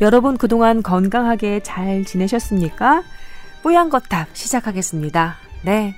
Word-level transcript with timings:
여러분 0.00 0.36
그동안 0.36 0.82
건강하게 0.82 1.60
잘 1.62 2.04
지내셨습니까? 2.04 3.02
뽀얀 3.62 3.90
거탑 3.90 4.28
시작하겠습니다. 4.32 5.36
네. 5.64 5.94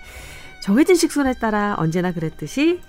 정해진 0.63 0.95
식순에 0.97 1.35
따라 1.35 1.75
언제나 1.79 2.13
그랬듯이 2.13 2.81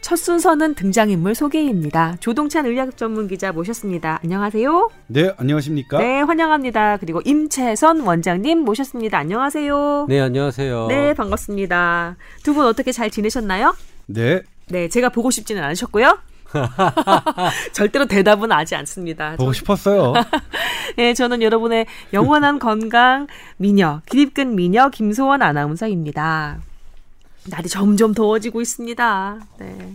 첫 0.00 0.16
순서는 0.16 0.74
등장인물 0.74 1.34
소개입니다. 1.34 2.16
조동찬 2.20 2.66
의학 2.66 2.96
전문 2.96 3.28
기자 3.28 3.52
모셨습니다. 3.52 4.20
안녕하세요. 4.22 4.90
네, 5.08 5.32
안녕하십니까? 5.36 5.98
네, 5.98 6.20
환영합니다. 6.22 6.96
그리고 6.98 7.20
임채선 7.24 8.00
원장님 8.00 8.60
모셨습니다. 8.60 9.18
안녕하세요. 9.18 10.06
네, 10.08 10.20
안녕하세요. 10.20 10.86
네, 10.88 11.14
반갑습니다. 11.14 12.16
두 12.42 12.54
분 12.54 12.64
어떻게 12.66 12.92
잘 12.92 13.10
지내셨나요? 13.10 13.74
네. 14.06 14.40
네, 14.68 14.88
제가 14.88 15.10
보고 15.10 15.30
싶지는 15.30 15.62
않으셨고요. 15.64 16.18
절대로 17.72 18.06
대답은 18.06 18.52
하지 18.52 18.74
않습니다. 18.76 19.36
보고 19.36 19.52
싶었어요. 19.52 20.14
네, 20.96 21.14
저는 21.14 21.42
여러분의 21.42 21.86
영원한 22.12 22.58
건강 22.60 23.26
미녀, 23.56 24.00
기립근 24.06 24.56
미녀 24.56 24.88
김소원 24.88 25.42
아나운서입니다. 25.42 26.58
날이 27.48 27.68
점점 27.68 28.12
더워지고 28.14 28.60
있습니다. 28.60 29.40
네. 29.58 29.94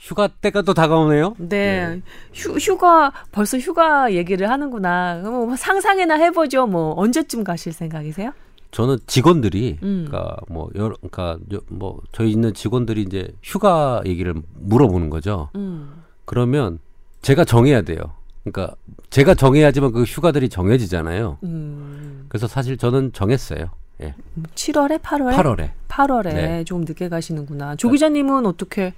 휴가 0.00 0.26
때가 0.28 0.62
또 0.62 0.74
다가오네요. 0.74 1.36
네. 1.38 1.86
네. 1.86 2.02
휴, 2.32 2.56
휴가, 2.56 3.12
벌써 3.30 3.58
휴가 3.58 4.12
얘기를 4.12 4.50
하는구나. 4.50 5.20
그럼 5.22 5.46
뭐 5.46 5.56
상상이나 5.56 6.16
해보죠. 6.16 6.66
뭐, 6.66 6.94
언제쯤 6.96 7.44
가실 7.44 7.72
생각이세요? 7.72 8.32
저는 8.70 8.98
직원들이, 9.06 9.78
음. 9.82 10.06
그러니까 10.06 10.36
뭐, 10.48 10.70
여러, 10.74 10.94
그러니까 10.96 11.38
뭐, 11.68 12.00
저희 12.12 12.30
있는 12.30 12.54
직원들이 12.54 13.02
이제 13.02 13.32
휴가 13.42 14.02
얘기를 14.06 14.34
물어보는 14.54 15.10
거죠. 15.10 15.48
음. 15.56 16.02
그러면 16.24 16.78
제가 17.22 17.44
정해야 17.44 17.82
돼요. 17.82 17.98
그러니까 18.44 18.74
제가 19.10 19.34
정해야지만 19.34 19.92
그 19.92 20.02
휴가들이 20.02 20.48
정해지잖아요. 20.48 21.38
음. 21.42 22.26
그래서 22.28 22.46
사실 22.46 22.76
저는 22.76 23.12
정했어요. 23.12 23.70
예. 24.02 24.14
7월에 24.54 25.00
8월에? 25.00 25.34
8월에. 25.34 25.70
8월에 25.88 26.34
네. 26.34 26.64
좀 26.64 26.82
늦게 26.82 27.08
가시는구나. 27.08 27.76
조 27.76 27.90
기자님은 27.90 28.46
어떻게? 28.46 28.94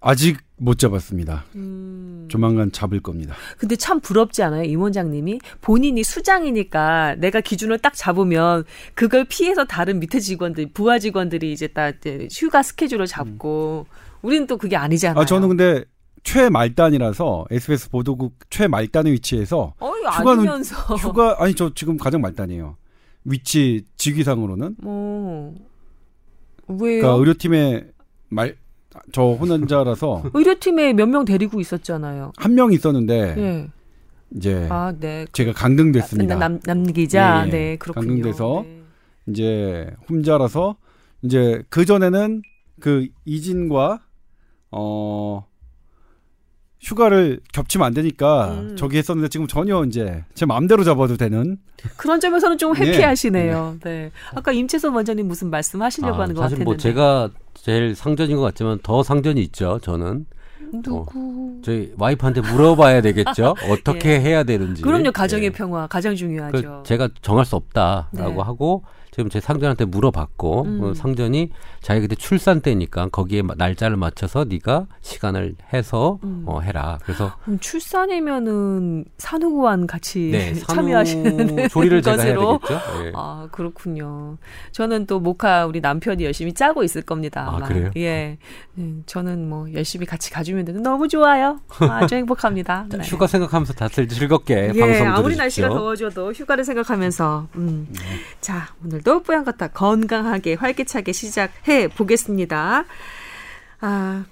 아직 0.00 0.38
못 0.56 0.78
잡았습니다. 0.78 1.44
음... 1.54 2.26
조만간 2.30 2.72
잡을 2.72 3.00
겁니다. 3.00 3.34
근데 3.58 3.76
참 3.76 4.00
부럽지 4.00 4.42
않아요? 4.42 4.64
임 4.64 4.80
원장님이 4.80 5.40
본인이 5.60 6.02
수장이니까 6.02 7.16
내가 7.18 7.40
기준을 7.40 7.78
딱 7.78 7.92
잡으면 7.94 8.64
그걸 8.94 9.24
피해서 9.24 9.64
다른 9.64 10.00
밑에 10.00 10.20
직원들, 10.20 10.70
부하 10.72 10.98
직원들이 10.98 11.52
이제 11.52 11.66
딱 11.66 11.96
이제 11.98 12.28
휴가 12.32 12.62
스케줄을 12.62 13.06
잡고 13.06 13.86
음. 13.88 13.94
우리는 14.22 14.46
또 14.46 14.56
그게 14.56 14.76
아니잖아요. 14.76 15.20
아, 15.20 15.24
저는 15.24 15.48
근데 15.48 15.84
최말단이라서 16.22 17.46
SBS 17.50 17.90
보도국 17.90 18.34
최말단의 18.50 19.12
위치에서 19.14 19.74
어이, 19.78 20.00
휴가는 20.00 20.40
아니면서. 20.40 20.76
휴가 20.96 21.36
아니 21.38 21.54
저 21.54 21.72
지금 21.74 21.96
가장 21.96 22.20
말단이에요. 22.20 22.76
위치 23.24 23.84
직위상으로는. 23.96 24.76
어. 24.84 25.54
왜요? 26.68 27.00
그러니까 27.00 27.08
의료팀에 27.18 27.86
말 28.28 28.56
저 29.12 29.22
혼연자라서 29.22 30.24
의료팀에 30.34 30.92
몇 30.94 31.08
명 31.08 31.24
데리고 31.24 31.60
있었잖아요. 31.60 32.32
한 32.36 32.54
명 32.54 32.72
있었는데 32.72 33.34
네. 33.34 33.68
이제 34.36 34.66
아, 34.70 34.92
네. 34.98 35.26
제가 35.32 35.52
강등됐습니다. 35.52 36.36
남, 36.36 36.60
남 36.60 36.84
기자, 36.84 37.44
네, 37.44 37.50
네 37.50 37.76
그렇군요. 37.76 38.06
강등돼서 38.08 38.62
네. 38.64 38.82
이제 39.28 39.90
혼자라서 40.08 40.76
이제 41.22 41.62
그 41.68 41.84
전에는 41.84 42.42
그 42.80 43.08
이진과 43.24 44.00
어 44.72 45.46
휴가를 46.80 47.40
겹치면 47.52 47.86
안 47.86 47.92
되니까 47.92 48.52
음. 48.52 48.76
저기 48.76 48.96
했었는데 48.96 49.28
지금 49.28 49.46
전혀 49.46 49.84
이제 49.84 50.24
제 50.34 50.46
마음대로 50.46 50.82
잡아도 50.82 51.16
되는 51.18 51.58
그런 51.98 52.20
점에서는 52.20 52.56
좀 52.56 52.74
회피하시네요. 52.76 53.76
네. 53.82 53.90
네. 53.90 54.10
아까 54.34 54.50
임채선 54.52 54.94
원장님 54.94 55.28
무슨 55.28 55.50
말씀하시려고 55.50 56.16
아, 56.16 56.22
하는 56.22 56.34
것 56.34 56.42
사실 56.42 56.64
뭐 56.64 56.72
같았는데. 56.74 57.00
뭐 57.00 57.28
제가 57.28 57.30
제일 57.62 57.94
상전인 57.94 58.36
것 58.36 58.42
같지만 58.42 58.78
더 58.82 59.02
상전이 59.02 59.40
있죠. 59.42 59.78
저는 59.82 60.26
누구? 60.82 61.06
어, 61.14 61.60
저희 61.62 61.92
와이프한테 61.98 62.40
물어봐야 62.40 63.00
되겠죠. 63.02 63.54
어떻게 63.70 64.10
예. 64.10 64.20
해야 64.20 64.44
되는지. 64.44 64.82
그럼요. 64.82 65.12
가정의 65.12 65.46
예. 65.46 65.50
평화 65.50 65.86
가장 65.86 66.14
중요하죠. 66.14 66.82
제가 66.86 67.08
정할 67.22 67.44
수 67.44 67.56
없다라고 67.56 68.12
네. 68.12 68.40
하고 68.42 68.84
지금 69.10 69.28
제 69.28 69.40
상전한테 69.40 69.84
물어봤고 69.86 70.62
음. 70.62 70.80
어, 70.82 70.94
상전이 70.94 71.50
자기 71.80 72.00
그때 72.00 72.14
출산 72.14 72.60
때니까 72.60 73.08
거기에 73.08 73.42
날짜를 73.56 73.96
맞춰서 73.96 74.44
네가 74.44 74.86
시간을 75.00 75.56
해서 75.72 76.18
음. 76.22 76.44
어, 76.46 76.60
해라. 76.60 76.98
그래서 77.02 77.32
음, 77.48 77.58
출산이면은 77.58 79.04
산후구안 79.18 79.86
같이 79.86 80.30
네, 80.32 80.54
참여하시는 80.68 81.68
조리를 81.68 82.02
제가 82.02 82.22
해야 82.22 82.34
되겠죠. 82.34 82.58
네. 83.02 83.12
아 83.14 83.48
그렇군요. 83.50 84.36
저는 84.72 85.06
또 85.06 85.18
모카 85.20 85.66
우리 85.66 85.80
남편이 85.80 86.24
열심히 86.24 86.52
짜고 86.52 86.84
있을 86.84 87.02
겁니다. 87.02 87.46
아마. 87.48 87.64
아 87.64 87.68
그래요? 87.68 87.90
예, 87.96 88.38
네, 88.74 88.94
저는 89.06 89.48
뭐 89.48 89.72
열심히 89.72 90.06
같이 90.06 90.30
가주면 90.30 90.64
되는 90.64 90.82
너무 90.82 91.08
좋아요. 91.08 91.60
아주 91.80 92.14
행복합니다. 92.14 92.86
네. 92.90 92.98
휴가 93.04 93.26
생각하면서 93.26 93.72
다들 93.72 94.08
즐겁게 94.08 94.54
예, 94.54 94.66
방송 94.68 94.86
들으십시오. 94.86 95.10
아무리 95.10 95.36
날씨가 95.36 95.68
더워져도 95.68 96.32
휴가를 96.32 96.64
생각하면서 96.64 97.48
음. 97.56 97.88
네. 97.90 98.00
자 98.40 98.68
오늘 98.84 98.99
도 99.02 99.22
뽀얀거다 99.22 99.68
건강하게 99.68 100.54
활기차게 100.54 101.12
시작해 101.12 101.88
보겠습니다. 101.88 102.84
아, 103.80 104.24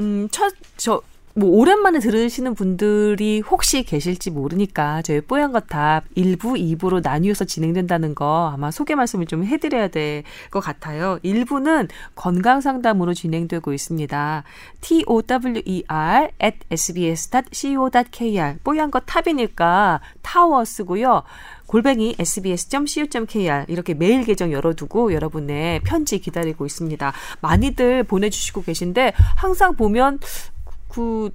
음, 0.00 0.28
첫, 0.30 0.52
저, 0.76 1.02
뭐 1.38 1.50
오랜만에 1.50 1.98
들으시는 1.98 2.54
분들이 2.54 3.40
혹시 3.40 3.82
계실지 3.82 4.30
모르니까 4.30 5.02
저희 5.02 5.20
뽀얀 5.20 5.52
거탑 5.52 6.04
1부, 6.16 6.78
2부로 6.78 7.02
나뉘어서 7.02 7.44
진행된다는 7.44 8.14
거 8.14 8.50
아마 8.54 8.70
소개 8.70 8.94
말씀을 8.94 9.26
좀 9.26 9.44
해드려야 9.44 9.88
될 9.88 10.22
것 10.50 10.60
같아요. 10.60 11.18
1부는 11.22 11.90
건강 12.14 12.62
상담으로 12.62 13.12
진행되고 13.12 13.74
있습니다. 13.74 14.44
tower 14.80 16.30
at 16.42 16.56
sbs.co.kr 16.70 18.56
뽀얀 18.64 18.90
거 18.90 19.00
탑이니까 19.00 20.00
타워 20.22 20.64
쓰고요. 20.64 21.22
골뱅이 21.66 22.14
sbs.co.kr 22.18 23.64
이렇게 23.68 23.94
메일 23.94 24.24
계정 24.24 24.52
열어두고 24.52 25.12
여러분의 25.12 25.80
편지 25.80 26.18
기다리고 26.18 26.66
있습니다. 26.66 27.12
많이들 27.40 28.04
보내주시고 28.04 28.62
계신데 28.62 29.12
항상 29.36 29.76
보면 29.76 30.18
그 30.88 31.30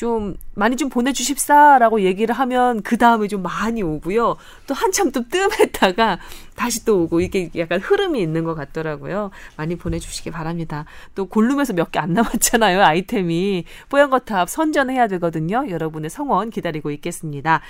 좀 0.00 0.34
많이 0.54 0.76
좀 0.76 0.88
보내주십사라고 0.88 2.00
얘기를 2.00 2.34
하면 2.34 2.80
그 2.80 2.96
다음에 2.96 3.28
좀 3.28 3.42
많이 3.42 3.82
오고요. 3.82 4.36
또 4.66 4.72
한참 4.72 5.12
또 5.12 5.28
뜸했다가 5.28 6.18
다시 6.56 6.86
또 6.86 7.02
오고 7.02 7.20
이게 7.20 7.50
약간 7.58 7.80
흐름이 7.80 8.18
있는 8.18 8.44
것 8.44 8.54
같더라고요. 8.54 9.30
많이 9.56 9.76
보내주시기 9.76 10.30
바랍니다. 10.30 10.86
또 11.14 11.26
골룸에서 11.26 11.74
몇 11.74 11.90
개 11.92 11.98
안 12.00 12.14
남았잖아요. 12.14 12.82
아이템이 12.82 13.66
뽀얀거탑 13.90 14.48
선전해야 14.48 15.06
되거든요. 15.08 15.66
여러분의 15.68 16.08
성원 16.08 16.48
기다리고 16.48 16.90
있겠습니다. 16.92 17.60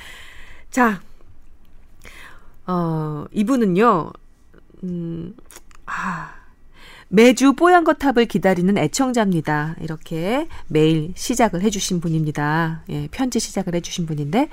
자, 0.70 1.00
어, 2.70 3.24
이분은요, 3.32 4.10
음, 4.84 5.34
아, 5.86 6.30
매주 7.08 7.54
뽀얀 7.54 7.82
거탑을 7.82 8.26
기다리는 8.26 8.78
애청자입니다. 8.78 9.74
이렇게 9.80 10.46
매일 10.68 11.12
시작을 11.16 11.62
해주신 11.62 12.00
분입니다. 12.00 12.84
예, 12.90 13.08
편지 13.10 13.40
시작을 13.40 13.74
해주신 13.74 14.06
분인데, 14.06 14.48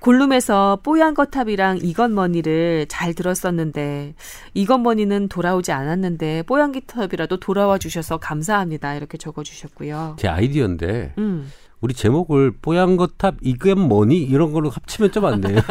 골룸에서 0.00 0.80
뽀얀 0.82 1.12
거탑이랑 1.12 1.80
이건 1.82 2.14
머니를 2.14 2.86
잘 2.88 3.12
들었었는데, 3.12 4.14
이건 4.54 4.82
머니는 4.82 5.28
돌아오지 5.28 5.72
않았는데, 5.72 6.44
뽀얀기탑이라도 6.44 7.40
돌아와 7.40 7.76
주셔서 7.76 8.16
감사합니다. 8.16 8.94
이렇게 8.94 9.18
적어주셨고요. 9.18 10.16
제 10.18 10.28
아이디어인데, 10.28 11.14
음. 11.18 11.50
우리 11.82 11.92
제목을 11.92 12.52
뽀얀 12.62 12.96
거탑 12.96 13.36
이건 13.42 13.88
머니 13.88 14.22
이런 14.22 14.52
걸로 14.52 14.70
합치면 14.70 15.12
좀 15.12 15.26
안 15.26 15.42
돼요. 15.42 15.58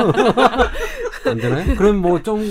안 1.25 1.37
되나요? 1.37 1.75
그럼 1.75 1.97
뭐 1.97 2.21
좀 2.23 2.41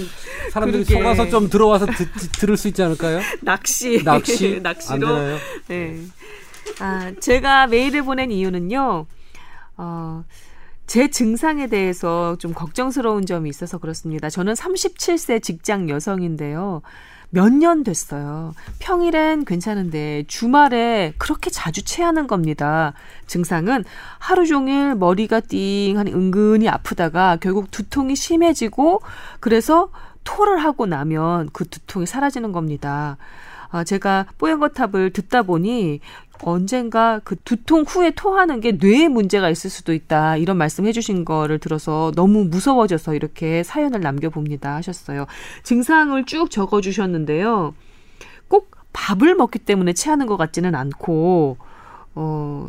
사람들이 0.51 0.85
그러게. 0.85 1.03
속아서 1.03 1.29
좀 1.31 1.49
들어와서 1.49 1.87
듣, 1.87 2.09
들을 2.39 2.57
수 2.57 2.69
있지 2.69 2.83
않을까요? 2.83 3.21
낚시. 3.41 4.03
낚시. 4.05 4.61
낚시로. 4.63 4.93
안 4.95 5.01
되나요? 5.01 5.39
네. 5.69 5.99
아, 6.81 7.13
제가 7.21 7.67
메일을 7.69 8.03
보낸 8.03 8.31
이유는요. 8.31 9.07
어, 9.79 10.25
제 10.87 11.09
증상에 11.09 11.69
대해서 11.69 12.37
좀 12.39 12.53
걱정스러운 12.53 13.25
점이 13.25 13.49
있어서 13.49 13.79
그렇습니다. 13.79 14.29
저는 14.29 14.53
37세 14.55 15.43
직장 15.43 15.89
여성인데요. 15.89 16.83
몇 17.35 17.49
년 17.49 17.83
됐어요. 17.83 18.55
평일엔 18.79 19.47
괜찮은데 19.47 20.25
주말에 20.27 21.15
그렇게 21.17 21.49
자주 21.49 21.83
체하는 21.83 22.27
겁니다. 22.27 22.93
증상은 23.27 23.85
하루 24.19 24.47
종일 24.47 24.95
머리가 24.95 25.41
띵하니 25.41 26.13
은근히 26.13 26.69
아프다가 26.69 27.39
결국 27.41 27.71
두통이 27.71 28.17
심해지고 28.17 29.01
그래서 29.41 29.89
토를 30.25 30.59
하고 30.59 30.85
나면 30.85 31.49
그 31.55 31.67
두통이 31.67 32.05
사라지는 32.05 32.53
겁니다. 32.53 33.17
아, 33.71 33.83
제가 33.83 34.27
뽀얀거탑을 34.37 35.15
듣다 35.15 35.43
보니 35.43 36.01
언젠가 36.43 37.21
그 37.25 37.37
두통 37.37 37.83
후에 37.83 38.11
토하는 38.11 38.61
게 38.61 38.73
뇌에 38.73 39.09
문제가 39.09 39.49
있을 39.49 39.71
수도 39.71 39.93
있다. 39.93 40.37
이런 40.37 40.57
말씀 40.57 40.87
해주신 40.87 41.25
거를 41.25 41.59
들어서 41.59 42.13
너무 42.15 42.45
무서워져서 42.45 43.15
이렇게 43.15 43.63
사연을 43.63 44.01
남겨봅니다. 44.01 44.75
하셨어요. 44.77 45.27
증상을 45.63 46.25
쭉 46.27 46.51
적어주셨는데요. 46.51 47.75
꼭 48.49 48.71
밥을 48.93 49.35
먹기 49.35 49.61
때문에 49.61 49.93
체하는 49.93 50.27
것 50.27 50.37
같지는 50.37 50.75
않고, 50.75 51.57
어, 52.15 52.69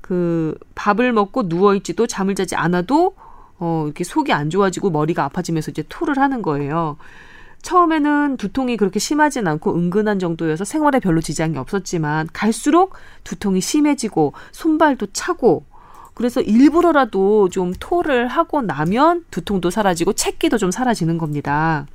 그 0.00 0.58
밥을 0.74 1.12
먹고 1.12 1.44
누워있지도 1.44 2.06
잠을 2.06 2.34
자지 2.34 2.56
않아도 2.56 3.14
어, 3.58 3.84
이렇게 3.86 4.04
속이 4.04 4.32
안 4.32 4.50
좋아지고 4.50 4.90
머리가 4.90 5.24
아파지면서 5.24 5.70
이제 5.70 5.82
토를 5.88 6.18
하는 6.18 6.42
거예요. 6.42 6.96
처음에는 7.64 8.36
두통이 8.36 8.76
그렇게 8.76 8.98
심하진 8.98 9.48
않고 9.48 9.74
은근한 9.74 10.18
정도여서 10.18 10.64
생활에 10.64 11.00
별로 11.00 11.22
지장이 11.22 11.56
없었지만 11.56 12.28
갈수록 12.32 12.92
두통이 13.24 13.62
심해지고 13.62 14.34
손발도 14.52 15.08
차고 15.14 15.64
그래서 16.12 16.42
일부러라도 16.42 17.48
좀 17.48 17.72
토를 17.80 18.28
하고 18.28 18.60
나면 18.60 19.24
두통도 19.30 19.70
사라지고 19.70 20.12
채기도 20.12 20.58
좀 20.58 20.70
사라지는 20.70 21.16
겁니다. 21.16 21.86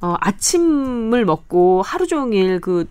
어, 0.00 0.16
아침을 0.20 1.24
먹고 1.24 1.82
하루 1.82 2.08
종일 2.08 2.60
그 2.60 2.88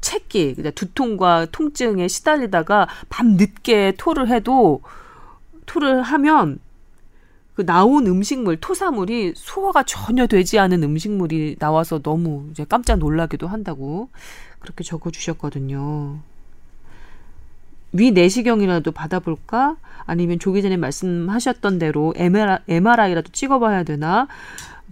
채기, 0.00 0.54
두통과 0.74 1.46
통증에 1.52 2.08
시달리다가 2.08 2.88
밤 3.10 3.36
늦게 3.36 3.94
토를 3.98 4.28
해도 4.28 4.80
토를 5.66 6.02
하면 6.02 6.58
그 7.58 7.66
나온 7.66 8.06
음식물, 8.06 8.56
토사물이 8.56 9.32
소화가 9.34 9.82
전혀 9.82 10.28
되지 10.28 10.60
않은 10.60 10.84
음식물이 10.84 11.56
나와서 11.58 12.00
너무 12.00 12.46
이제 12.52 12.64
깜짝 12.64 13.00
놀라기도 13.00 13.48
한다고 13.48 14.10
그렇게 14.60 14.84
적어 14.84 15.10
주셨거든요. 15.10 16.20
위 17.90 18.12
내시경이라도 18.12 18.92
받아볼까? 18.92 19.74
아니면 20.06 20.38
조기 20.38 20.62
전에 20.62 20.76
말씀하셨던 20.76 21.80
대로 21.80 22.14
MRI라도 22.16 23.32
찍어봐야 23.32 23.82
되나? 23.82 24.28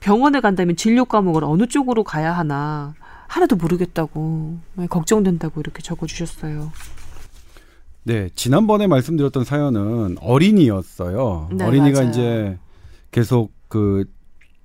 병원에 0.01 0.41
간다면 0.41 0.75
진료 0.75 1.05
과목을 1.05 1.45
어느 1.45 1.69
쪽으로 1.69 2.03
가야 2.03 2.33
하나? 2.33 2.95
하나도 3.29 3.55
모르겠다고 3.55 4.59
네, 4.75 4.89
걱정된다고 4.89 5.61
이렇게 5.61 5.83
적어주셨어요. 5.83 6.73
네, 8.07 8.29
지난번에 8.37 8.87
말씀드렸던 8.87 9.43
사연은 9.43 10.19
어린이였어요. 10.21 11.49
네, 11.53 11.65
어린이가 11.65 11.99
맞아요. 11.99 12.11
이제 12.11 12.59
계속 13.11 13.51
그 13.67 14.05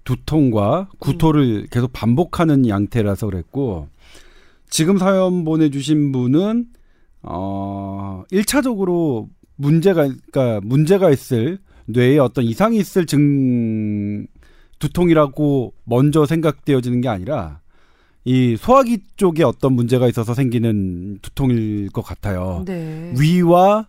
두통과 0.03 0.89
구토를 0.99 1.63
음. 1.63 1.67
계속 1.71 1.91
반복하는 1.91 2.67
양태라서 2.67 3.25
그랬고 3.25 3.87
지금 4.69 4.99
사연 4.99 5.43
보내주신 5.43 6.11
분은 6.11 6.67
어 7.23 8.23
1차적으로 8.31 9.27
문제가 9.55 10.03
그러니까 10.03 10.59
문제가 10.63 11.09
있을 11.09 11.57
뇌에 11.87 12.19
어떤 12.19 12.43
이상이 12.45 12.77
있을 12.77 13.07
증 13.07 14.27
두통이라고 14.77 15.73
먼저 15.85 16.27
생각되어지는 16.27 17.01
게 17.01 17.07
아니라 17.07 17.60
이 18.23 18.55
소화기 18.55 18.99
쪽에 19.15 19.43
어떤 19.43 19.73
문제가 19.73 20.07
있어서 20.07 20.33
생기는 20.33 21.17
두통일 21.21 21.89
것 21.89 22.01
같아요. 22.03 22.63
네. 22.65 23.13
위와 23.19 23.87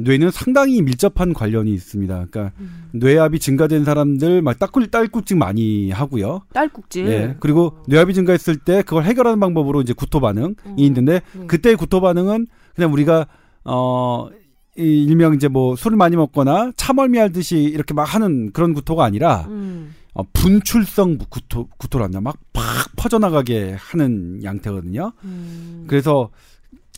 뇌는 0.00 0.30
상당히 0.30 0.82
밀접한 0.82 1.34
관련이 1.34 1.72
있습니다. 1.72 2.26
그러니까 2.30 2.52
음. 2.58 2.88
뇌압이 2.92 3.38
증가된 3.38 3.84
사람들 3.84 4.42
막 4.42 4.58
딸꾹 4.58 4.90
딸꾹질 4.90 5.36
많이 5.36 5.90
하고요. 5.90 6.42
딸꾹질. 6.52 7.06
예. 7.08 7.36
그리고 7.40 7.66
어. 7.66 7.82
뇌압이 7.86 8.14
증가했을 8.14 8.56
때 8.56 8.82
그걸 8.82 9.04
해결하는 9.04 9.40
방법으로 9.40 9.82
이제 9.82 9.92
구토 9.92 10.20
반응이 10.20 10.54
어. 10.64 10.74
있는데 10.78 11.20
네. 11.32 11.46
그때의 11.46 11.76
구토 11.76 12.00
반응은 12.00 12.46
그냥 12.74 12.92
우리가 12.92 13.26
어 13.64 14.28
일명 14.74 15.34
이제 15.34 15.48
뭐 15.48 15.76
술을 15.76 15.96
많이 15.96 16.16
먹거나 16.16 16.72
차멀미 16.76 17.18
하듯이 17.18 17.58
이렇게 17.58 17.92
막 17.92 18.04
하는 18.04 18.52
그런 18.52 18.72
구토가 18.72 19.04
아니라 19.04 19.46
음. 19.48 19.94
어, 20.20 20.24
분출성 20.32 21.18
구토, 21.30 21.68
구토란다. 21.78 22.20
막 22.20 22.36
팍 22.52 22.94
퍼져나가게 22.96 23.74
하는 23.78 24.42
양태거든요. 24.44 25.12
음. 25.24 25.84
그래서 25.86 26.30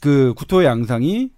그 0.00 0.34
구토의 0.36 0.66
양상이, 0.66 1.30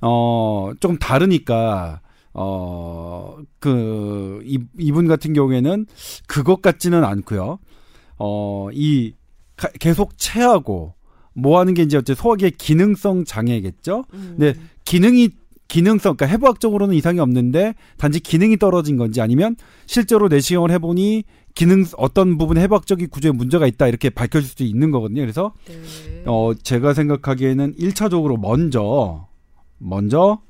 어, 0.00 0.72
조금 0.80 0.98
다르니까, 0.98 2.00
어, 2.34 3.36
그, 3.60 4.40
이, 4.44 4.58
이분 4.78 5.06
같은 5.06 5.32
경우에는 5.32 5.86
그것 6.26 6.60
같지는 6.60 7.04
않고요. 7.04 7.58
어, 8.18 8.68
이, 8.72 9.14
가, 9.56 9.68
계속 9.78 10.18
체하고, 10.18 10.94
뭐 11.34 11.60
하는 11.60 11.74
게 11.74 11.82
이제 11.82 11.96
어째 11.96 12.14
소화기의 12.14 12.52
기능성 12.52 13.24
장애겠죠? 13.24 14.04
음. 14.12 14.34
근데 14.36 14.58
기능이 14.84 15.28
기능성, 15.68 16.16
그러니까 16.16 16.26
해부학적으로는 16.34 16.94
이상이 16.94 17.20
없는데 17.20 17.74
단지 17.98 18.20
기능이 18.20 18.56
떨어진 18.56 18.96
건지 18.96 19.20
아니면 19.20 19.54
실제로 19.86 20.28
내시경을 20.28 20.70
해보니 20.72 21.24
기능 21.54 21.84
어떤 21.96 22.38
부분 22.38 22.56
해부학적인 22.56 23.10
구조에 23.10 23.32
문제가 23.32 23.66
있다 23.66 23.86
이렇게 23.86 24.10
밝혀질 24.10 24.48
수도 24.48 24.64
있는 24.64 24.90
거거든요. 24.90 25.20
그래서 25.20 25.52
네. 25.66 26.22
어 26.26 26.52
제가 26.54 26.94
생각하기에는 26.94 27.74
1차적으로 27.76 28.40
먼저 28.40 29.28
먼저 29.78 30.40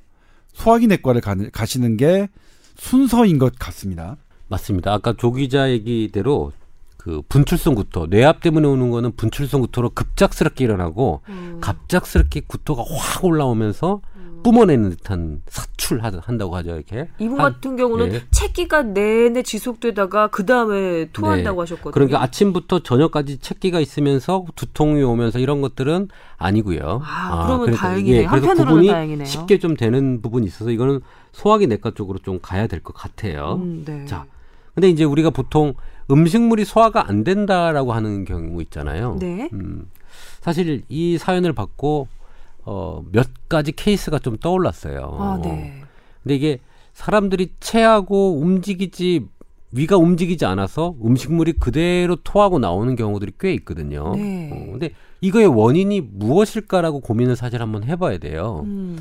소화기 0.52 0.86
내과를 0.86 1.20
가, 1.20 1.34
가시는 1.52 1.96
게 1.96 2.28
순서인 2.76 3.38
것 3.38 3.58
같습니다. 3.58 4.16
맞습니다. 4.48 4.92
아까 4.92 5.14
조 5.14 5.32
기자 5.32 5.70
얘기대로 5.70 6.52
그 6.96 7.22
분출성 7.28 7.74
구토, 7.74 8.06
뇌압 8.06 8.40
때문에 8.40 8.68
오는 8.68 8.90
거는 8.90 9.16
분출성 9.16 9.62
구토로 9.62 9.90
급작스럽게 9.90 10.64
일어나고 10.64 11.22
음. 11.28 11.58
갑작스럽게 11.60 12.42
구토가 12.46 12.84
확 12.86 13.24
올라오면서 13.24 14.00
뿜어내는 14.52 14.90
듯한 14.90 15.42
사출한다고 15.48 16.56
하죠 16.56 16.74
이렇게. 16.76 17.08
이분 17.18 17.38
한, 17.40 17.52
같은 17.52 17.76
경우는 17.76 18.08
네. 18.08 18.20
채기가 18.30 18.82
내내 18.82 19.42
지속되다가 19.42 20.28
그 20.28 20.46
다음에 20.46 21.08
토한다고 21.12 21.62
네. 21.62 21.62
하셨거든요. 21.62 21.92
그러니까 21.92 22.22
아침부터 22.22 22.80
저녁까지 22.80 23.38
채기가 23.38 23.78
있으면서 23.80 24.44
두통이 24.56 25.02
오면서 25.02 25.38
이런 25.38 25.60
것들은 25.60 26.08
아니고요. 26.38 27.02
아, 27.04 27.28
아 27.32 27.42
그러면 27.46 27.60
그러니까, 27.66 27.88
다행이네요. 27.88 28.22
예, 28.22 28.24
한편으로는 28.24 28.86
다행이네요. 28.86 29.26
쉽게 29.26 29.58
좀 29.58 29.76
되는 29.76 30.22
부분이 30.22 30.46
있어서 30.46 30.70
이거는 30.70 31.00
소화기 31.32 31.66
내과 31.66 31.92
쪽으로 31.94 32.18
좀 32.20 32.38
가야 32.40 32.66
될 32.66 32.80
것 32.80 32.94
같아요. 32.94 33.58
음, 33.60 33.82
네. 33.84 34.06
자, 34.06 34.24
근데 34.74 34.88
이제 34.88 35.04
우리가 35.04 35.30
보통 35.30 35.74
음식물이 36.10 36.64
소화가 36.64 37.06
안 37.08 37.22
된다라고 37.22 37.92
하는 37.92 38.24
경우 38.24 38.62
있잖아요. 38.62 39.18
네. 39.20 39.50
음, 39.52 39.90
사실 40.40 40.82
이 40.88 41.18
사연을 41.18 41.52
받고 41.52 42.08
어, 42.70 43.02
몇 43.10 43.28
가지 43.48 43.72
케이스가 43.72 44.18
좀 44.18 44.36
떠올랐어요. 44.36 45.16
아, 45.18 45.40
네. 45.42 45.82
근데 46.22 46.34
이게 46.34 46.58
사람들이 46.92 47.52
체하고 47.60 48.38
움직이지 48.40 49.26
위가 49.72 49.96
움직이지 49.96 50.44
않아서 50.44 50.94
음식물이 51.02 51.54
그대로 51.54 52.16
토하고 52.16 52.58
나오는 52.58 52.94
경우들이 52.94 53.32
꽤 53.40 53.54
있거든요. 53.54 54.14
네. 54.14 54.50
어, 54.52 54.72
근데 54.72 54.90
이거의 55.22 55.46
원인이 55.46 56.02
무엇일까라고 56.02 57.00
고민을 57.00 57.36
사실 57.36 57.62
한번 57.62 57.84
해봐야 57.84 58.18
돼요. 58.18 58.62
음. 58.66 58.98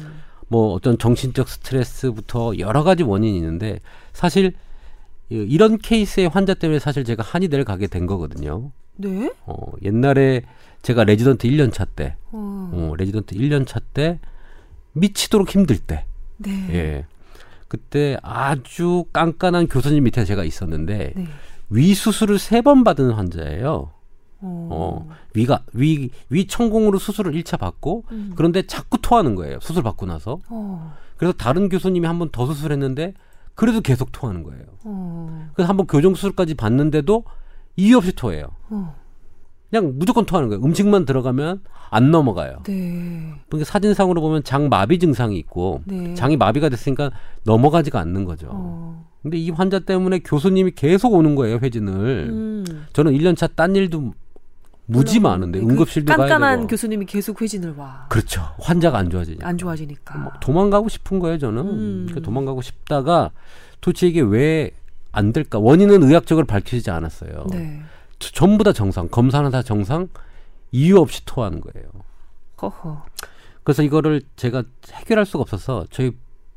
뭐 0.47 0.71
어떤 0.71 0.97
정신적 0.97 1.49
스트레스부터 1.49 2.59
여러 2.59 2.83
가지 2.83 3.03
원인이 3.03 3.35
있는데 3.37 3.81
사실 4.13 4.53
이런 5.29 5.77
케이스의 5.77 6.29
환자 6.29 6.53
때문에 6.53 6.79
사실 6.79 7.03
제가 7.03 7.21
한의대를 7.21 7.65
가게 7.65 7.87
된 7.87 8.05
거거든요. 8.05 8.71
네. 8.95 9.29
어, 9.45 9.55
옛날에 9.83 10.43
제가 10.81 11.03
레지던트 11.03 11.47
1년 11.47 11.71
차 11.73 11.85
때, 11.85 12.15
어. 12.31 12.69
어, 12.73 12.93
레지던트 12.97 13.35
1년 13.35 13.65
차 13.67 13.79
때 13.93 14.19
미치도록 14.93 15.49
힘들 15.49 15.77
때, 15.77 16.05
네. 16.37 16.51
예. 16.73 17.05
그때 17.67 18.17
아주 18.23 19.05
깐깐한 19.11 19.67
교수님 19.67 20.05
밑에 20.05 20.23
제가 20.23 20.43
있었는데 20.45 21.13
네. 21.15 21.27
위 21.69 21.93
수술을 21.93 22.39
세 22.39 22.61
번 22.61 22.83
받은 22.85 23.11
환자예요. 23.11 23.91
어. 24.39 24.69
어, 24.71 25.09
위가 25.33 25.63
위 25.73 26.09
위 26.29 26.47
천공으로 26.47 26.97
수술을 26.99 27.33
1차 27.33 27.59
받고 27.59 28.05
음. 28.11 28.31
그런데 28.35 28.61
자꾸 28.65 28.99
토하는 29.01 29.35
거예요. 29.35 29.59
수술 29.61 29.83
받고 29.83 30.05
나서. 30.05 30.39
어. 30.47 30.95
그래서 31.17 31.33
다른 31.33 31.67
교수님이 31.69 32.07
한 32.07 32.19
번 32.19 32.29
더 32.31 32.45
수술했는데 32.45 33.13
그래도 33.55 33.81
계속 33.81 34.11
토하는 34.13 34.43
거예요. 34.43 34.63
어. 34.85 35.49
그래서 35.53 35.67
한 35.67 35.75
번 35.75 35.87
교정 35.87 36.13
수술까지 36.15 36.53
받는데도 36.53 37.25
이유 37.75 37.97
없이 37.97 38.13
토해요. 38.13 38.45
어. 39.67 39.69
그냥 39.69 39.93
무조건 39.97 40.25
토하는 40.25 40.49
거예요. 40.49 40.63
음식만 40.63 41.05
들어가면 41.05 41.61
안 41.89 42.11
넘어가요. 42.11 42.59
네. 42.65 43.33
그러니까 43.49 43.69
사진상으로 43.69 44.21
보면 44.21 44.43
장 44.43 44.69
마비 44.69 44.99
증상이 44.99 45.37
있고 45.37 45.81
네. 45.85 46.13
장이 46.15 46.37
마비가 46.37 46.69
됐으니까 46.69 47.11
넘어가지가 47.43 47.99
않는 47.99 48.25
거죠. 48.25 48.47
어. 48.51 49.05
근데 49.21 49.37
이 49.37 49.49
환자 49.49 49.79
때문에 49.79 50.19
교수님이 50.19 50.71
계속 50.71 51.13
오는 51.13 51.35
거예요, 51.35 51.57
회진을. 51.61 52.27
음. 52.29 52.85
저는 52.93 53.11
1년차 53.13 53.55
딴 53.55 53.75
일도 53.75 54.13
무지 54.85 55.19
많은데 55.19 55.59
그 55.59 55.67
응급실도 55.67 56.13
그 56.13 56.17
깐깐한 56.17 56.67
교수님이 56.67 57.05
계속 57.05 57.41
회진을 57.41 57.75
와. 57.75 58.05
그렇죠. 58.09 58.41
환자가 58.59 58.97
안 58.97 59.09
좋아지니까. 59.09 59.45
안 59.45 59.57
좋아지니까. 59.57 60.17
뭐 60.17 60.31
도망가고 60.39 60.87
싶은 60.87 61.19
거예요, 61.19 61.37
저는. 61.39 61.61
음. 61.61 62.05
그러니까 62.07 62.25
도망가고 62.25 62.61
싶다가 62.61 63.31
도대체 63.81 64.07
이게 64.07 64.21
왜 64.21 64.71
안 65.17 65.33
될까? 65.33 65.57
원인은 65.57 66.03
의학적으로 66.03 66.45
밝혀지지 66.45 66.91
않았어요. 66.91 67.47
네. 67.49 67.81
전부 68.19 68.63
다 68.63 68.73
정상, 68.73 69.07
검사는 69.07 69.49
다 69.51 69.61
정상, 69.61 70.07
이유 70.71 70.99
없이 70.99 71.25
토하는 71.25 71.61
거예요. 71.61 71.89
허허. 72.61 73.05
그래서 73.63 73.83
이거를 73.83 74.21
제가 74.35 74.63
해결할 74.93 75.25
수가 75.25 75.41
없어서 75.41 75.85
저희 75.91 76.11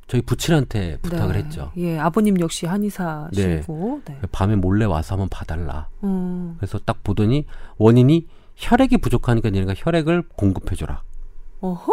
저희 0.07 0.23
부친한테 0.23 0.99
부탁을 1.03 1.35
네. 1.35 1.43
했죠. 1.43 1.71
예, 1.77 1.97
아버님 1.97 2.41
역시 2.41 2.67
한의사시고. 2.67 4.03
네. 4.05 4.21
밤에 4.33 4.57
몰래 4.57 4.85
와서 4.85 5.15
한번 5.15 5.29
봐달라. 5.29 5.89
음. 6.03 6.57
그래서 6.59 6.81
딱 6.85 7.05
보더니 7.05 7.47
원인이 7.79 8.27
혈액이 8.57 8.99
부족하니까 8.99 9.51
얘네가 9.55 9.75
혈액을 9.77 10.25
공급해줘라. 10.35 11.03
어허? 11.61 11.93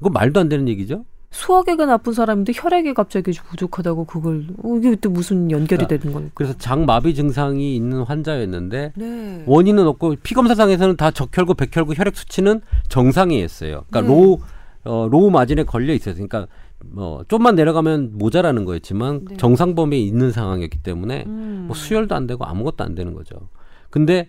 이거 0.00 0.10
말도 0.10 0.38
안 0.38 0.48
되는 0.48 0.68
얘기죠? 0.68 1.04
소화기가 1.30 1.86
나쁜 1.86 2.12
사람인데 2.12 2.52
혈액이 2.54 2.94
갑자기 2.94 3.30
부족하다고 3.32 4.04
그걸 4.04 4.46
어, 4.64 4.76
이게 4.76 4.96
또 4.96 5.10
무슨 5.10 5.50
연결이 5.50 5.84
그러니까 5.84 5.96
되는 5.96 6.12
겁니까? 6.12 6.32
그래서 6.34 6.54
장마비 6.58 7.14
증상이 7.14 7.76
있는 7.76 8.02
환자였는데 8.02 8.92
네. 8.96 9.44
원인은 9.46 9.86
없고 9.86 10.16
피검사상에서는 10.22 10.96
다 10.96 11.12
적혈구, 11.12 11.54
백혈구 11.54 11.94
혈액 11.94 12.16
수치는 12.16 12.62
정상이었어요. 12.88 13.84
그러니까 13.88 14.00
네. 14.00 14.08
low 14.08 14.38
어, 14.84 15.08
low 15.08 15.30
margin에 15.30 15.62
걸려 15.62 15.92
있어요. 15.92 16.14
그러니까 16.14 16.48
뭐 16.84 17.24
좀만 17.28 17.54
내려가면 17.54 18.18
모자라는 18.18 18.64
거였지만 18.64 19.26
네. 19.28 19.36
정상 19.36 19.76
범위에 19.76 19.98
있는 19.98 20.32
상황이었기 20.32 20.78
때문에 20.82 21.24
음. 21.26 21.64
뭐 21.68 21.76
수혈도 21.76 22.14
안 22.16 22.26
되고 22.26 22.44
아무것도 22.44 22.82
안 22.82 22.96
되는 22.96 23.14
거죠. 23.14 23.48
근데 23.90 24.28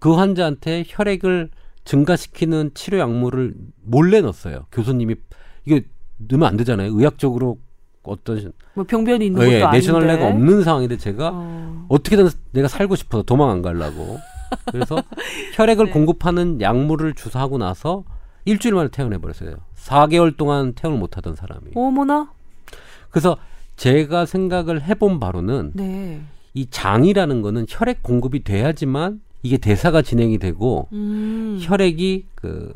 그 0.00 0.12
환자한테 0.12 0.84
혈액을 0.88 1.50
증가시키는 1.84 2.72
치료 2.74 2.98
약물을 2.98 3.54
몰래 3.84 4.20
넣었어요. 4.20 4.66
교수님이 4.72 5.14
이게 5.66 5.84
넣으면 6.18 6.48
안 6.48 6.56
되잖아요. 6.56 6.92
의학적으로 6.92 7.58
어떤 8.02 8.52
뭐 8.74 8.84
병변이 8.84 9.26
있는 9.26 9.42
예, 9.42 9.58
것도 9.58 9.68
아닌데. 9.68 9.78
rationale가 9.78 10.28
없는 10.28 10.62
상황인데 10.62 10.96
제가 10.96 11.30
어. 11.32 11.86
어떻게든 11.88 12.28
내가 12.52 12.68
살고 12.68 12.94
싶어서 12.96 13.22
도망 13.22 13.50
안 13.50 13.62
가려고. 13.62 14.18
그래서 14.70 14.96
혈액을 15.54 15.86
네. 15.86 15.92
공급하는 15.92 16.60
약물을 16.60 17.14
주사하고 17.14 17.58
나서 17.58 18.04
일주일 18.44 18.74
만에 18.74 18.88
퇴원해 18.90 19.18
버렸어요. 19.18 19.56
4개월 19.74 20.36
동안 20.36 20.72
퇴원을 20.74 21.00
못 21.00 21.16
하던 21.16 21.34
사람이. 21.34 21.72
어머나. 21.74 22.30
그래서 23.10 23.36
제가 23.76 24.24
생각을 24.24 24.82
해본 24.82 25.18
바로는 25.20 25.72
네. 25.74 26.20
이 26.54 26.66
장이라는 26.70 27.42
거는 27.42 27.66
혈액 27.68 28.02
공급이 28.02 28.44
돼야지만 28.44 29.20
이게 29.42 29.58
대사가 29.58 30.00
진행이 30.00 30.38
되고 30.38 30.88
음. 30.92 31.58
혈액이 31.60 32.26
그 32.34 32.72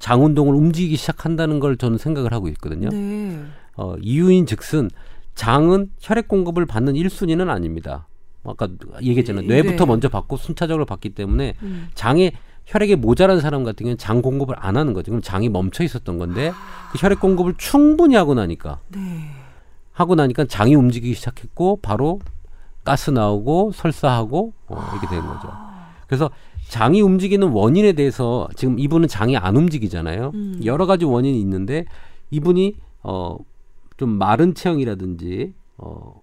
장 0.00 0.24
운동을 0.24 0.54
움직이기 0.54 0.96
시작한다는 0.96 1.60
걸 1.60 1.76
저는 1.76 1.98
생각을 1.98 2.32
하고 2.32 2.48
있거든요. 2.48 2.88
네. 2.88 3.44
어, 3.76 3.94
이유인 4.00 4.46
즉슨 4.46 4.90
장은 5.36 5.90
혈액 6.00 6.26
공급을 6.26 6.66
받는 6.66 6.94
1순위는 6.94 7.48
아닙니다. 7.48 8.08
아까 8.42 8.66
얘기했잖아요. 9.02 9.46
네. 9.46 9.62
뇌부터 9.62 9.86
먼저 9.86 10.08
받고 10.08 10.38
순차적으로 10.38 10.86
받기 10.86 11.10
때문에 11.10 11.54
음. 11.62 11.88
장에 11.94 12.32
혈액이 12.64 12.96
모자란 12.96 13.40
사람 13.40 13.62
같은 13.62 13.84
경우는 13.84 13.98
장 13.98 14.22
공급을 14.22 14.54
안 14.58 14.76
하는 14.76 14.94
거죠. 14.94 15.10
그럼 15.10 15.22
장이 15.22 15.50
멈춰 15.50 15.84
있었던 15.84 16.18
건데 16.18 16.52
그 16.92 16.98
혈액 16.98 17.20
공급을 17.20 17.54
충분히 17.58 18.16
하고 18.16 18.34
나니까 18.34 18.80
네. 18.88 19.30
하고 19.92 20.14
나니까 20.14 20.46
장이 20.46 20.74
움직이기 20.74 21.14
시작했고 21.14 21.80
바로 21.82 22.20
가스 22.84 23.10
나오고 23.10 23.72
설사하고 23.72 24.54
어, 24.68 24.88
이렇게 24.92 25.08
된 25.08 25.20
거죠. 25.26 25.52
그래서 26.06 26.30
장이 26.70 27.02
움직이는 27.02 27.48
원인에 27.48 27.92
대해서 27.92 28.48
지금 28.56 28.78
이분은 28.78 29.08
장이 29.08 29.36
안 29.36 29.56
움직이잖아요. 29.56 30.30
음. 30.34 30.60
여러 30.64 30.86
가지 30.86 31.04
원인이 31.04 31.38
있는데 31.40 31.84
이분이 32.30 32.76
어 33.02 33.38
좀 34.00 34.16
마른 34.16 34.54
체형이라든지 34.54 35.52
어 35.76 36.22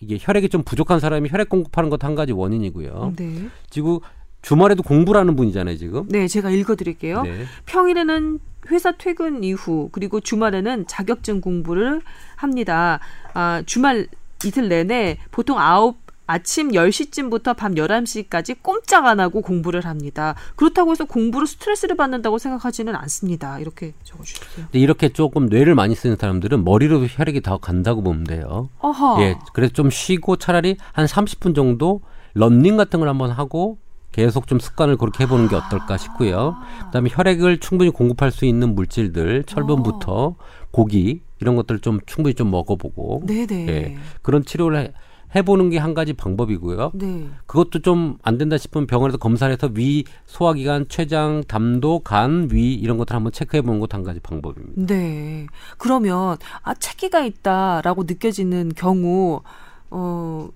이게 0.00 0.16
혈액이 0.18 0.48
좀 0.48 0.62
부족한 0.62 0.98
사람이 0.98 1.28
혈액 1.28 1.50
공급하는 1.50 1.90
것도 1.90 2.06
한 2.06 2.14
가지 2.14 2.32
원인이고요. 2.32 3.12
네. 3.16 3.48
지금 3.68 3.98
주말에도 4.40 4.82
공부를 4.82 5.20
하는 5.20 5.36
분이잖아요, 5.36 5.76
지금. 5.76 6.08
네, 6.08 6.26
제가 6.26 6.48
읽어 6.48 6.74
드릴게요. 6.74 7.24
네. 7.24 7.44
평일에는 7.66 8.38
회사 8.70 8.92
퇴근 8.92 9.44
이후 9.44 9.90
그리고 9.92 10.20
주말에는 10.20 10.86
자격증 10.86 11.42
공부를 11.42 12.00
합니다. 12.36 12.98
아, 13.34 13.62
주말 13.66 14.06
이틀 14.42 14.70
내내 14.70 15.18
보통 15.30 15.58
아홉 15.58 15.98
아침 16.28 16.72
10시쯤부터 16.72 17.56
밤 17.56 17.74
11시까지 17.74 18.58
꼼짝 18.62 19.06
안 19.06 19.18
하고 19.18 19.40
공부를 19.40 19.86
합니다. 19.86 20.34
그렇다고 20.56 20.90
해서 20.92 21.06
공부로 21.06 21.46
스트레스를 21.46 21.96
받는다고 21.96 22.36
생각하지는 22.36 22.94
않습니다. 22.94 23.58
이렇게 23.58 23.94
적어주셨어요. 24.04 24.66
근데 24.66 24.78
이렇게 24.78 25.08
조금 25.08 25.46
뇌를 25.46 25.74
많이 25.74 25.94
쓰는 25.94 26.16
사람들은 26.16 26.64
머리로 26.64 27.06
혈액이 27.06 27.40
더 27.40 27.56
간다고 27.56 28.02
보면 28.02 28.24
돼요. 28.24 28.68
어허. 28.80 29.22
예, 29.22 29.38
그래서 29.54 29.72
좀 29.72 29.88
쉬고 29.88 30.36
차라리 30.36 30.76
한 30.92 31.06
30분 31.06 31.54
정도 31.54 32.02
런닝 32.34 32.76
같은 32.76 33.00
걸 33.00 33.08
한번 33.08 33.30
하고 33.30 33.78
계속 34.12 34.46
좀 34.46 34.58
습관을 34.58 34.98
그렇게 34.98 35.24
해보는 35.24 35.48
게 35.48 35.56
어떨까 35.56 35.96
싶고요. 35.96 36.56
그다음에 36.86 37.08
혈액을 37.10 37.60
충분히 37.60 37.90
공급할 37.90 38.32
수 38.32 38.44
있는 38.44 38.74
물질들, 38.74 39.44
철분부터 39.44 40.36
고기 40.72 41.22
이런 41.40 41.56
것들을 41.56 41.80
좀 41.80 42.00
충분히 42.04 42.34
좀 42.34 42.50
먹어보고 42.50 43.22
네네. 43.26 43.68
예, 43.68 43.96
그런 44.20 44.44
치료를 44.44 44.92
해, 45.34 45.38
해보는 45.38 45.70
게 45.70 45.78
한 45.78 45.94
가지 45.94 46.12
방법이고요. 46.12 46.92
네. 46.94 47.28
그것도 47.46 47.80
좀 47.80 48.18
안 48.22 48.38
된다 48.38 48.58
싶으면 48.58 48.86
병원에서 48.86 49.18
검사를 49.18 49.52
해서 49.52 49.70
위, 49.74 50.04
소화기관, 50.26 50.88
췌장, 50.88 51.42
담도, 51.46 52.00
간, 52.00 52.48
위 52.50 52.74
이런 52.74 52.96
것들 52.98 53.14
한번 53.16 53.32
체크해 53.32 53.62
보는 53.62 53.80
것도 53.80 53.96
한 53.96 54.04
가지 54.04 54.20
방법입니다. 54.20 54.86
네. 54.92 55.46
그러면 55.78 56.36
아 56.62 56.74
체기가 56.74 57.20
있다라고 57.24 58.04
느껴지는 58.04 58.72
경우 58.76 59.42
어 59.90 60.48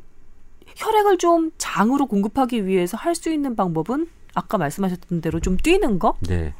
혈액을 0.77 1.19
좀 1.19 1.51
장으로 1.59 2.07
공급하기 2.07 2.67
위해서 2.67 2.97
할 2.97 3.15
수 3.15 3.31
있는 3.33 3.55
방법은 3.57 4.09
아까 4.35 4.57
말씀하셨던 4.59 5.21
대로 5.21 5.39
좀 5.41 5.57
뛰는 5.59 5.99
거? 5.99 6.15
네. 6.21 6.55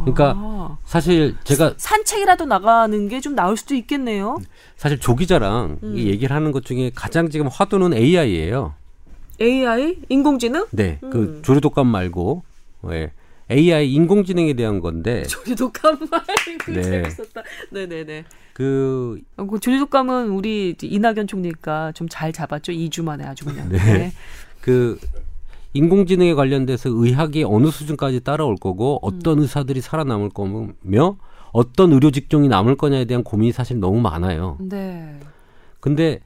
그러니까 0.00 0.34
아. 0.36 0.78
사실 0.84 1.36
제가 1.44 1.74
산책이라도 1.76 2.46
나가는 2.46 3.08
게 3.08 3.20
좀 3.20 3.34
나을 3.34 3.56
수도 3.56 3.74
있겠네요. 3.74 4.38
사실 4.76 4.98
조 4.98 5.14
기자랑 5.14 5.78
음. 5.82 5.96
이 5.96 6.06
얘기를 6.06 6.34
하는 6.34 6.52
것 6.52 6.64
중에 6.64 6.90
가장 6.94 7.28
지금 7.30 7.48
화두는 7.48 7.92
AI예요. 7.92 8.74
AI 9.40 9.96
인공지능? 10.08 10.66
네, 10.70 10.98
음. 11.02 11.10
그 11.10 11.40
조류 11.42 11.60
독감 11.60 11.86
말고 11.86 12.42
예, 12.92 13.10
AI 13.50 13.92
인공지능에 13.92 14.52
대한 14.54 14.80
건데 14.80 15.22
조류 15.28 15.54
독감 15.56 15.98
말 16.10 16.22
네. 16.74 16.82
재밌었다. 16.82 17.42
네네네. 17.70 18.24
그 18.54 19.20
어, 19.36 19.44
그 19.46 19.58
조류 19.60 19.78
독감은 19.80 20.28
우리 20.30 20.76
이낙연 20.80 21.26
총리가 21.26 21.92
좀 21.92 22.08
잘 22.10 22.32
잡았죠. 22.32 22.72
2주 22.72 23.02
만에 23.04 23.24
아주 23.24 23.44
그냥. 23.44 23.68
네. 23.68 24.12
그 24.60 24.98
인공지능에 25.72 26.34
관련돼서 26.34 26.90
의학이 26.90 27.44
어느 27.44 27.68
수준까지 27.68 28.20
따라올 28.20 28.56
거고 28.56 28.98
어떤 29.02 29.38
음. 29.38 29.42
의사들이 29.42 29.80
살아남을 29.80 30.30
거며 30.30 31.16
어떤 31.52 31.92
의료 31.92 32.10
직종이 32.10 32.48
남을 32.48 32.76
거냐에 32.76 33.04
대한 33.04 33.22
고민이 33.24 33.52
사실 33.52 33.78
너무 33.78 34.00
많아요. 34.00 34.56
네. 34.60 35.18
근데 35.80 36.20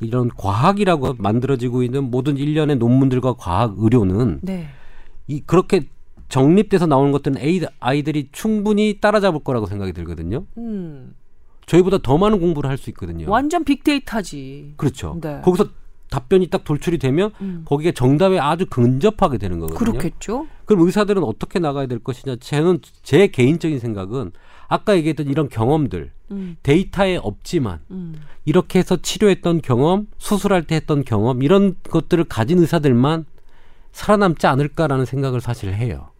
이런 0.00 0.28
과학이라고 0.36 1.14
만들어지고 1.18 1.82
있는 1.82 2.10
모든 2.10 2.36
일련의 2.36 2.76
논문들과 2.76 3.34
과학 3.34 3.74
의료는 3.78 4.40
네. 4.42 4.68
이 5.26 5.40
그렇게 5.40 5.88
정립돼서 6.28 6.86
나오는 6.86 7.12
것들은 7.12 7.36
에이- 7.40 7.66
아이들이 7.80 8.28
충분히 8.32 8.98
따라잡을 9.00 9.40
거라고 9.40 9.66
생각이 9.66 9.92
들거든요. 9.92 10.44
음. 10.58 11.14
저희보다 11.66 11.98
더 12.02 12.18
많은 12.18 12.40
공부를 12.40 12.68
할 12.68 12.76
수 12.78 12.90
있거든요. 12.90 13.30
완전 13.30 13.64
빅데이터지. 13.64 14.74
그렇죠. 14.76 15.18
네. 15.20 15.40
거기서 15.42 15.68
답변이 16.12 16.48
딱 16.48 16.62
돌출이 16.62 16.98
되면 16.98 17.32
음. 17.40 17.62
거기에 17.64 17.92
정답에 17.92 18.38
아주 18.38 18.66
근접하게 18.66 19.38
되는 19.38 19.58
거거든요. 19.58 19.92
그렇겠죠. 19.92 20.46
그럼 20.66 20.84
의사들은 20.84 21.24
어떻게 21.24 21.58
나가야 21.58 21.86
될 21.86 22.00
것이냐? 22.00 22.36
저는 22.36 22.80
제 23.02 23.28
개인적인 23.28 23.78
생각은 23.78 24.32
아까 24.68 24.94
얘기했던 24.94 25.26
이런 25.28 25.48
경험들 25.48 26.10
음. 26.30 26.56
데이터에 26.62 27.16
없지만 27.16 27.80
음. 27.90 28.20
이렇게 28.44 28.78
해서 28.78 28.98
치료했던 29.00 29.62
경험, 29.62 30.06
수술할 30.18 30.64
때 30.64 30.74
했던 30.74 31.02
경험 31.02 31.42
이런 31.42 31.76
것들을 31.88 32.24
가진 32.24 32.58
의사들만 32.58 33.24
살아남지 33.92 34.46
않을까라는 34.46 35.06
생각을 35.06 35.40
사실 35.40 35.72
해요. 35.72 36.10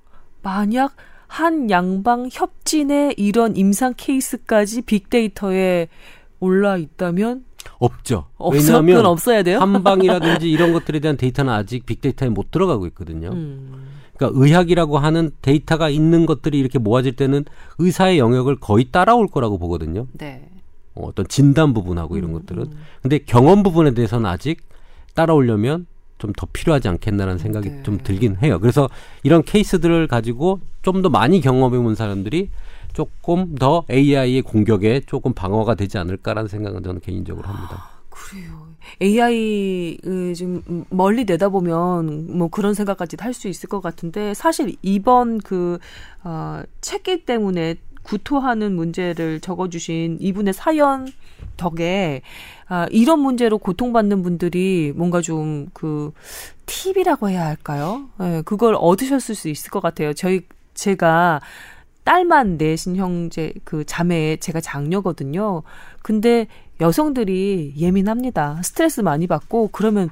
만약 0.41 0.97
한 1.27 1.71
양방 1.71 2.31
협진의 2.33 3.15
이런 3.19 3.57
임상 3.57 3.95
케이스까지 3.99 4.83
빅데이터에 4.83 5.89
올라 6.41 6.79
있다면 6.79 7.45
없죠. 7.79 8.27
왜냐하면 8.53 9.07
없어야 9.07 9.43
돼요. 9.43 9.59
한방이라든지 9.59 10.51
이런 10.51 10.73
것들에 10.73 11.01
대한 11.01 11.17
데이터는 11.17 11.53
아직 11.53 11.87
빅데이터에 11.87 12.29
못 12.29 12.51
들어가고 12.51 12.87
있거든요. 12.89 13.31
음. 13.33 13.89
그러니까 14.17 14.41
의학이라고 14.41 14.99
하는 14.99 15.31
데이터가 15.43 15.89
있는 15.89 16.27
것들이 16.27 16.59
이렇게 16.59 16.79
모아질 16.79 17.17
때는 17.17 17.45
의사의 17.79 18.19
영역을 18.19 18.57
거의 18.57 18.87
따라올 18.91 19.27
거라고 19.29 19.59
보거든요. 19.59 20.07
네. 20.13 20.49
어, 20.95 21.07
어떤 21.09 21.27
진단 21.27 21.73
부분하고 21.75 22.17
이런 22.17 22.31
음, 22.31 22.35
것들은. 22.35 22.63
음. 22.65 22.79
근데 23.01 23.19
경험 23.19 23.63
부분에 23.63 23.93
대해서는 23.95 24.27
아직 24.27 24.63
따라오려면 25.15 25.87
좀 26.19 26.33
더 26.37 26.47
필요하지 26.53 26.87
않겠나라는 26.87 27.39
생각이 27.39 27.69
네. 27.69 27.83
좀 27.83 27.99
들긴 27.99 28.37
해요. 28.43 28.61
그래서 28.61 28.89
이런 29.25 29.43
케이스들을 29.43 30.07
가지고 30.07 30.61
좀 30.83 31.03
더 31.03 31.09
많이 31.09 31.41
경험해 31.41 31.79
본 31.79 31.97
사람들이 31.97 32.49
조금 32.93 33.55
더 33.57 33.85
AI의 33.91 34.43
공격에 34.43 35.01
조금 35.07 35.33
방어가 35.33 35.75
되지 35.75 35.99
않을까라는 35.99 36.49
생각은 36.49 36.83
저는 36.83 37.01
개인적으로 37.01 37.49
합니다. 37.49 37.89
그래요. 38.11 38.67
AI 39.01 39.99
그좀 40.03 40.85
멀리 40.91 41.25
내다보면 41.25 42.37
뭐 42.37 42.49
그런 42.49 42.75
생각까지 42.75 43.17
할 43.21 43.33
수 43.33 43.49
있을 43.49 43.69
것 43.69 43.81
같은데 43.81 44.35
사실 44.35 44.77
이번 44.83 45.39
그 45.39 45.79
어, 46.25 46.63
책기 46.81 47.25
때문에 47.25 47.77
구토하는 48.03 48.75
문제를 48.75 49.41
적어주신 49.41 50.19
이분의 50.21 50.53
사연 50.55 51.09
덕에 51.57 52.23
아, 52.69 52.87
이런 52.91 53.21
문제로 53.21 53.59
고통받는 53.59 54.23
분들이 54.23 54.93
뭔가 54.97 55.21
좀 55.21 55.69
그 55.73 56.13
팁이라고 56.67 57.29
해야 57.31 57.47
할까요? 57.47 58.09
예, 58.21 58.43
그걸 58.45 58.75
얻으셨을 58.79 59.35
수 59.35 59.49
있을 59.49 59.71
것 59.71 59.81
같아요. 59.81 60.13
저희 60.15 60.43
제가 60.75 61.41
딸만 62.05 62.57
내신 62.59 62.97
형제 62.97 63.53
그 63.65 63.85
자매 63.85 64.37
제가 64.37 64.61
장녀거든요. 64.61 65.63
근데 66.03 66.47
여성들이 66.81 67.75
예민합니다. 67.77 68.61
스트레스 68.63 69.01
많이 69.01 69.27
받고 69.27 69.71
그러면 69.73 70.11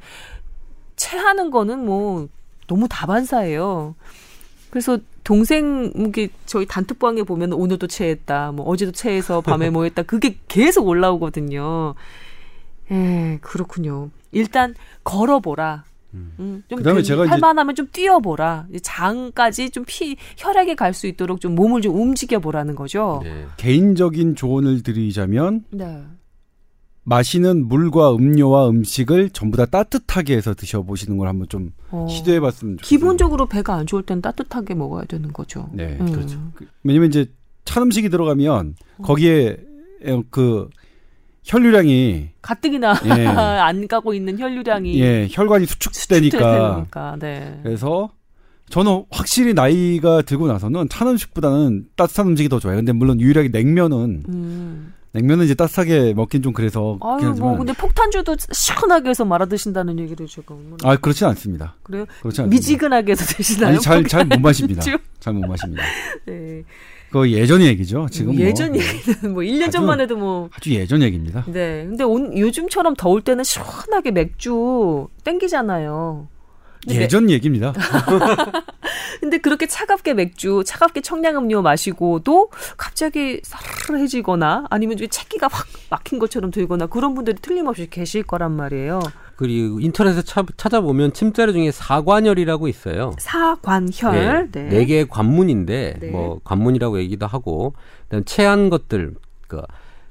체하는 0.97 1.51
거는 1.51 1.85
뭐 1.85 2.29
너무 2.69 2.87
다반사예요. 2.89 3.95
그래서 4.71 4.99
동생 5.25 5.93
이게 5.97 6.29
저희 6.47 6.67
단톡방에 6.67 7.25
보면 7.25 7.53
오늘도 7.53 7.89
체했다, 7.89 8.53
뭐 8.53 8.67
어제도 8.67 8.93
체해서 8.93 9.41
밤에 9.41 9.69
뭐 9.71 9.85
했다, 9.85 10.03
그게 10.03 10.39
계속 10.49 10.87
올라오거든요. 10.87 11.95
예, 12.93 13.39
그렇군요. 13.43 14.11
일단 14.33 14.75
걸어보라. 15.03 15.85
음. 16.15 16.33
음, 16.39 16.63
좀 16.69 16.79
그다음에 16.79 17.03
제가 17.03 17.29
할만하면 17.29 17.75
좀 17.75 17.89
뛰어보라. 17.93 18.67
장까지 18.83 19.71
좀 19.71 19.85
피 19.87 20.17
혈액에 20.37 20.75
갈수 20.75 21.07
있도록 21.09 21.41
좀 21.41 21.55
몸을 21.55 21.83
좀 21.83 21.97
움직여 21.97 22.39
보라는 22.39 22.75
거죠. 22.75 23.21
네. 23.25 23.47
개인적인 23.57 24.37
조언을 24.37 24.83
드리자면 24.83 25.65
네. 25.71 26.03
마시는 27.05 27.67
물과 27.67 28.15
음료와 28.15 28.69
음식을 28.69 29.31
전부 29.31 29.57
다 29.57 29.67
따뜻하게 29.67 30.37
해서 30.37 30.55
드셔보시는 30.55 31.17
걸 31.19 31.29
한번 31.29 31.49
좀 31.49 31.73
어. 31.91 32.07
시도해봤으면 32.09 32.77
좋겠어요. 32.77 32.89
기본적으로 32.89 33.47
배가 33.47 33.75
안 33.75 33.87
좋을 33.87 34.03
땐 34.05 34.21
따뜻하게 34.21 34.75
먹어야 34.75 35.05
되는 35.05 35.33
거죠. 35.33 35.69
네, 35.73 35.97
음. 36.01 36.13
그렇죠. 36.13 36.39
그, 36.55 36.67
왜냐면 36.85 37.09
이제 37.09 37.27
찬 37.65 37.83
음식이 37.85 38.11
들어가면 38.11 38.75
거기에 39.03 39.57
그 40.31 40.69
혈류량이 41.45 42.31
가뜩이나 42.43 42.95
예. 43.05 43.27
안 43.27 43.89
가고 43.89 44.15
있는 44.15 44.39
혈류량이 44.39 45.01
예, 45.01 45.29
혈관이 45.31 45.67
수축되니까. 45.67 46.87
네. 47.19 47.61
그래서 47.63 48.11
저는 48.69 49.05
확실히 49.11 49.53
나이가 49.55 50.23
들고 50.23 50.47
나서는 50.47 50.89
찬 50.91 51.09
음식보다는 51.09 51.87
따뜻한 51.97 52.29
음식이 52.29 52.49
더 52.49 52.59
좋아요. 52.61 52.77
근데 52.77 52.93
물론 52.93 53.21
유일하게 53.21 53.49
냉면은 53.49 54.23
음. 54.29 54.95
냉면은 55.13 55.45
이제 55.45 55.55
따뜻하게 55.55 56.15
먹긴 56.15 56.41
좀 56.41 56.53
그래서. 56.53 56.97
아유, 57.01 57.35
뭐 57.37 57.57
근데 57.57 57.73
폭탄주도 57.73 58.37
시원하게 58.53 59.09
해서 59.11 59.25
말아 59.25 59.47
드신다는 59.47 59.99
얘기를 59.99 60.25
제가. 60.29 60.55
아, 60.85 60.95
그렇진 60.97 61.27
않습니다. 61.27 61.75
그래요? 61.83 62.05
그렇지 62.21 62.43
않습니다. 62.43 62.49
미지근하게 62.49 63.13
해서 63.13 63.25
드시나요? 63.25 63.71
아니, 63.71 63.81
잘, 63.81 64.05
잘 64.05 64.25
못 64.25 64.39
마십니다. 64.39 64.83
잘 65.19 65.35
못 65.35 65.49
마십니다. 65.49 65.83
네. 66.27 66.63
그 67.11 67.31
예전 67.31 67.61
얘기죠. 67.63 68.07
지금 68.11 68.37
뭐. 68.37 68.45
예전 68.45 68.73
뭐, 68.73 68.81
얘기는 68.81 69.33
뭐 69.35 69.43
1년 69.43 69.63
아주, 69.65 69.71
전만 69.73 70.01
해도 70.01 70.17
뭐 70.17 70.49
아주 70.53 70.73
예전 70.73 71.03
얘기입니다. 71.03 71.45
네. 71.49 71.85
근데 71.85 72.05
온, 72.05 72.37
요즘처럼 72.37 72.95
더울 72.97 73.23
때는 73.23 73.45
시원하게 73.45 74.13
맥주 74.13 75.09
땡기잖아요. 75.25 76.29
예전 76.89 77.27
맥... 77.27 77.33
얘기입니다. 77.33 77.75
근데 79.21 79.39
그렇게 79.39 79.67
차갑게 79.67 80.15
맥주, 80.15 80.63
차갑게 80.65 81.03
청량음료 81.03 81.61
마시고도 81.61 82.51
갑자기 82.79 83.41
사르르해지거나 83.43 84.67
아니면 84.71 84.97
체기가 85.11 85.49
확 85.51 85.67
막힌 85.91 86.19
것처럼 86.19 86.51
들거나 86.51 86.87
그런 86.87 87.15
분들이 87.15 87.37
틀림없이 87.41 87.89
계실 87.91 88.23
거란 88.23 88.53
말이에요. 88.53 89.01
그리고 89.41 89.81
인터넷에 89.81 90.21
차, 90.21 90.45
찾아보면 90.59 91.15
침자리 91.15 91.55
중에 91.55 91.71
사관혈이라고 91.71 92.69
있어요. 92.69 93.15
사관혈. 93.19 94.51
네. 94.53 94.61
네. 94.65 94.69
네 94.69 94.85
개의 94.85 95.09
관문인데 95.09 95.97
네. 95.99 96.11
뭐 96.11 96.41
관문이라고 96.45 96.99
얘기도 96.99 97.27
하고 97.27 97.73
그다음 98.05 98.23
체한 98.27 98.69
것들 98.69 99.15
그 99.49 99.63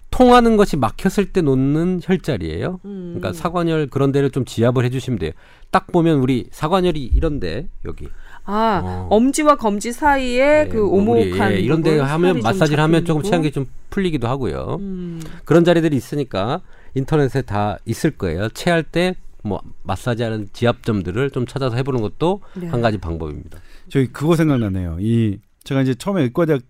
통하는 0.10 0.58
것이 0.58 0.78
막혔을 0.78 1.32
때 1.32 1.42
놓는 1.42 2.00
혈자리예요. 2.04 2.80
음. 2.86 3.18
그러니까 3.20 3.40
사관혈 3.40 3.90
그런 3.92 4.12
데를 4.12 4.32
좀 4.32 4.46
지압을 4.46 4.84
해 4.84 4.90
주시면 4.90 5.20
돼요. 5.20 5.32
딱 5.70 5.92
보면 5.92 6.18
우리 6.22 6.48
사관혈이 6.50 7.00
이런데 7.00 7.68
여기. 7.86 8.08
아 8.46 8.82
어. 8.84 9.08
엄지와 9.12 9.58
검지 9.58 9.92
사이에 9.92 10.64
네, 10.64 10.70
그 10.70 10.88
오목한 10.88 11.52
예, 11.52 11.60
이런 11.60 11.84
데 11.84 12.00
하면 12.00 12.40
마사지를 12.40 12.84
하면 12.84 13.06
조금 13.06 13.22
체한 13.22 13.44
게 13.44 13.52
좀 13.52 13.68
풀리기도 13.92 14.28
하고요. 14.28 14.78
음. 14.80 15.22
그런 15.46 15.64
자리들이 15.64 15.96
있으니까 15.96 16.62
인터넷에 16.96 17.42
다 17.42 17.78
있을 17.86 18.12
거예요. 18.12 18.50
체할 18.50 18.84
때 18.84 19.16
뭐 19.44 19.62
마사지하는 19.84 20.50
지압점들을 20.54 21.32
좀 21.32 21.46
찾아서 21.46 21.76
해보는 21.76 22.02
것도 22.02 22.42
네. 22.56 22.68
한 22.68 22.82
가지 22.82 22.98
방법입니다. 22.98 23.60
저희 23.90 24.08
그거 24.08 24.36
생각나네요. 24.36 24.98
이 25.00 25.40
제가 25.64 25.82
이제 25.82 25.94
처음에 25.96 26.24
의과대학 26.24 26.62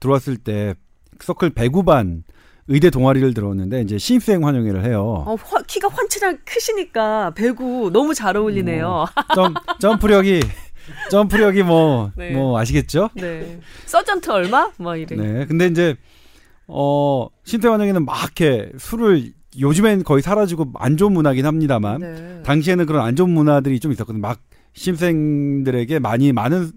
들어왔을 0.00 0.36
때 0.36 0.74
서클 1.20 1.50
배구반 1.50 2.24
의대 2.68 2.90
동아리를 2.90 3.34
들어왔는데 3.34 3.82
이제 3.82 3.98
신입생 3.98 4.46
환영회를 4.46 4.84
해요. 4.84 5.24
어, 5.26 5.34
화, 5.34 5.62
키가 5.62 5.88
환치랑 5.88 6.38
크시니까 6.44 7.32
배구 7.34 7.90
너무 7.92 8.14
잘 8.14 8.36
어울리네요. 8.36 8.86
어, 8.88 9.06
점, 9.34 9.54
점프력이 9.80 10.40
점프력이 11.10 11.64
뭐뭐 11.64 12.12
네. 12.16 12.30
뭐 12.30 12.58
아시겠죠? 12.58 13.10
네. 13.14 13.60
서전트 13.86 14.30
얼마? 14.30 14.70
뭐 14.76 14.96
이래. 14.96 15.16
네. 15.16 15.46
근데 15.46 15.66
이제 15.66 15.96
어 16.68 17.26
신태 17.44 17.66
환영회는 17.68 18.04
막 18.04 18.22
이렇게 18.22 18.70
술을 18.78 19.32
요즘엔 19.58 20.04
거의 20.04 20.22
사라지고 20.22 20.72
안 20.74 20.96
좋은 20.96 21.12
문화긴 21.12 21.46
합니다만 21.46 22.00
네. 22.00 22.42
당시에는 22.44 22.86
그런 22.86 23.04
안 23.04 23.16
좋은 23.16 23.30
문화들이 23.30 23.80
좀 23.80 23.92
있었거든요. 23.92 24.20
막 24.20 24.40
신생들에게 24.74 25.98
많이 25.98 26.32
많은 26.32 26.72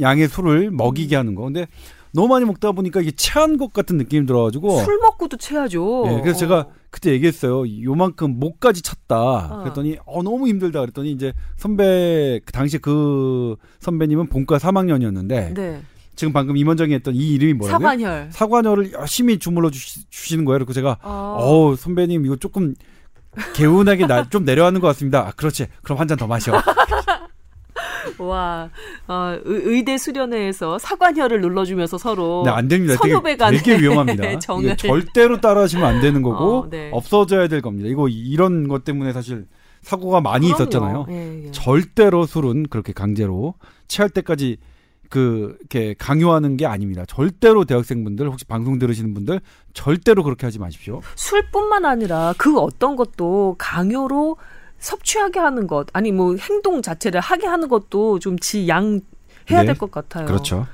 양의 0.00 0.28
술을 0.28 0.70
먹이게 0.70 1.16
하는 1.16 1.34
거. 1.34 1.44
근데 1.44 1.66
너무 2.14 2.28
많이 2.28 2.44
먹다 2.44 2.72
보니까 2.72 3.00
이게 3.00 3.10
체한 3.10 3.56
것 3.56 3.72
같은 3.72 3.96
느낌이 3.96 4.26
들어가지고 4.26 4.82
술 4.84 4.98
먹고도 4.98 5.38
체하죠. 5.38 6.02
네, 6.06 6.20
그래서 6.20 6.36
어. 6.36 6.40
제가 6.40 6.66
그때 6.90 7.10
얘기했어요. 7.12 7.64
요만큼 7.82 8.38
목까지 8.38 8.82
찼다. 8.82 9.16
어. 9.16 9.62
그랬더니 9.62 9.96
어 10.04 10.22
너무 10.22 10.46
힘들다. 10.46 10.80
그랬더니 10.80 11.10
이제 11.10 11.32
선배 11.56 12.40
그 12.44 12.52
당시 12.52 12.78
그 12.78 13.56
선배님은 13.80 14.26
본과 14.28 14.58
3학년이었는데 14.58 15.54
네. 15.54 15.82
지금 16.14 16.32
방금 16.32 16.56
임원장이 16.56 16.92
했던 16.94 17.14
이 17.14 17.32
이름이 17.34 17.54
뭐라고요? 17.54 17.78
사관혈. 17.88 18.28
사관혈을 18.32 18.92
열심히 18.92 19.38
주물러 19.38 19.70
주시, 19.70 20.36
는 20.36 20.44
거예요. 20.44 20.58
그리고 20.58 20.72
제가 20.72 20.98
어. 21.02 21.36
어 21.40 21.76
선배님 21.76 22.24
이거 22.26 22.36
조금 22.36 22.74
개운하게 23.54 24.06
나, 24.06 24.28
좀 24.28 24.44
내려가는 24.44 24.78
것 24.80 24.86
같습니다. 24.88 25.20
아, 25.28 25.32
그렇지. 25.34 25.66
그럼 25.82 25.98
한 25.98 26.06
잔 26.08 26.18
더 26.18 26.26
마셔. 26.26 26.52
와, 28.18 28.68
어, 29.08 29.38
의대 29.44 29.96
수련회에서 29.96 30.78
사관혈을 30.78 31.40
눌러주면서 31.40 31.98
서로 31.98 32.42
네, 32.44 32.50
안 32.50 32.68
됩니다. 32.68 32.94
되게, 33.02 33.14
되게 33.58 33.78
위험합니다. 33.80 34.38
정을. 34.40 34.76
절대로 34.76 35.40
따라하시면 35.40 35.84
안 35.84 36.00
되는 36.00 36.20
거고 36.22 36.58
어, 36.60 36.68
네. 36.68 36.90
없어져야 36.92 37.48
될 37.48 37.62
겁니다. 37.62 37.88
이거 37.88 38.08
이런 38.08 38.68
것 38.68 38.84
때문에 38.84 39.12
사실 39.12 39.46
사고가 39.82 40.20
많이 40.20 40.46
그럼요. 40.48 40.62
있었잖아요. 40.62 41.06
예, 41.10 41.46
예. 41.46 41.50
절대로 41.52 42.26
술은 42.26 42.66
그렇게 42.68 42.92
강제로 42.92 43.54
취할 43.88 44.10
때까지 44.10 44.58
그 45.12 45.58
이렇게 45.60 45.94
강요하는 45.98 46.56
게 46.56 46.64
아닙니다. 46.64 47.04
절대로 47.06 47.66
대학생분들 47.66 48.26
혹시 48.28 48.46
방송 48.46 48.78
들으시는 48.78 49.12
분들 49.12 49.42
절대로 49.74 50.22
그렇게 50.22 50.46
하지 50.46 50.58
마십시오. 50.58 51.02
술뿐만 51.16 51.84
아니라 51.84 52.32
그 52.38 52.58
어떤 52.58 52.96
것도 52.96 53.56
강요로 53.58 54.38
섭취하게 54.78 55.38
하는 55.38 55.66
것 55.66 55.86
아니 55.92 56.12
뭐 56.12 56.34
행동 56.36 56.80
자체를 56.80 57.20
하게 57.20 57.46
하는 57.46 57.68
것도 57.68 58.20
좀 58.20 58.38
지양 58.38 59.02
해야 59.50 59.60
네. 59.60 59.66
될것 59.66 59.90
같아요. 59.90 60.24
그렇죠. 60.24 60.66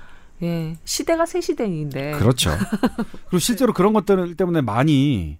예. 0.45 0.77
시대가 0.85 1.27
새 1.27 1.41
시대인데. 1.41 2.13
그렇죠. 2.13 2.51
그리고 3.27 3.41
실제로 3.41 3.73
그런 3.73 3.93
것들 3.93 4.37
때문에 4.37 4.61
많이 4.61 5.39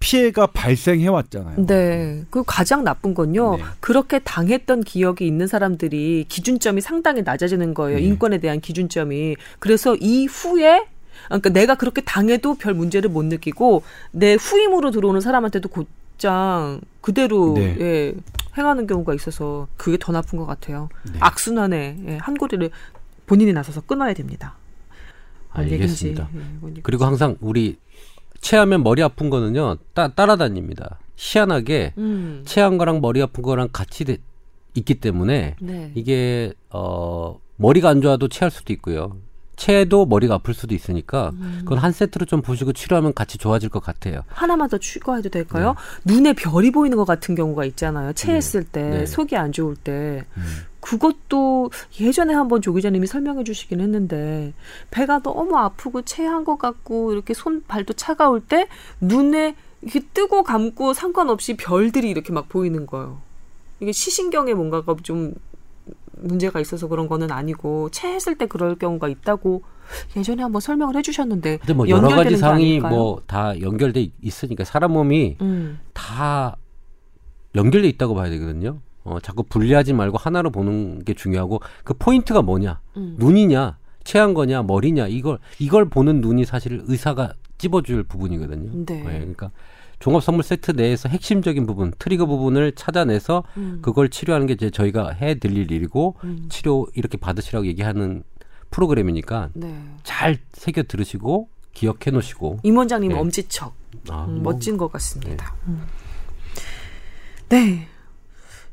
피해가 0.00 0.46
발생해 0.48 1.08
왔잖아요. 1.08 1.66
네. 1.66 2.24
그 2.30 2.42
가장 2.46 2.82
나쁜 2.84 3.14
건요. 3.14 3.56
네. 3.56 3.62
그렇게 3.80 4.18
당했던 4.18 4.82
기억이 4.82 5.26
있는 5.26 5.46
사람들이 5.46 6.24
기준점이 6.28 6.80
상당히 6.80 7.22
낮아지는 7.22 7.74
거예요. 7.74 7.98
네. 7.98 8.04
인권에 8.04 8.38
대한 8.38 8.60
기준점이. 8.60 9.36
그래서 9.58 9.94
이후에 9.96 10.86
그러니까 11.26 11.50
내가 11.50 11.74
그렇게 11.74 12.00
당해도 12.00 12.54
별 12.54 12.72
문제를 12.72 13.10
못 13.10 13.24
느끼고 13.26 13.82
내 14.10 14.34
후임으로 14.34 14.90
들어오는 14.90 15.20
사람한테도 15.20 15.68
곧장 15.68 16.80
그대로 17.02 17.52
네. 17.54 17.76
예, 17.78 18.14
행하는 18.56 18.86
경우가 18.86 19.12
있어서 19.14 19.68
그게 19.76 19.98
더 20.00 20.12
나쁜 20.12 20.38
것 20.38 20.46
같아요. 20.46 20.88
네. 21.12 21.18
악순환에 21.20 21.96
예, 22.06 22.16
한 22.16 22.36
고리를 22.36 22.70
본인이 23.26 23.52
나서서 23.52 23.82
끊어야 23.82 24.14
됩니다. 24.14 24.56
알겠습니다. 25.50 26.28
예, 26.34 26.80
그리고 26.82 27.04
항상 27.04 27.36
우리 27.40 27.76
체하면 28.40 28.82
머리 28.82 29.02
아픈 29.02 29.30
거는요 29.30 29.76
따, 29.94 30.08
따라다닙니다. 30.08 30.98
희한하게 31.16 31.94
음. 31.98 32.42
체한 32.46 32.78
거랑 32.78 33.00
머리 33.00 33.20
아픈 33.22 33.42
거랑 33.42 33.68
같이 33.72 34.04
되, 34.04 34.18
있기 34.74 34.94
때문에 34.94 35.56
네. 35.60 35.92
이게 35.94 36.52
어 36.70 37.38
머리가 37.56 37.90
안 37.90 38.00
좋아도 38.00 38.28
체할 38.28 38.50
수도 38.50 38.72
있고요. 38.72 39.16
체도 39.56 40.06
머리가 40.06 40.36
아플 40.36 40.54
수도 40.54 40.74
있으니까 40.74 41.32
음. 41.34 41.58
그건 41.60 41.76
한 41.76 41.92
세트로 41.92 42.24
좀 42.24 42.40
보시고 42.40 42.72
치료하면 42.72 43.12
같이 43.12 43.36
좋아질 43.36 43.68
것 43.68 43.82
같아요. 43.82 44.22
하나만 44.28 44.70
더 44.70 44.78
추가해도 44.78 45.28
될까요? 45.28 45.74
네. 46.04 46.14
눈에 46.14 46.32
별이 46.32 46.70
보이는 46.70 46.96
것 46.96 47.04
같은 47.04 47.34
경우가 47.34 47.66
있잖아요. 47.66 48.14
체했을 48.14 48.64
네. 48.64 48.70
때 48.72 48.90
네. 49.00 49.06
속이 49.06 49.36
안 49.36 49.52
좋을 49.52 49.76
때 49.76 50.24
음. 50.38 50.42
그것도 50.80 51.70
예전에 52.00 52.34
한번 52.34 52.62
조 52.62 52.72
기자님이 52.72 53.06
설명해 53.06 53.44
주시긴 53.44 53.80
했는데 53.80 54.52
배가 54.90 55.20
너무 55.20 55.56
아프고 55.56 56.02
체한 56.02 56.44
것 56.44 56.58
같고 56.58 57.12
이렇게 57.12 57.34
손 57.34 57.62
발도 57.66 57.94
차가울 57.94 58.40
때 58.40 58.66
눈에 59.00 59.54
이렇게 59.82 60.00
뜨고 60.12 60.42
감고 60.42 60.92
상관없이 60.94 61.56
별들이 61.56 62.10
이렇게 62.10 62.32
막 62.32 62.48
보이는 62.48 62.86
거예요. 62.86 63.18
이게 63.80 63.92
시신경에 63.92 64.52
뭔가가 64.54 64.94
좀 65.02 65.34
문제가 66.12 66.60
있어서 66.60 66.86
그런 66.86 67.08
거는 67.08 67.30
아니고 67.30 67.88
체했을 67.90 68.36
때 68.36 68.46
그럴 68.46 68.74
경우가 68.76 69.08
있다고 69.08 69.62
예전에 70.16 70.42
한번 70.42 70.60
설명을 70.60 70.96
해주셨는데 70.96 71.58
근데 71.58 71.72
뭐 71.72 71.88
여러 71.88 72.08
가지 72.08 72.36
상이 72.36 72.78
뭐 72.78 73.22
다 73.26 73.58
연결돼 73.60 74.10
있으니까 74.20 74.64
사람 74.64 74.92
몸이 74.92 75.38
음. 75.40 75.80
다 75.94 76.56
연결돼 77.54 77.88
있다고 77.88 78.14
봐야 78.14 78.28
되거든요. 78.30 78.80
어, 79.04 79.18
자꾸 79.20 79.42
분리하지 79.42 79.92
말고 79.92 80.18
하나로 80.18 80.50
보는 80.50 81.04
게 81.04 81.14
중요하고 81.14 81.60
그 81.84 81.94
포인트가 81.94 82.42
뭐냐, 82.42 82.80
음. 82.96 83.16
눈이냐, 83.18 83.78
체한 84.04 84.34
거냐, 84.34 84.62
머리냐 84.62 85.08
이걸 85.08 85.38
이걸 85.58 85.88
보는 85.88 86.20
눈이 86.20 86.44
사실 86.44 86.82
의사가 86.86 87.34
찝어줄 87.58 88.04
부분이거든요. 88.04 88.84
네. 88.86 89.02
네 89.02 89.02
그러니까 89.02 89.50
종합 89.98 90.22
선물 90.22 90.42
세트 90.42 90.72
내에서 90.72 91.08
핵심적인 91.08 91.66
부분, 91.66 91.92
트리거 91.98 92.26
부분을 92.26 92.72
찾아내서 92.72 93.44
음. 93.58 93.78
그걸 93.82 94.08
치료하는 94.08 94.46
게 94.46 94.54
이제 94.54 94.70
저희가 94.70 95.10
해 95.10 95.38
드릴 95.38 95.70
일이고 95.70 96.16
음. 96.24 96.46
치료 96.48 96.86
이렇게 96.94 97.18
받으시라고 97.18 97.66
얘기하는 97.66 98.22
프로그램이니까 98.70 99.50
네. 99.54 99.84
잘 100.02 100.38
새겨 100.52 100.84
들으시고 100.84 101.48
기억해 101.74 102.10
놓으시고 102.12 102.60
임 102.62 102.76
원장님 102.76 103.12
네. 103.12 103.18
엄지척 103.18 103.74
아, 104.08 104.24
음, 104.24 104.42
뭐. 104.42 104.52
멋진 104.52 104.76
것 104.76 104.90
같습니다. 104.92 105.54
네. 105.66 105.72
음. 105.72 105.86
네. 107.48 107.88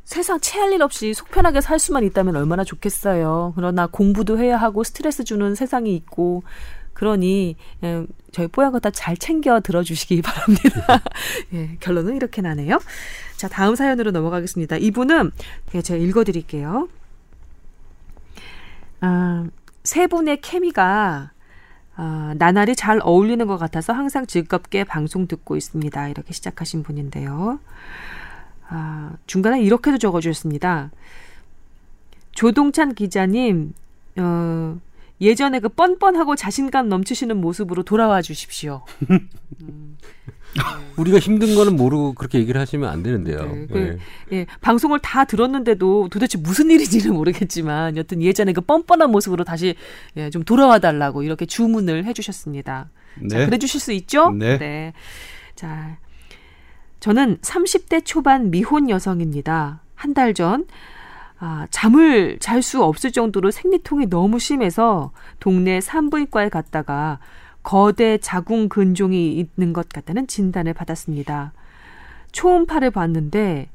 세상 0.08 0.40
체할 0.40 0.72
일 0.72 0.82
없이 0.82 1.14
속편하게 1.14 1.60
살 1.60 1.80
수만 1.80 2.06
있다면 2.06 2.38
얼마나 2.38 2.64
좋겠어요. 2.64 3.52
그러나 3.58 3.88
공부도 3.88 4.40
해야 4.40 4.56
하고 4.56 4.86
스트레스 4.86 5.26
주는 5.26 5.54
세상이 5.54 5.94
있고 5.98 6.44
그러니 6.94 7.58
예, 7.84 8.06
저희 8.32 8.48
뽀얀 8.48 8.72
거 8.72 8.80
다 8.80 8.90
잘 8.90 9.18
챙겨 9.18 9.60
들어주시기 9.60 10.22
바랍니다. 10.24 11.04
예, 11.54 11.76
결론은 11.82 12.16
이렇게 12.16 12.42
나네요. 12.42 12.80
자 13.36 13.50
다음 13.50 13.76
사연으로 13.76 14.12
넘어가겠습니다. 14.12 14.78
이분은 14.78 15.32
예, 15.76 15.82
제가 15.82 16.02
읽어드릴게요. 16.02 16.88
아, 19.02 19.46
세 19.84 20.08
분의 20.08 20.40
케미가 20.40 21.32
아, 21.98 22.34
나날이 22.38 22.78
잘 22.78 23.02
어울리는 23.04 23.46
것 23.46 23.58
같아서 23.58 23.92
항상 23.92 24.26
즐겁게 24.26 24.86
방송 24.86 25.28
듣고 25.28 25.58
있습니다. 25.58 26.08
이렇게 26.08 26.32
시작하신 26.34 26.84
분인데요. 26.84 27.60
아, 28.70 29.14
중간에 29.26 29.62
이렇게도 29.62 29.98
적어주셨습니다. 29.98 30.92
조동찬 32.34 32.96
기자님, 32.96 33.74
어, 34.18 34.78
예전에 35.20 35.60
그 35.60 35.70
뻔뻔하고 35.70 36.36
자신감 36.36 36.90
넘치시는 36.90 37.38
모습으로 37.38 37.84
돌아와 37.84 38.22
주십시오. 38.22 38.84
음. 39.10 39.98
우리가 40.96 41.20
힘든 41.20 41.56
거는 41.56 41.76
모르고 41.76 42.14
그렇게 42.14 42.40
얘기를 42.40 42.60
하시면 42.60 42.90
안 42.90 43.04
되는데요. 43.04 43.46
네, 43.46 43.68
그, 43.68 43.78
네. 43.78 44.38
예, 44.38 44.46
방송을 44.62 45.00
다 45.00 45.26
들었는데도 45.26 46.10
도대체 46.10 46.38
무슨 46.38 46.72
일인지는 46.72 47.14
모르겠지만 47.14 47.98
여튼 47.98 48.22
예전에 48.22 48.54
그 48.54 48.62
뻔뻔한 48.62 49.12
모습으로 49.12 49.44
다시 49.44 49.76
예, 50.16 50.30
좀 50.30 50.44
돌아와 50.44 50.80
달라고 50.80 51.24
이렇게 51.24 51.46
주문을 51.46 52.06
해주셨습니다. 52.06 52.90
네. 53.22 53.28
자, 53.28 53.46
그래 53.46 53.58
주실 53.58 53.80
수 53.80 53.92
있죠? 53.92 54.32
네. 54.32 54.58
네. 54.58 54.94
자, 55.56 55.98
저는 57.00 57.38
30대 57.42 58.04
초반 58.06 58.50
미혼 58.52 58.90
여성입니다. 58.90 59.82
한 59.96 60.14
달 60.14 60.34
전, 60.34 60.66
아, 61.40 61.68
잠을 61.70 62.38
잘 62.40 62.62
수 62.62 62.84
없을 62.84 63.12
정도로 63.12 63.52
생리통이 63.52 64.10
너무 64.10 64.40
심해서 64.40 65.12
동네 65.40 65.82
산부인과에 65.82 66.50
갔다가 66.50 67.20
거대 67.64 68.18
자궁 68.18 68.70
근종이 68.70 69.34
있는 69.34 69.74
것 69.74 69.90
같다는 69.90 70.28
진단을 70.28 70.74
받았습니다. 70.74 71.54
초음파를 72.32 72.92
봤는데 72.92 73.70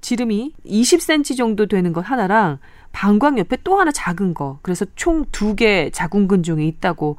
지름이 0.00 0.54
20cm 0.66 1.36
정도 1.36 1.66
되는 1.66 1.92
것 1.92 2.00
하나랑 2.00 2.58
방광 2.92 3.38
옆에 3.38 3.58
또 3.62 3.78
하나 3.78 3.92
작은 3.92 4.34
거. 4.34 4.58
그래서 4.62 4.84
총 4.96 5.24
두 5.30 5.54
개 5.54 5.90
자궁 5.92 6.26
근종이 6.26 6.66
있다고 6.68 7.16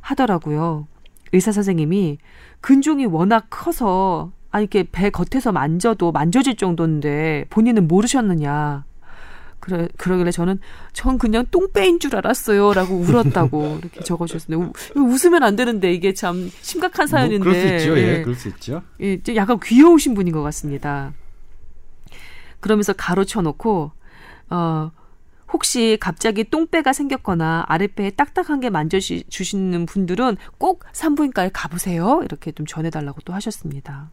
하더라고요. 0.00 0.86
의사 1.32 1.50
선생님이 1.52 2.18
근종이 2.60 3.06
워낙 3.06 3.46
커서 3.50 4.32
아 4.54 4.60
이렇게 4.60 4.84
배 4.84 5.10
겉에서 5.10 5.50
만져도 5.50 6.12
만져질 6.12 6.54
정도인데 6.54 7.46
본인은 7.50 7.88
모르셨느냐. 7.88 8.84
그래 9.58 9.88
그러길래 9.96 10.30
저는 10.30 10.60
전 10.92 11.18
그냥 11.18 11.44
똥배인 11.50 11.98
줄 11.98 12.14
알았어요 12.14 12.72
라고 12.72 12.94
울었다고 12.94 13.78
이렇게 13.82 14.02
적어주셨는데 14.02 14.72
웃으면 14.94 15.42
안 15.42 15.56
되는데 15.56 15.92
이게 15.92 16.14
참 16.14 16.52
심각한 16.60 17.08
사연인데. 17.08 17.38
뭐 17.44 17.52
그럴 17.52 17.68
수 17.68 17.74
있죠. 17.74 17.98
예, 17.98 18.02
예. 18.02 18.22
그럴 18.22 18.34
수 18.36 18.48
있죠. 18.50 18.82
예 19.00 19.18
약간 19.34 19.58
귀여우신 19.60 20.14
분인 20.14 20.32
것 20.32 20.42
같습니다. 20.42 21.12
그러면서 22.60 22.92
가로쳐 22.92 23.42
놓고 23.42 23.90
어 24.50 24.92
혹시 25.52 25.98
갑자기 26.00 26.44
똥배가 26.44 26.92
생겼거나 26.92 27.64
아랫배에 27.66 28.10
딱딱한 28.10 28.60
게 28.60 28.70
만져주시는 28.70 29.86
분들은 29.86 30.36
꼭 30.58 30.84
산부인과에 30.92 31.50
가보세요. 31.52 32.20
이렇게 32.22 32.52
좀 32.52 32.66
전해달라고 32.66 33.18
또 33.24 33.32
하셨습니다. 33.32 34.12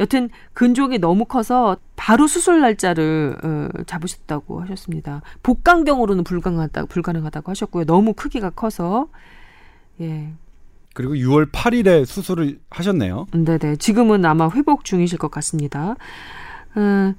여튼 0.00 0.30
근종이 0.54 0.98
너무 0.98 1.24
커서 1.24 1.76
바로 1.96 2.26
수술 2.26 2.60
날짜를 2.60 3.36
어, 3.42 3.82
잡으셨다고 3.86 4.60
하셨습니다. 4.62 5.22
복강경으로는 5.42 6.24
불가능하다 6.24 6.86
불가능하다고 6.86 7.50
하셨고요. 7.50 7.84
너무 7.84 8.14
크기가 8.14 8.50
커서 8.50 9.08
예. 10.00 10.32
그리고 10.94 11.14
6월 11.14 11.50
8일에 11.50 12.04
수술을 12.04 12.58
하셨네요. 12.70 13.26
네네. 13.32 13.76
지금은 13.76 14.24
아마 14.24 14.50
회복 14.50 14.84
중이실 14.84 15.18
것 15.18 15.30
같습니다. 15.30 15.96
음, 16.76 17.14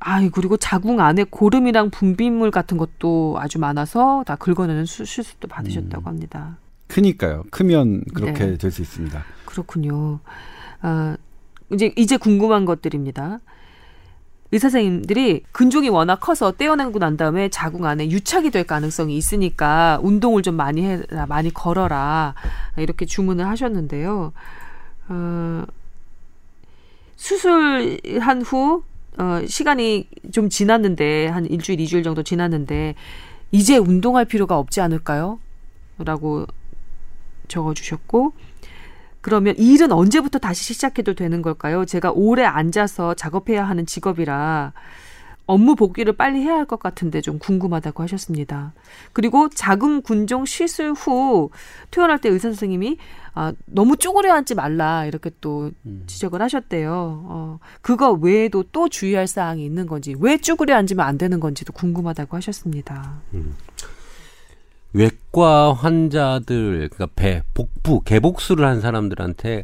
아, 0.00 0.20
그리고 0.32 0.56
자궁 0.56 1.00
안에 1.00 1.24
고름이랑 1.24 1.90
분비물 1.90 2.50
같은 2.50 2.76
것도 2.76 3.36
아주 3.40 3.58
많아서 3.58 4.22
다 4.26 4.36
긁어내는 4.36 4.84
수, 4.84 5.04
술도 5.04 5.48
받으셨다고 5.48 6.04
음. 6.04 6.06
합니다. 6.06 6.58
크니까요. 6.88 7.44
크면 7.50 8.04
그렇게 8.14 8.46
네. 8.46 8.56
될수 8.56 8.82
있습니다. 8.82 9.22
그렇군요. 9.44 10.20
아, 10.80 11.16
이제 11.72 11.92
이제 11.96 12.16
궁금한 12.16 12.64
것들입니다. 12.64 13.40
의사 14.50 14.70
선생님들이 14.70 15.42
근종이 15.52 15.90
워낙 15.90 16.16
커서 16.16 16.52
떼어내고 16.52 16.98
난 16.98 17.18
다음에 17.18 17.50
자궁 17.50 17.84
안에 17.84 18.10
유착이 18.10 18.50
될 18.50 18.64
가능성이 18.64 19.16
있으니까 19.16 19.98
운동을 20.02 20.42
좀 20.42 20.54
많이 20.54 20.82
해라, 20.82 21.26
많이 21.26 21.52
걸어라 21.52 22.34
이렇게 22.78 23.04
주문을 23.04 23.46
하셨는데요. 23.46 24.32
어, 25.08 25.64
수술한 27.16 28.42
후 28.42 28.84
어, 29.18 29.44
시간이 29.46 30.08
좀 30.32 30.48
지났는데 30.48 31.26
한 31.26 31.44
일주일, 31.44 31.80
이주일 31.80 32.02
정도 32.02 32.22
지났는데 32.22 32.94
이제 33.50 33.76
운동할 33.76 34.24
필요가 34.24 34.58
없지 34.58 34.80
않을까요? 34.80 35.40
라고 35.98 36.46
적어주셨고 37.48 38.32
그러면 39.20 39.56
일은 39.58 39.92
언제부터 39.92 40.38
다시 40.38 40.64
시작해도 40.74 41.14
되는 41.14 41.42
걸까요? 41.42 41.84
제가 41.84 42.12
오래 42.14 42.44
앉아서 42.44 43.14
작업해야 43.14 43.64
하는 43.64 43.84
직업이라 43.86 44.72
업무 45.46 45.76
복귀를 45.76 46.12
빨리 46.12 46.42
해야 46.42 46.56
할 46.56 46.66
것 46.66 46.78
같은데 46.78 47.22
좀 47.22 47.38
궁금하다고 47.38 48.02
하셨습니다. 48.02 48.74
그리고 49.14 49.48
자궁 49.48 50.02
군종 50.02 50.44
시술 50.44 50.92
후 50.92 51.48
퇴원할 51.90 52.20
때 52.20 52.28
의사 52.28 52.48
선생님이 52.48 52.98
아, 53.34 53.52
너무 53.64 53.96
쪼그려 53.96 54.34
앉지 54.34 54.54
말라 54.54 55.06
이렇게 55.06 55.30
또 55.40 55.70
음. 55.86 56.02
지적을 56.06 56.42
하셨대요. 56.42 56.92
어, 57.24 57.58
그거 57.80 58.12
외에도 58.12 58.62
또 58.72 58.88
주의할 58.90 59.26
사항이 59.26 59.64
있는 59.64 59.86
건지 59.86 60.14
왜 60.20 60.36
쭈그려 60.36 60.76
앉으면 60.76 61.06
안 61.06 61.16
되는 61.16 61.40
건지도 61.40 61.72
궁금하다고 61.72 62.36
하셨습니다. 62.36 63.14
음. 63.34 63.56
외과 65.38 65.72
환자들 65.72 66.88
그러니까 66.92 67.06
배 67.14 67.42
복부 67.54 68.00
개복수를 68.00 68.66
한 68.66 68.80
사람들한테 68.80 69.62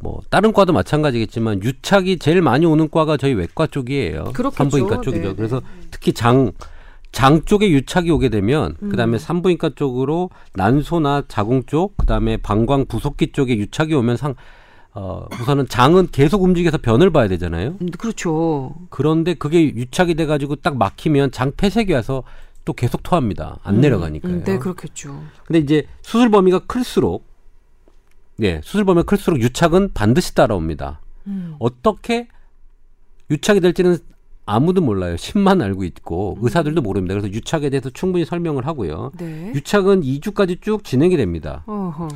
뭐 0.00 0.20
다른 0.30 0.52
과도 0.52 0.72
마찬가지겠지만 0.72 1.62
유착이 1.62 2.18
제일 2.18 2.40
많이 2.40 2.64
오는 2.66 2.90
과가 2.90 3.18
저희 3.18 3.34
외과 3.34 3.66
쪽이에요. 3.66 4.24
그렇겠죠. 4.32 4.56
산부인과 4.56 5.00
쪽이죠. 5.02 5.28
네. 5.28 5.34
그래서 5.36 5.60
특히 5.90 6.12
장, 6.12 6.50
장 7.12 7.44
쪽에 7.44 7.70
유착이 7.70 8.10
오게 8.10 8.30
되면 8.30 8.76
음. 8.82 8.88
그다음에 8.88 9.18
산부인과 9.18 9.70
쪽으로 9.76 10.30
난소나 10.54 11.24
자궁 11.28 11.64
쪽, 11.66 11.96
그다음에 11.98 12.38
방광 12.38 12.86
부속기 12.86 13.32
쪽에 13.32 13.56
유착이 13.58 13.94
오면 13.94 14.16
상 14.16 14.34
어, 14.94 15.26
우선은 15.40 15.68
장은 15.68 16.08
계속 16.10 16.42
움직여서 16.42 16.78
변을 16.78 17.10
봐야 17.10 17.28
되잖아요. 17.28 17.76
음, 17.80 17.90
그렇죠. 17.96 18.74
그런데 18.90 19.34
그게 19.34 19.62
유착이 19.62 20.14
돼가지고 20.14 20.56
딱 20.56 20.76
막히면 20.76 21.30
장 21.30 21.52
폐색이 21.56 21.92
와서 21.92 22.24
또 22.64 22.72
계속 22.72 23.02
토합니다. 23.02 23.58
안 23.62 23.76
음, 23.76 23.80
내려가니까요. 23.80 24.32
음, 24.32 24.44
네, 24.44 24.58
그렇겠죠. 24.58 25.22
근데 25.44 25.58
이제 25.58 25.86
수술 26.02 26.30
범위가 26.30 26.60
클수록 26.60 27.24
네, 28.36 28.60
수술 28.64 28.84
범위가 28.84 29.04
클수록 29.04 29.40
유착은 29.40 29.92
반드시 29.94 30.34
따라옵니다. 30.34 31.00
음. 31.26 31.56
어떻게 31.58 32.28
유착이 33.30 33.60
될지는 33.60 33.98
아무도 34.44 34.80
몰라요. 34.80 35.14
10만 35.16 35.62
알고 35.62 35.84
있고 35.84 36.36
음. 36.38 36.44
의사들도 36.44 36.82
모릅니다. 36.82 37.14
그래서 37.14 37.32
유착에 37.32 37.70
대해서 37.70 37.90
충분히 37.90 38.24
설명을 38.24 38.66
하고요. 38.66 39.12
네. 39.18 39.52
유착은 39.54 40.02
2주까지 40.02 40.60
쭉 40.60 40.84
진행이 40.84 41.16
됩니다. 41.16 41.62
어허. 41.66 42.08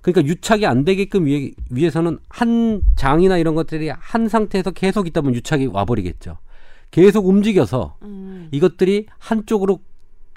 그러니까 0.00 0.26
유착이 0.30 0.66
안 0.66 0.84
되게끔 0.84 1.24
위해, 1.24 1.52
위해서는 1.70 2.18
한 2.28 2.82
장이나 2.96 3.38
이런 3.38 3.54
것들이 3.54 3.88
한 3.88 4.28
상태에서 4.28 4.70
계속 4.70 5.06
있다 5.06 5.22
보면 5.22 5.34
유착이 5.36 5.66
와버리겠죠. 5.66 6.36
계속 6.90 7.26
움직여서 7.26 7.96
음. 8.02 8.48
이것들이 8.50 9.06
한쪽으로 9.18 9.80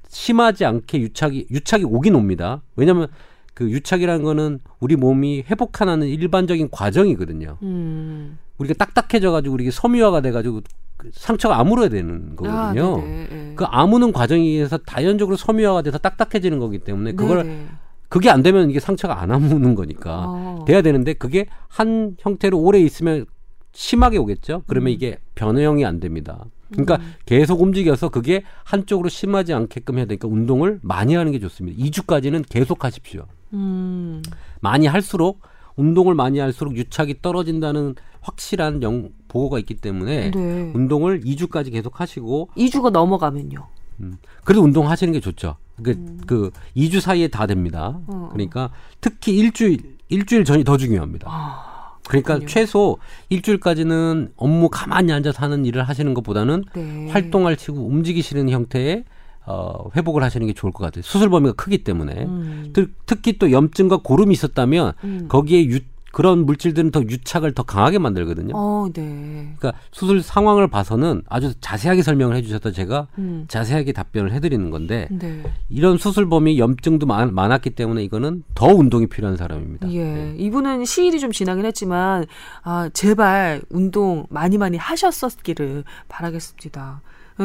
심하지 0.09 0.65
않게 0.65 0.99
유착이 0.99 1.47
유착이 1.51 1.83
오긴 1.83 2.15
옵니다. 2.15 2.61
왜냐하면 2.75 3.07
그 3.53 3.69
유착이라는 3.69 4.23
거는 4.23 4.59
우리 4.79 4.95
몸이 4.95 5.45
회복하는 5.49 6.03
일반적인 6.07 6.69
과정이거든요. 6.71 7.57
음. 7.63 8.37
우리가 8.57 8.85
딱딱해져 8.85 9.31
가지고 9.31 9.55
우리가 9.55 9.71
섬유화가 9.71 10.21
돼 10.21 10.31
가지고 10.31 10.61
그 10.97 11.09
상처가 11.13 11.59
아물어야 11.59 11.89
되는 11.89 12.35
거거든요. 12.35 12.97
아, 12.99 13.53
그 13.55 13.65
아무는 13.65 14.11
과정에 14.11 14.43
의해서 14.43 14.77
자연적으로 14.85 15.37
섬유화가 15.37 15.83
돼서 15.83 15.97
딱딱해지는 15.97 16.59
거기 16.59 16.79
때문에 16.79 17.13
그걸 17.13 17.43
네네. 17.43 17.67
그게 18.09 18.29
안 18.29 18.41
되면 18.41 18.69
이게 18.69 18.79
상처가 18.79 19.21
안 19.21 19.31
아무는 19.31 19.75
거니까 19.75 20.25
어. 20.27 20.65
돼야 20.67 20.81
되는데 20.81 21.13
그게 21.13 21.47
한 21.67 22.15
형태로 22.19 22.59
오래 22.59 22.79
있으면 22.79 23.25
심하게 23.73 24.17
오겠죠. 24.17 24.63
그러면 24.67 24.87
음. 24.87 24.93
이게 24.93 25.19
변형이 25.35 25.85
안 25.85 25.99
됩니다. 25.99 26.45
그러니까 26.71 26.95
음. 26.97 27.13
계속 27.25 27.61
움직여서 27.61 28.09
그게 28.09 28.43
한쪽으로 28.63 29.09
심하지 29.09 29.53
않게끔 29.53 29.97
해야 29.97 30.05
되니까 30.05 30.27
운동을 30.27 30.79
많이 30.81 31.15
하는 31.15 31.31
게 31.31 31.39
좋습니다. 31.39 31.81
2주까지는 31.83 32.43
계속 32.49 32.83
하십시오. 32.83 33.25
음. 33.53 34.21
많이 34.61 34.87
할수록 34.87 35.41
운동을 35.75 36.15
많이 36.15 36.39
할수록 36.39 36.75
유착이 36.75 37.21
떨어진다는 37.21 37.95
확실한 38.21 38.83
영, 38.83 39.09
보고가 39.27 39.59
있기 39.59 39.75
때문에 39.75 40.31
네. 40.31 40.71
운동을 40.73 41.21
2주까지 41.21 41.71
계속 41.71 42.01
하시고 42.01 42.49
2주가 42.57 42.89
넘어가면요. 42.89 43.67
음. 44.01 44.17
그래도 44.43 44.63
운동 44.63 44.89
하시는 44.89 45.13
게 45.13 45.19
좋죠. 45.19 45.55
그, 45.81 45.91
음. 45.91 46.19
그 46.25 46.51
2주 46.75 46.99
사이에 46.99 47.27
다 47.27 47.45
됩니다. 47.45 47.99
어. 48.07 48.29
그러니까 48.31 48.71
특히 48.99 49.37
일주일 49.37 49.97
일주일 50.09 50.45
전이 50.45 50.63
더 50.63 50.77
중요합니다. 50.77 51.27
아, 51.29 51.66
그러니까 52.07 52.39
최소 52.47 52.97
일주일까지는 53.29 54.31
업무 54.37 54.69
가만히 54.69 55.11
앉아서 55.11 55.41
하는 55.43 55.65
일을 55.65 55.83
하시는 55.83 56.13
것보다는 56.13 56.63
네. 56.73 57.07
활동할 57.09 57.55
치고 57.57 57.85
움직이시는 57.85 58.49
형태의 58.49 59.03
어, 59.45 59.89
회복을 59.95 60.23
하시는 60.23 60.45
게 60.45 60.53
좋을 60.53 60.73
것 60.73 60.83
같아요. 60.83 61.03
수술 61.03 61.29
범위가 61.29 61.53
크기 61.55 61.83
때문에. 61.83 62.13
음. 62.25 62.73
특 62.73 63.21
히 63.27 63.37
또 63.39 63.51
염증과 63.51 63.97
고름이 64.03 64.33
있었다면 64.33 64.93
음. 65.05 65.25
거기에 65.29 65.65
유, 65.67 65.79
그런 66.17 66.47
물질들은 66.47 66.89
더 66.89 67.03
유착을 67.03 67.53
더 67.53 67.61
강하게 67.61 67.99
만들거든요. 67.99 68.53
어, 68.55 68.87
네. 68.91 69.53
그러니까 69.59 69.73
수술 69.91 70.23
상황을 70.23 70.67
봐서는 70.67 71.21
아주 71.29 71.53
자세하게 71.61 72.01
설명을 72.01 72.35
해주셔서 72.37 72.71
제가 72.71 73.07
음. 73.19 73.45
자세하게 73.47 73.93
답변을 73.93 74.31
해드리는 74.31 74.71
건데 74.71 75.07
네. 75.11 75.43
이런 75.69 75.99
수술 75.99 76.27
범위 76.27 76.57
염증도 76.57 77.05
많, 77.05 77.35
많았기 77.35 77.69
때문에 77.69 78.03
이거는 78.03 78.41
더 78.55 78.65
운동이 78.65 79.05
필요한 79.05 79.37
사람입니다. 79.37 79.91
예, 79.91 80.03
네. 80.03 80.35
이분은 80.39 80.85
시일이 80.85 81.19
좀 81.19 81.31
지나긴 81.31 81.65
했지만 81.65 82.25
아 82.63 82.89
제발 82.93 83.61
운동 83.69 84.25
많이 84.31 84.57
많이 84.57 84.75
하셨었기를 84.75 85.83
바라겠습니다. 86.07 87.01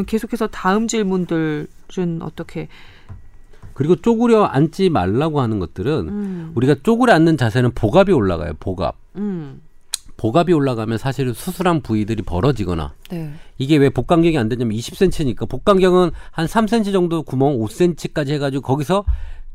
계속해서 0.06 0.46
다음 0.46 0.88
질문들은 0.88 2.22
어떻게 2.22 2.68
그리고 3.74 3.96
쪼그려 3.96 4.44
앉지 4.44 4.90
말라고 4.90 5.40
하는 5.40 5.58
것들은 5.58 6.08
음. 6.08 6.52
우리가 6.54 6.76
쪼그려 6.82 7.14
앉는 7.14 7.36
자세는 7.36 7.72
복압이 7.72 8.12
올라가요. 8.12 8.52
복압. 8.60 8.96
음. 9.16 9.60
복압이 10.16 10.52
올라가면 10.52 10.98
사실은 10.98 11.32
수술한 11.32 11.80
부위들이 11.80 12.22
벌어지거나 12.22 12.92
네. 13.10 13.32
이게 13.58 13.76
왜 13.76 13.88
복강경이 13.88 14.38
안 14.38 14.48
되냐면 14.48 14.76
20cm니까 14.76 15.48
복강경은 15.48 16.12
한 16.30 16.46
3cm 16.46 16.92
정도 16.92 17.22
구멍 17.24 17.58
5cm까지 17.58 18.30
해가지고 18.30 18.62
거기서 18.62 19.04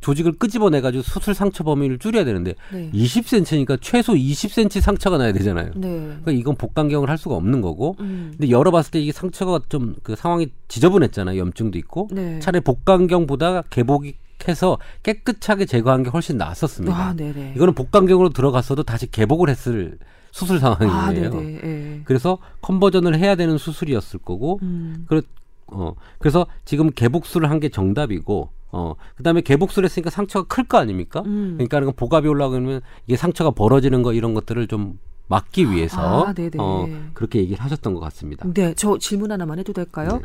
조직을 0.01 0.33
끄집어내 0.33 0.81
가지고 0.81 1.01
수술 1.03 1.33
상처 1.33 1.63
범위를 1.63 1.97
줄여야 1.99 2.23
되는데 2.23 2.53
네. 2.71 2.89
20cm니까 2.93 3.77
최소 3.81 4.13
20cm 4.13 4.79
상처가 4.81 5.17
나야 5.17 5.33
되잖아요. 5.33 5.71
네. 5.75 5.89
그러니까 5.97 6.31
이건 6.31 6.55
복강경을 6.55 7.09
할 7.09 7.17
수가 7.17 7.35
없는 7.35 7.61
거고. 7.61 7.95
음. 7.99 8.29
근데 8.37 8.49
열어봤을 8.51 8.91
때 8.91 8.99
이게 8.99 9.11
상처가 9.11 9.59
좀 9.69 9.95
그 10.03 10.15
상황이 10.15 10.47
지저분했잖아요. 10.67 11.39
염증도 11.39 11.77
있고. 11.79 12.09
네. 12.11 12.39
차라리 12.39 12.63
복강경보다 12.63 13.63
개복이 13.63 14.13
해서 14.47 14.77
깨끗하게 15.03 15.65
제거한 15.65 16.03
게 16.03 16.09
훨씬 16.09 16.37
낫었습니다. 16.37 16.95
아, 16.95 17.13
이거는 17.55 17.73
복강경으로 17.73 18.29
들어갔어도 18.29 18.83
다시 18.83 19.09
개복을 19.09 19.49
했을 19.49 19.97
수술 20.31 20.59
상황이에요. 20.59 20.91
아, 20.93 21.13
예. 21.43 22.01
그래서 22.05 22.37
컨버전을 22.61 23.17
해야 23.17 23.35
되는 23.35 23.57
수술이었을 23.57 24.19
거고, 24.19 24.59
음. 24.61 25.05
그래, 25.07 25.21
어, 25.67 25.93
그래서 26.19 26.45
지금 26.65 26.91
개복술을 26.91 27.49
한 27.49 27.59
게 27.59 27.69
정답이고, 27.69 28.49
어, 28.71 28.95
그 29.15 29.23
다음에 29.23 29.41
개복술 29.41 29.85
했으니까 29.85 30.09
상처가 30.09 30.47
클 30.47 30.63
거 30.65 30.77
아닙니까? 30.77 31.23
음. 31.25 31.57
그러니까 31.69 31.91
복압이 31.95 32.27
올라가면 32.27 32.81
이게 33.07 33.15
상처가 33.15 33.51
벌어지는 33.51 34.03
거 34.03 34.13
이런 34.13 34.33
것들을 34.33 34.67
좀 34.67 34.99
막기 35.29 35.69
위해서 35.71 36.25
아, 36.25 36.33
어, 36.57 36.87
그렇게 37.13 37.39
얘기를 37.39 37.61
하셨던 37.63 37.93
것 37.93 37.99
같습니다. 37.99 38.47
네, 38.53 38.73
저 38.75 38.97
질문 38.97 39.31
하나만 39.31 39.59
해도 39.59 39.73
될까요? 39.73 40.09
네. 40.13 40.19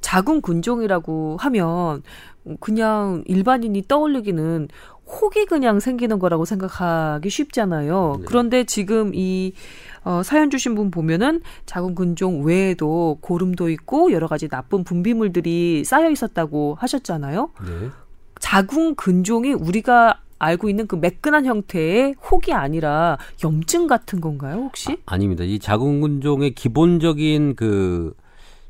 자궁 0.00 0.40
근종이라고 0.40 1.36
하면 1.38 2.02
그냥 2.60 3.22
일반인이 3.26 3.82
떠올리기는 3.86 4.68
혹이 5.08 5.46
그냥 5.46 5.80
생기는 5.80 6.18
거라고 6.18 6.44
생각하기 6.44 7.28
쉽잖아요. 7.30 8.16
네. 8.18 8.24
그런데 8.26 8.64
지금 8.64 9.12
이 9.14 9.52
어, 10.04 10.22
사연 10.22 10.50
주신 10.50 10.74
분 10.74 10.90
보면은 10.90 11.40
자궁 11.66 11.94
근종 11.94 12.44
외에도 12.44 13.18
고름도 13.20 13.70
있고 13.70 14.12
여러 14.12 14.26
가지 14.26 14.48
나쁜 14.48 14.84
분비물들이 14.84 15.84
쌓여 15.84 16.10
있었다고 16.10 16.76
하셨잖아요. 16.78 17.50
네. 17.64 17.88
자궁 18.38 18.94
근종이 18.94 19.52
우리가 19.52 20.20
알고 20.38 20.68
있는 20.68 20.86
그 20.86 20.94
매끈한 20.94 21.46
형태의 21.46 22.14
혹이 22.30 22.52
아니라 22.52 23.18
염증 23.42 23.86
같은 23.88 24.20
건가요, 24.20 24.56
혹시? 24.56 24.92
아, 24.92 25.14
아닙니다. 25.14 25.42
이 25.42 25.58
자궁 25.58 26.00
근종의 26.00 26.54
기본적인 26.54 27.56
그 27.56 28.14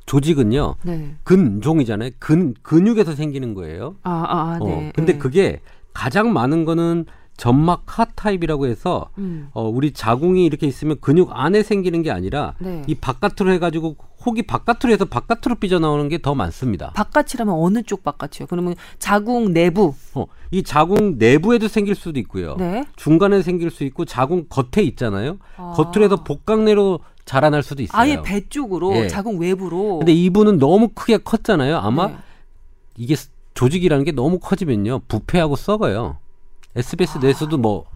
조직은요. 0.06 0.76
네. 0.82 1.14
근종이잖아요. 1.24 2.10
근 2.18 2.54
근육에서 2.62 3.14
생기는 3.14 3.52
거예요. 3.52 3.96
아, 4.02 4.10
아, 4.10 4.54
아 4.54 4.58
네. 4.64 4.88
어, 4.88 4.92
근데 4.94 5.12
네. 5.12 5.18
그게 5.18 5.60
가장 5.92 6.32
많은 6.32 6.64
거는 6.64 7.06
점막 7.36 7.84
하 7.86 8.04
타입이라고 8.04 8.66
해서 8.66 9.10
음. 9.18 9.48
어, 9.52 9.62
우리 9.68 9.92
자궁이 9.92 10.44
이렇게 10.44 10.66
있으면 10.66 10.96
근육 11.00 11.30
안에 11.32 11.62
생기는 11.62 12.02
게 12.02 12.10
아니라 12.10 12.54
네. 12.58 12.82
이 12.88 12.96
바깥으로 12.96 13.52
해가지고 13.52 13.96
혹이 14.26 14.42
바깥으로 14.42 14.92
해서 14.92 15.04
바깥으로 15.04 15.54
삐져나오는 15.60 16.08
게 16.08 16.18
더 16.18 16.34
많습니다. 16.34 16.90
바깥이라면 16.94 17.54
어느 17.54 17.84
쪽 17.84 18.02
바깥이요? 18.02 18.48
그러면 18.48 18.74
자궁 18.98 19.52
내부. 19.52 19.94
어, 20.14 20.26
이 20.50 20.64
자궁 20.64 21.14
내부에도 21.18 21.68
생길 21.68 21.94
수도 21.94 22.18
있고요. 22.18 22.56
네. 22.58 22.84
중간에 22.96 23.40
생길 23.42 23.70
수 23.70 23.84
있고 23.84 24.04
자궁 24.04 24.46
겉에 24.48 24.84
있잖아요. 24.84 25.38
아. 25.56 25.74
겉으로 25.76 26.04
해서 26.04 26.24
복강내로 26.24 26.98
자라날 27.24 27.62
수도 27.62 27.84
있어요. 27.84 28.00
아예 28.00 28.20
배 28.22 28.48
쪽으로 28.48 28.90
네. 28.90 29.06
자궁 29.06 29.38
외부로. 29.38 29.98
근데 29.98 30.12
이분은 30.12 30.58
너무 30.58 30.88
크게 30.88 31.18
컸잖아요. 31.18 31.76
아마 31.76 32.08
네. 32.08 32.16
이게 32.96 33.14
조직이라는 33.58 34.04
게 34.04 34.12
너무 34.12 34.38
커지면요 34.38 35.00
부패하고 35.08 35.56
썩어요. 35.56 36.18
SBS 36.76 37.18
내에서도 37.18 37.58
뭐, 37.58 37.86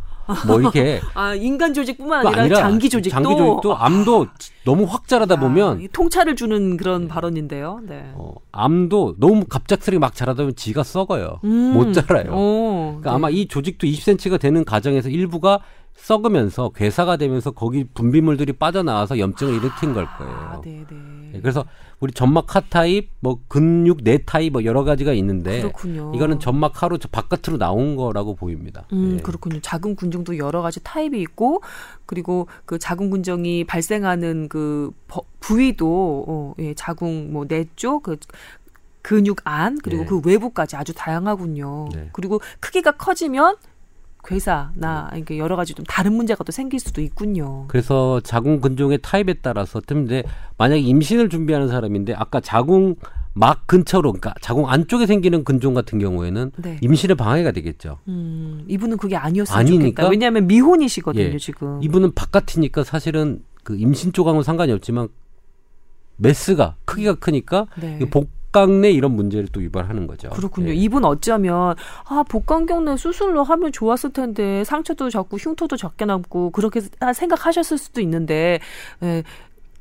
뭐 0.44 0.58
이렇게. 0.58 1.00
아, 1.14 1.34
인간 1.34 1.72
조직뿐만 1.72 2.26
아니라, 2.26 2.42
아니라 2.42 2.56
장기 2.58 2.90
조직도. 2.90 3.14
장기 3.14 3.36
조직도 3.36 3.76
암도 3.76 4.26
너무 4.64 4.86
확 4.88 5.06
자라다 5.06 5.36
아, 5.36 5.38
보면. 5.38 5.86
통찰을 5.92 6.34
주는 6.34 6.76
그런 6.76 7.06
발언인데요. 7.06 7.78
네. 7.86 8.10
어, 8.14 8.34
암도 8.50 9.16
너무 9.18 9.44
갑작스레 9.44 9.98
막 9.98 10.16
자라다 10.16 10.38
보면 10.38 10.56
지가 10.56 10.82
썩어요. 10.82 11.38
음. 11.44 11.74
못 11.74 11.92
자라요. 11.92 12.32
오, 12.32 12.86
그러니까 12.98 13.10
네. 13.10 13.14
아마 13.14 13.30
이 13.30 13.46
조직도 13.46 13.86
20cm가 13.86 14.40
되는 14.40 14.64
과정에서 14.64 15.10
일부가 15.10 15.60
썩으면서 15.94 16.70
괴사가 16.70 17.18
되면서 17.18 17.52
거기 17.52 17.84
분비물들이 17.84 18.54
빠져나와서 18.54 19.20
염증을 19.20 19.54
일으킨 19.54 19.94
걸 19.94 20.08
거예요. 20.18 20.34
아, 20.34 20.60
네, 20.64 20.84
네. 20.90 21.38
그래서 21.40 21.64
우리 22.02 22.12
점막 22.12 22.56
하 22.56 22.60
타입, 22.60 23.10
뭐 23.20 23.38
근육 23.46 23.98
내 24.02 24.18
타입 24.18 24.52
뭐 24.52 24.64
여러 24.64 24.82
가지가 24.82 25.12
있는데 25.12 25.60
그렇군요. 25.62 26.12
이거는 26.12 26.40
점막 26.40 26.82
하로 26.82 26.98
바깥으로 26.98 27.58
나온 27.58 27.94
거라고 27.94 28.34
보입니다. 28.34 28.86
음, 28.92 29.18
네. 29.18 29.22
그렇군요. 29.22 29.60
자궁 29.60 29.94
근종도 29.94 30.36
여러 30.36 30.62
가지 30.62 30.82
타입이 30.82 31.20
있고 31.20 31.62
그리고 32.04 32.48
그 32.64 32.80
자궁 32.80 33.10
근종이 33.10 33.62
발생하는 33.62 34.48
그 34.48 34.90
부위도 35.38 36.24
어, 36.26 36.54
예, 36.58 36.74
자궁 36.74 37.32
뭐 37.32 37.44
내쪽 37.46 38.02
그 38.02 38.16
근육 39.02 39.38
안 39.44 39.78
그리고 39.78 40.02
네. 40.02 40.08
그 40.08 40.20
외부까지 40.24 40.74
아주 40.74 40.92
다양하군요. 40.94 41.88
네. 41.94 42.08
그리고 42.12 42.40
크기가 42.58 42.90
커지면 42.90 43.56
괴사나 44.24 45.10
이렇게 45.14 45.38
여러 45.38 45.56
가지 45.56 45.74
좀 45.74 45.84
다른 45.86 46.14
문제가 46.14 46.44
또 46.44 46.52
생길 46.52 46.80
수도 46.80 47.00
있군요. 47.00 47.64
그래서 47.68 48.20
자궁 48.20 48.60
근종의 48.60 48.98
타입에 49.02 49.34
따라서 49.42 49.80
때문에 49.80 50.22
만약에 50.58 50.80
임신을 50.80 51.28
준비하는 51.28 51.68
사람인데 51.68 52.14
아까 52.14 52.40
자궁 52.40 52.96
막 53.34 53.66
근처로 53.66 54.12
그러니까 54.12 54.34
자궁 54.40 54.68
안쪽에 54.68 55.06
생기는 55.06 55.42
근종 55.42 55.74
같은 55.74 55.98
경우에는 55.98 56.52
네. 56.56 56.78
임신에 56.82 57.14
방해가 57.14 57.52
되겠죠. 57.52 57.98
음, 58.08 58.64
이분은 58.68 58.98
그게 58.98 59.16
아니었으면 59.16 59.58
아니니까? 59.58 60.02
좋겠다. 60.02 60.08
왜냐하면 60.08 60.46
미혼이시거든요, 60.46 61.24
예. 61.24 61.38
지금. 61.38 61.82
이분은 61.82 62.12
바깥이니까 62.14 62.84
사실은 62.84 63.42
그 63.64 63.76
임신 63.76 64.12
쪽하고는 64.12 64.42
상관이 64.42 64.72
없지만 64.72 65.08
메스가 66.16 66.76
크기가 66.84 67.14
크니까 67.14 67.66
네. 67.80 67.98
복 68.10 68.28
강내 68.52 68.90
이런 68.90 69.16
문제를 69.16 69.48
또 69.50 69.62
유발하는 69.62 70.06
거죠. 70.06 70.28
그렇군요. 70.30 70.68
네. 70.68 70.74
이분 70.74 71.04
어쩌면 71.04 71.74
아 72.04 72.22
복강경내 72.28 72.98
수술로 72.98 73.42
하면 73.42 73.72
좋았을 73.72 74.12
텐데 74.12 74.62
상처도 74.64 75.08
적고 75.10 75.38
흉터도 75.38 75.76
적게 75.76 76.04
남고 76.04 76.50
그렇게 76.50 76.82
생각하셨을 77.14 77.78
수도 77.78 78.02
있는데 78.02 78.60
예, 79.02 79.24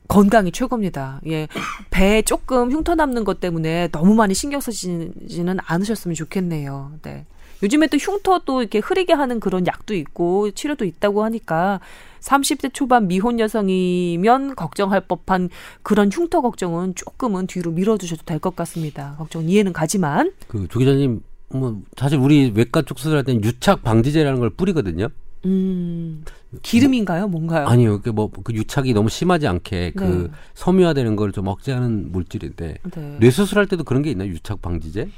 건강이 0.07 0.51
최고입니다. 0.51 1.21
예. 1.27 1.47
배에 1.89 2.21
조금 2.21 2.71
흉터 2.71 2.95
남는 2.95 3.25
것 3.25 3.39
때문에 3.39 3.89
너무 3.91 4.15
많이 4.15 4.33
신경 4.33 4.61
쓰지는 4.61 5.57
않으셨으면 5.65 6.15
좋겠네요. 6.15 6.93
네. 7.01 7.25
요즘에 7.63 7.87
또 7.87 7.97
흉터도 7.97 8.61
이렇게 8.61 8.79
흐리게 8.79 9.13
하는 9.13 9.39
그런 9.39 9.67
약도 9.67 9.93
있고 9.93 10.51
치료도 10.51 10.85
있다고 10.85 11.23
하니까 11.23 11.79
30대 12.21 12.73
초반 12.73 13.07
미혼 13.07 13.39
여성이면 13.39 14.55
걱정할 14.55 15.01
법한 15.01 15.49
그런 15.83 16.09
흉터 16.11 16.41
걱정은 16.41 16.93
조금은 16.95 17.47
뒤로 17.47 17.71
밀어두셔도 17.71 18.23
될 18.25 18.39
것 18.39 18.55
같습니다. 18.55 19.15
걱정 19.17 19.47
이해는 19.47 19.73
가지만. 19.73 20.31
그조 20.47 20.79
기자님, 20.79 21.21
뭐 21.49 21.81
사실 21.97 22.17
우리 22.17 22.51
외과 22.55 22.81
쪽 22.81 22.97
수술할 22.99 23.23
때는 23.23 23.43
유착 23.43 23.83
방지제라는 23.83 24.39
걸 24.39 24.49
뿌리거든요. 24.51 25.09
음, 25.45 26.23
기름인가요? 26.61 27.27
뭔가요? 27.27 27.65
아니요. 27.67 28.01
그 28.01 28.09
뭐, 28.09 28.29
그 28.43 28.53
유착이 28.53 28.93
너무 28.93 29.09
심하지 29.09 29.47
않게 29.47 29.93
그 29.95 30.03
네. 30.03 30.37
섬유화되는 30.53 31.15
걸 31.15 31.31
좀 31.31 31.47
억제하는 31.47 32.11
물질인데. 32.11 32.77
네. 32.95 33.17
뇌수술할 33.19 33.67
때도 33.67 33.83
그런 33.83 34.01
게 34.03 34.11
있나요? 34.11 34.29
유착 34.29 34.61
방지제? 34.61 35.09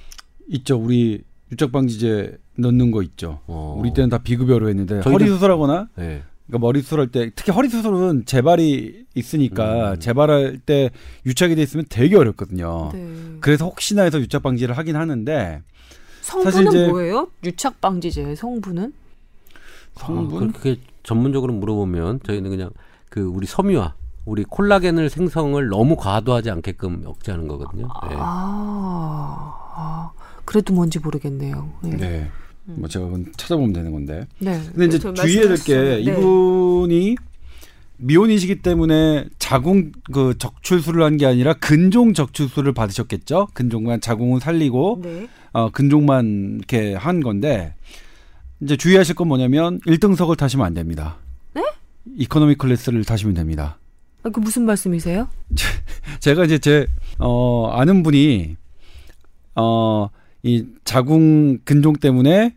있죠. 0.50 0.78
우리 0.78 1.24
유착 1.52 1.72
방지제 1.72 2.38
넣는 2.58 2.92
거 2.92 3.02
있죠. 3.04 3.40
어. 3.48 3.76
우리 3.80 3.94
때는 3.94 4.10
다 4.10 4.18
비급여로 4.20 4.70
했는데 4.70 5.00
허리 5.00 5.28
수술하거나 5.28 5.90
네. 5.96 6.24
그러니까 6.48 6.66
머리 6.66 6.82
수술할 6.82 7.08
때 7.08 7.32
특히 7.36 7.52
허리 7.52 7.70
수술은 7.70 8.26
재발이 8.26 9.06
있으니까 9.16 9.94
음. 9.94 10.00
재발할 10.00 10.60
때 10.66 10.90
유착이 11.26 11.56
돼 11.56 11.62
있으면 11.62 11.86
되게 11.90 12.18
어렵거든요. 12.18 12.90
네. 12.94 13.38
그래서 13.40 13.66
혹시나 13.66 14.04
해서 14.04 14.20
유착 14.20 14.44
방지를 14.44 14.78
하긴 14.78 14.96
하는데 14.96 15.62
성분은 16.22 16.90
뭐예요? 16.90 17.28
유착 17.44 17.80
방지제 17.82 18.36
성분은? 18.36 18.94
성분? 19.96 20.36
아, 20.36 20.40
그렇게 20.52 20.80
전문적으로 21.04 21.54
물어보면 21.54 22.22
저희는 22.26 22.50
그냥 22.50 22.72
그 23.10 23.22
우리 23.22 23.46
섬유화 23.46 23.96
우리 24.26 24.44
콜라겐을 24.44 25.10
생성을 25.10 25.68
너무 25.68 25.96
과도하지 25.96 26.50
않게끔 26.50 27.04
억제하는 27.06 27.48
거거든요. 27.48 27.88
네. 28.10 28.16
아, 28.18 29.54
아, 29.76 30.12
그래도 30.46 30.74
뭔지 30.74 31.00
모르겠네요. 31.00 31.74
네. 31.84 31.98
네. 31.98 32.32
뭐 32.66 32.88
제가 32.88 33.10
찾아보면 33.38 33.74
되는 33.74 33.92
건데. 33.92 34.26
네. 34.40 34.60
근데 34.74 34.86
이제 34.86 35.00
주의해야 35.00 35.48
될게 35.50 35.76
네. 35.76 36.00
이분이 36.02 37.16
미혼이시기 37.98 38.62
때문에 38.62 39.26
자궁 39.40 39.92
그 40.12 40.36
적출술을 40.38 41.04
한 41.04 41.18
게 41.18 41.26
아니라 41.26 41.54
근종 41.54 42.14
적출술을 42.14 42.74
받으셨겠죠. 42.74 43.48
근종만 43.54 44.02
자궁을 44.02 44.40
살리고 44.40 45.02
네. 45.04 45.28
어 45.52 45.70
근종만 45.70 46.56
이렇게 46.58 46.96
한 46.96 47.22
건데 47.22 47.76
이제 48.62 48.76
주의하실 48.78 49.16
건 49.16 49.28
뭐냐면 49.28 49.80
1등석을 49.82 50.38
타시면 50.38 50.66
안 50.66 50.74
됩니다. 50.74 51.18
네? 51.54 51.64
economy 52.18 52.56
class를 52.56 53.04
타시면 53.06 53.36
됩니다. 53.36 53.78
아, 54.24 54.30
그 54.30 54.40
무슨 54.40 54.66
말씀이세요? 54.66 55.28
제가 56.20 56.46
이제 56.46 56.58
제 56.58 56.88
어, 57.20 57.70
아는 57.74 58.04
분이 58.04 58.56
어, 59.56 60.10
이 60.44 60.66
자궁 60.84 61.60
근종 61.64 61.94
때문에 61.96 62.56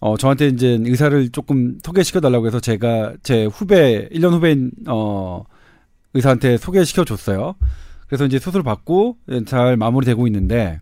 어, 0.00 0.16
저한테 0.16 0.48
이제 0.48 0.78
의사를 0.82 1.30
조금 1.30 1.78
소개시켜 1.82 2.20
달라고 2.20 2.46
해서 2.48 2.58
제가 2.58 3.14
제 3.22 3.44
후배, 3.44 4.08
1년 4.08 4.32
후배인 4.32 4.72
어, 4.88 5.44
의사한테 6.14 6.56
소개시켜 6.58 7.04
줬어요. 7.04 7.54
그래서 8.08 8.26
이제 8.26 8.38
수술 8.38 8.62
받고 8.62 9.16
잘 9.46 9.76
마무리되고 9.76 10.26
있는데 10.26 10.80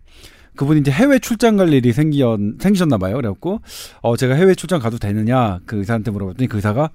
그분이 0.55 0.81
이제 0.81 0.91
해외 0.91 1.17
출장 1.19 1.55
갈 1.55 1.71
일이 1.71 1.93
생기 1.93 2.21
생기셨나 2.59 2.97
봐요. 2.97 3.15
그래갖고 3.15 3.61
어 4.01 4.17
제가 4.17 4.35
해외 4.35 4.53
출장 4.53 4.81
가도 4.81 4.97
되느냐 4.97 5.59
그 5.65 5.77
의사한테 5.77 6.11
물어봤더니 6.11 6.47
그 6.49 6.57
의사가 6.57 6.89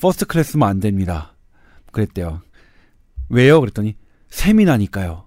first 0.00 0.24
class면 0.24 0.66
안 0.66 0.80
됩니다. 0.80 1.34
그랬대요. 1.90 2.40
왜요? 3.28 3.60
그랬더니 3.60 3.96
샘이 4.30 4.61
나니까요. 4.61 5.24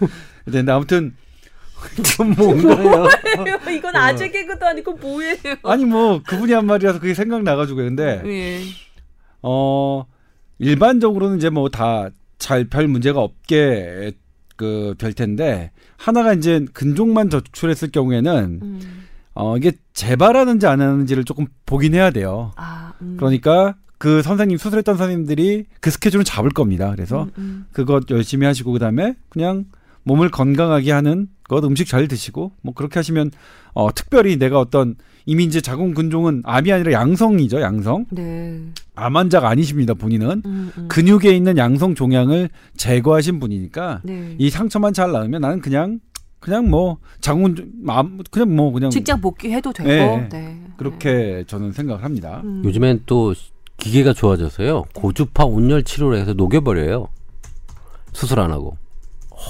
근데 0.50 0.72
아무튼 0.72 1.14
좀 2.16 2.34
뭔가요? 2.34 2.76
뭐예요? 3.36 3.58
이건 3.76 3.94
어. 3.94 3.98
아재 4.00 4.30
개그도 4.30 4.66
아니고 4.66 4.94
뭐예요? 4.94 5.36
아니 5.62 5.84
뭐 5.84 6.20
그분이 6.26 6.52
한 6.52 6.66
말이라서 6.66 6.98
그게 7.00 7.14
생각 7.14 7.42
나가지고 7.42 7.76
근데 7.76 8.20
예. 8.26 8.60
어 9.42 10.04
일반적으로는 10.58 11.36
이제 11.38 11.50
뭐 11.50 11.68
다 11.68 12.10
잘 12.38 12.64
별 12.68 12.86
문제가 12.88 13.20
없게 13.20 14.12
그 14.56 14.94
될 14.98 15.12
텐데 15.12 15.70
하나가 15.96 16.32
이제 16.32 16.64
근종만 16.72 17.30
저출했을 17.30 17.90
경우에는 17.92 18.58
음. 18.62 19.04
어 19.34 19.56
이게 19.56 19.72
재발하는지 19.92 20.66
안 20.66 20.80
하는지를 20.80 21.24
조금 21.24 21.46
보긴 21.66 21.94
해야 21.94 22.10
돼요. 22.10 22.52
아, 22.56 22.92
음. 23.02 23.16
그러니까 23.18 23.76
그 23.98 24.22
선생님 24.22 24.58
수술했던 24.58 24.96
선생님들이 24.96 25.66
그 25.80 25.90
스케줄은 25.90 26.24
잡을 26.24 26.50
겁니다. 26.50 26.90
그래서 26.92 27.24
음, 27.24 27.30
음. 27.38 27.66
그것 27.72 28.08
열심히 28.10 28.46
하시고 28.46 28.72
그다음에 28.72 29.14
그냥 29.28 29.64
몸을 30.08 30.30
건강하게 30.30 30.90
하는 30.90 31.28
것 31.44 31.62
음식 31.64 31.86
잘 31.86 32.08
드시고 32.08 32.52
뭐 32.62 32.74
그렇게 32.74 32.98
하시면 32.98 33.30
어 33.74 33.92
특별히 33.94 34.36
내가 34.36 34.58
어떤 34.58 34.96
이미 35.26 35.44
이제 35.44 35.60
자궁 35.60 35.92
근종은 35.92 36.42
암이 36.44 36.72
아니라 36.72 36.92
양성이죠, 36.92 37.60
양성. 37.60 38.06
네. 38.10 38.60
암 38.96 39.16
환자가 39.16 39.48
아니십니다, 39.50 39.92
본인은. 39.92 40.42
음, 40.46 40.72
음. 40.76 40.88
근육에 40.88 41.36
있는 41.36 41.58
양성 41.58 41.94
종양을 41.94 42.48
제거하신 42.76 43.38
분이니까 43.38 44.00
네. 44.04 44.34
이 44.38 44.48
상처만 44.48 44.94
잘 44.94 45.12
나으면 45.12 45.42
나는 45.42 45.60
그냥 45.60 46.00
그냥 46.40 46.70
뭐 46.70 46.98
자궁 47.20 47.54
암 47.88 48.18
그냥 48.30 48.56
뭐 48.56 48.72
그냥 48.72 48.90
직장 48.90 49.20
복귀해도 49.20 49.72
되고 49.72 49.88
네. 49.88 50.28
네. 50.30 50.62
그렇게 50.78 51.44
저는 51.46 51.72
생각을 51.72 52.02
합니다. 52.02 52.40
음. 52.44 52.62
요즘엔 52.64 53.02
또 53.04 53.34
기계가 53.76 54.14
좋아져서요. 54.14 54.84
고주파 54.94 55.44
온열 55.44 55.84
치료를 55.84 56.18
해서 56.18 56.32
녹여버려요. 56.32 57.08
수술 58.12 58.40
안 58.40 58.50
하고. 58.50 58.76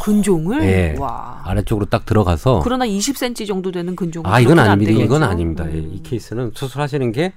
근종을 0.02 0.60
네. 0.60 0.96
와. 0.98 1.40
아래쪽으로 1.44 1.86
딱 1.86 2.04
들어가서 2.04 2.60
그러나 2.62 2.86
20cm 2.86 3.46
정도 3.46 3.70
되는 3.70 3.96
근종은 3.96 4.30
아 4.30 4.40
이건 4.40 4.58
아닙니다. 4.58 4.92
이건 4.92 5.22
아닙니다. 5.22 5.64
음. 5.64 5.90
이 5.94 6.02
케이스는 6.02 6.52
수술하시는 6.54 7.12
게 7.12 7.32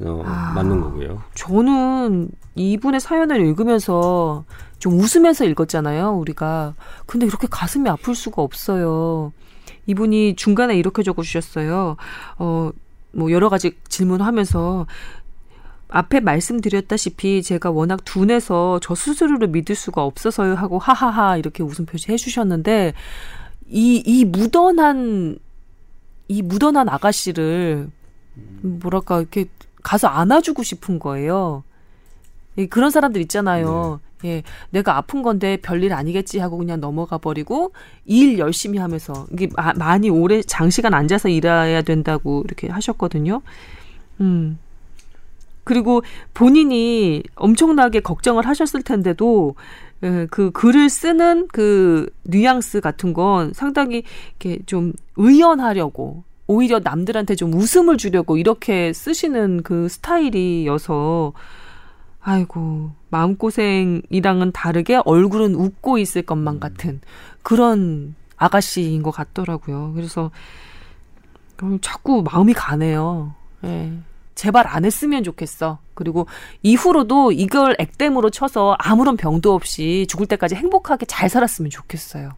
어, 0.00 0.22
아, 0.24 0.52
맞는 0.54 0.80
거고요. 0.80 1.22
저는 1.34 2.28
이분의 2.56 3.00
사연을 3.00 3.40
읽으면서 3.46 4.44
좀 4.78 4.98
웃으면서 4.98 5.44
읽었잖아요. 5.44 6.12
우리가 6.12 6.74
근데 7.06 7.26
이렇게 7.26 7.46
가슴이 7.50 7.88
아플 7.88 8.14
수가 8.14 8.42
없어요. 8.42 9.32
이분이 9.86 10.36
중간에 10.36 10.76
이렇게 10.76 11.02
적어주셨어요. 11.02 11.96
어, 12.38 12.70
뭐 13.12 13.30
여러 13.30 13.48
가지 13.48 13.76
질문하면서 13.88 14.86
앞에 15.94 16.18
말씀드렸다시피 16.18 17.40
제가 17.44 17.70
워낙 17.70 18.04
둔해서 18.04 18.80
저 18.82 18.96
스스로를 18.96 19.46
믿을 19.46 19.76
수가 19.76 20.02
없어서요 20.02 20.56
하고 20.56 20.80
하하하 20.80 21.36
이렇게 21.36 21.62
웃음 21.62 21.86
표시 21.86 22.10
해주셨는데 22.10 22.94
이, 23.68 24.02
이 24.04 24.24
묻어난, 24.24 25.38
이 26.26 26.42
묻어난 26.42 26.88
아가씨를 26.88 27.88
뭐랄까 28.62 29.20
이렇게 29.20 29.46
가서 29.84 30.08
안아주고 30.08 30.64
싶은 30.64 30.98
거예요. 30.98 31.62
그런 32.70 32.90
사람들 32.90 33.20
있잖아요. 33.22 34.00
네. 34.22 34.28
예, 34.28 34.42
내가 34.70 34.96
아픈 34.96 35.22
건데 35.22 35.58
별일 35.62 35.92
아니겠지 35.92 36.40
하고 36.40 36.56
그냥 36.56 36.80
넘어가 36.80 37.18
버리고 37.18 37.72
일 38.04 38.38
열심히 38.38 38.78
하면서 38.78 39.26
이게 39.32 39.48
마, 39.54 39.72
많이 39.74 40.10
오래 40.10 40.42
장시간 40.42 40.92
앉아서 40.92 41.28
일해야 41.28 41.82
된다고 41.82 42.42
이렇게 42.44 42.68
하셨거든요. 42.68 43.42
음. 44.20 44.58
그리고 45.64 46.02
본인이 46.34 47.22
엄청나게 47.34 48.00
걱정을 48.00 48.46
하셨을 48.46 48.82
텐데도 48.82 49.54
그 50.30 50.50
글을 50.52 50.90
쓰는 50.90 51.48
그 51.48 52.10
뉘앙스 52.24 52.80
같은 52.80 53.14
건 53.14 53.52
상당히 53.54 54.04
이렇게 54.38 54.62
좀 54.66 54.92
의연하려고 55.16 56.24
오히려 56.46 56.78
남들한테 56.78 57.36
좀 57.36 57.54
웃음을 57.54 57.96
주려고 57.96 58.36
이렇게 58.36 58.92
쓰시는 58.92 59.62
그 59.62 59.88
스타일이어서 59.88 61.32
아이고 62.20 62.90
마음고생이랑은 63.08 64.52
다르게 64.52 65.00
얼굴은 65.04 65.54
웃고 65.54 65.96
있을 65.98 66.22
것만 66.22 66.60
같은 66.60 67.00
그런 67.42 68.14
아가씨인 68.36 69.02
것 69.02 69.10
같더라고요. 69.10 69.92
그래서 69.94 70.30
자꾸 71.80 72.22
마음이 72.22 72.52
가네요. 72.52 73.34
예. 73.64 73.92
제발 74.34 74.66
안 74.66 74.84
했으면 74.84 75.22
좋겠어. 75.22 75.78
그리고 75.94 76.26
이후로도 76.62 77.32
이걸 77.32 77.76
액땜으로 77.78 78.30
쳐서 78.30 78.76
아무런 78.78 79.16
병도 79.16 79.54
없이 79.54 80.06
죽을 80.08 80.26
때까지 80.26 80.54
행복하게 80.54 81.06
잘 81.06 81.28
살았으면 81.28 81.70
좋겠어요. 81.70 82.32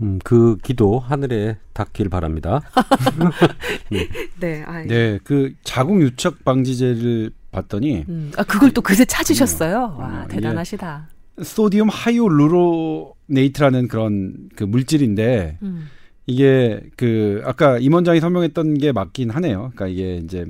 음, 0.00 0.18
그 0.24 0.56
기도 0.62 0.98
하늘에 0.98 1.58
닿길 1.72 2.08
바랍니다. 2.08 2.60
네. 3.90 4.08
네, 4.40 4.64
아, 4.66 4.82
네, 4.82 5.18
그 5.22 5.54
자궁 5.62 6.02
유착 6.02 6.44
방지제를 6.44 7.30
봤더니 7.52 8.04
음, 8.08 8.32
아 8.36 8.42
그걸 8.42 8.72
또 8.72 8.80
그새 8.80 9.04
찾으셨어요. 9.04 9.94
음, 9.96 10.00
와, 10.00 10.22
음, 10.22 10.28
대단하시다. 10.28 11.08
sodium 11.42 11.88
hyaluronate라는 11.88 13.88
그런 13.88 14.48
그 14.56 14.64
물질인데 14.64 15.58
음. 15.62 15.88
이게 16.26 16.82
그 16.96 17.42
아까 17.44 17.78
임원장이 17.78 18.20
설명했던 18.20 18.78
게 18.78 18.92
맞긴 18.92 19.30
하네요. 19.30 19.72
그러니까 19.74 19.88
이게 19.88 20.16
이제 20.16 20.46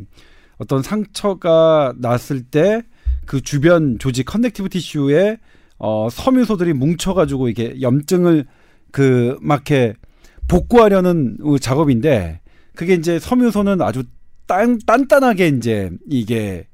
어떤 0.59 0.83
상처가 0.83 1.95
났을 1.99 2.43
때 2.43 2.83
그 3.27 3.41
주변 3.41 3.99
조직 3.99 4.25
connective 4.25 4.69
tissue에 4.69 5.39
어 5.79 6.09
섬유소들이 6.11 6.73
뭉쳐가지고 6.75 7.49
이게 7.49 7.81
염증을 7.81 8.47
그막 8.91 9.69
이렇게 9.69 9.95
복구하려는 10.49 11.39
작업인데 11.61 12.41
그게 12.75 12.95
이제 12.95 13.19
섬유소는 13.19 13.81
아주 13.81 14.05
딴, 14.47 14.79
단단하게 14.85 15.49
이제 15.49 15.91
이게 16.09 16.67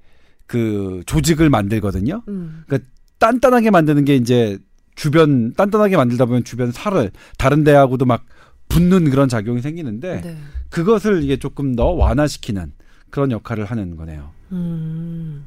그 0.46 1.02
조직을 1.06 1.50
만들거든요. 1.50 2.22
음. 2.28 2.64
그러니까 2.66 2.88
단단하게 3.18 3.70
만드는 3.70 4.04
게 4.04 4.16
이제 4.16 4.58
주변 4.94 5.52
단단하게 5.54 5.96
만들다 5.96 6.24
보면 6.24 6.44
주변 6.44 6.72
살을 6.72 7.10
다른 7.36 7.62
데하고도 7.62 8.04
막 8.04 8.24
붙는 8.68 9.10
그런 9.10 9.28
작용이 9.28 9.60
생기는데 9.60 10.20
네. 10.22 10.36
그것을 10.70 11.22
이게 11.22 11.36
조금 11.36 11.76
더 11.76 11.90
완화시키는 11.90 12.72
그런 13.10 13.30
역할을 13.32 13.64
하는 13.64 13.96
거네요. 13.96 14.30
음. 14.52 15.46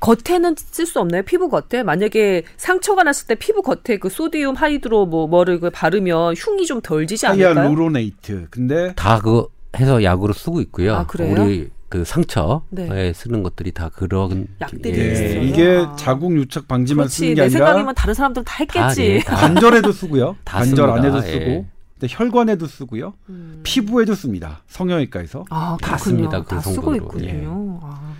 겉에는 0.00 0.54
쓸 0.56 0.86
수 0.86 1.00
없나요? 1.00 1.22
피부 1.22 1.48
겉에 1.48 1.82
만약에 1.82 2.44
상처가 2.56 3.02
났을 3.02 3.26
때 3.26 3.34
피부 3.34 3.62
겉에 3.62 3.98
그 3.98 4.08
sodium 4.10 4.54
hydro 4.54 5.06
뭐 5.06 5.26
뭐를 5.26 5.58
그 5.58 5.70
바르면 5.70 6.34
흉이 6.36 6.66
좀 6.66 6.80
덜 6.82 7.06
지지 7.06 7.26
않을까요? 7.26 7.54
hyaluronate. 7.58 8.48
근데 8.50 8.92
다 8.94 9.18
그 9.20 9.46
해서 9.78 10.02
약으로 10.02 10.32
쓰고 10.32 10.60
있고요. 10.62 10.94
아, 10.94 11.06
우리 11.18 11.68
그 11.88 12.04
상처에 12.04 12.60
네. 12.70 13.12
쓰는 13.12 13.42
것들이 13.42 13.72
다 13.72 13.90
그런 13.94 14.48
약들이 14.60 14.98
예. 14.98 15.12
있어요. 15.12 15.42
이게 15.42 15.84
아. 15.86 15.96
자궁 15.96 16.36
유착 16.36 16.66
방지만 16.66 17.04
그렇지, 17.04 17.16
쓰는 17.16 17.34
게 17.34 17.42
아니라 17.42 17.58
생각이면 17.58 17.94
다른 17.94 18.14
사람들 18.14 18.44
다 18.44 18.56
했겠지. 18.60 19.22
다, 19.24 19.36
네, 19.36 19.40
관절에도 19.40 19.92
쓰고요. 19.92 20.36
관절 20.44 20.90
안에도 20.90 21.20
쓰고 21.20 21.40
예. 21.40 21.66
혈관에도 22.08 22.66
쓰고요. 22.66 23.14
음. 23.30 23.60
피부에도 23.62 24.14
씁니다. 24.14 24.62
성형외과에서. 24.66 25.44
아, 25.50 25.76
다 25.80 25.96
씁니다. 25.96 26.42
그다 26.42 26.60
쓰고 26.60 26.94
있군요. 26.96 27.26
예. 27.26 27.44
아. 27.82 28.14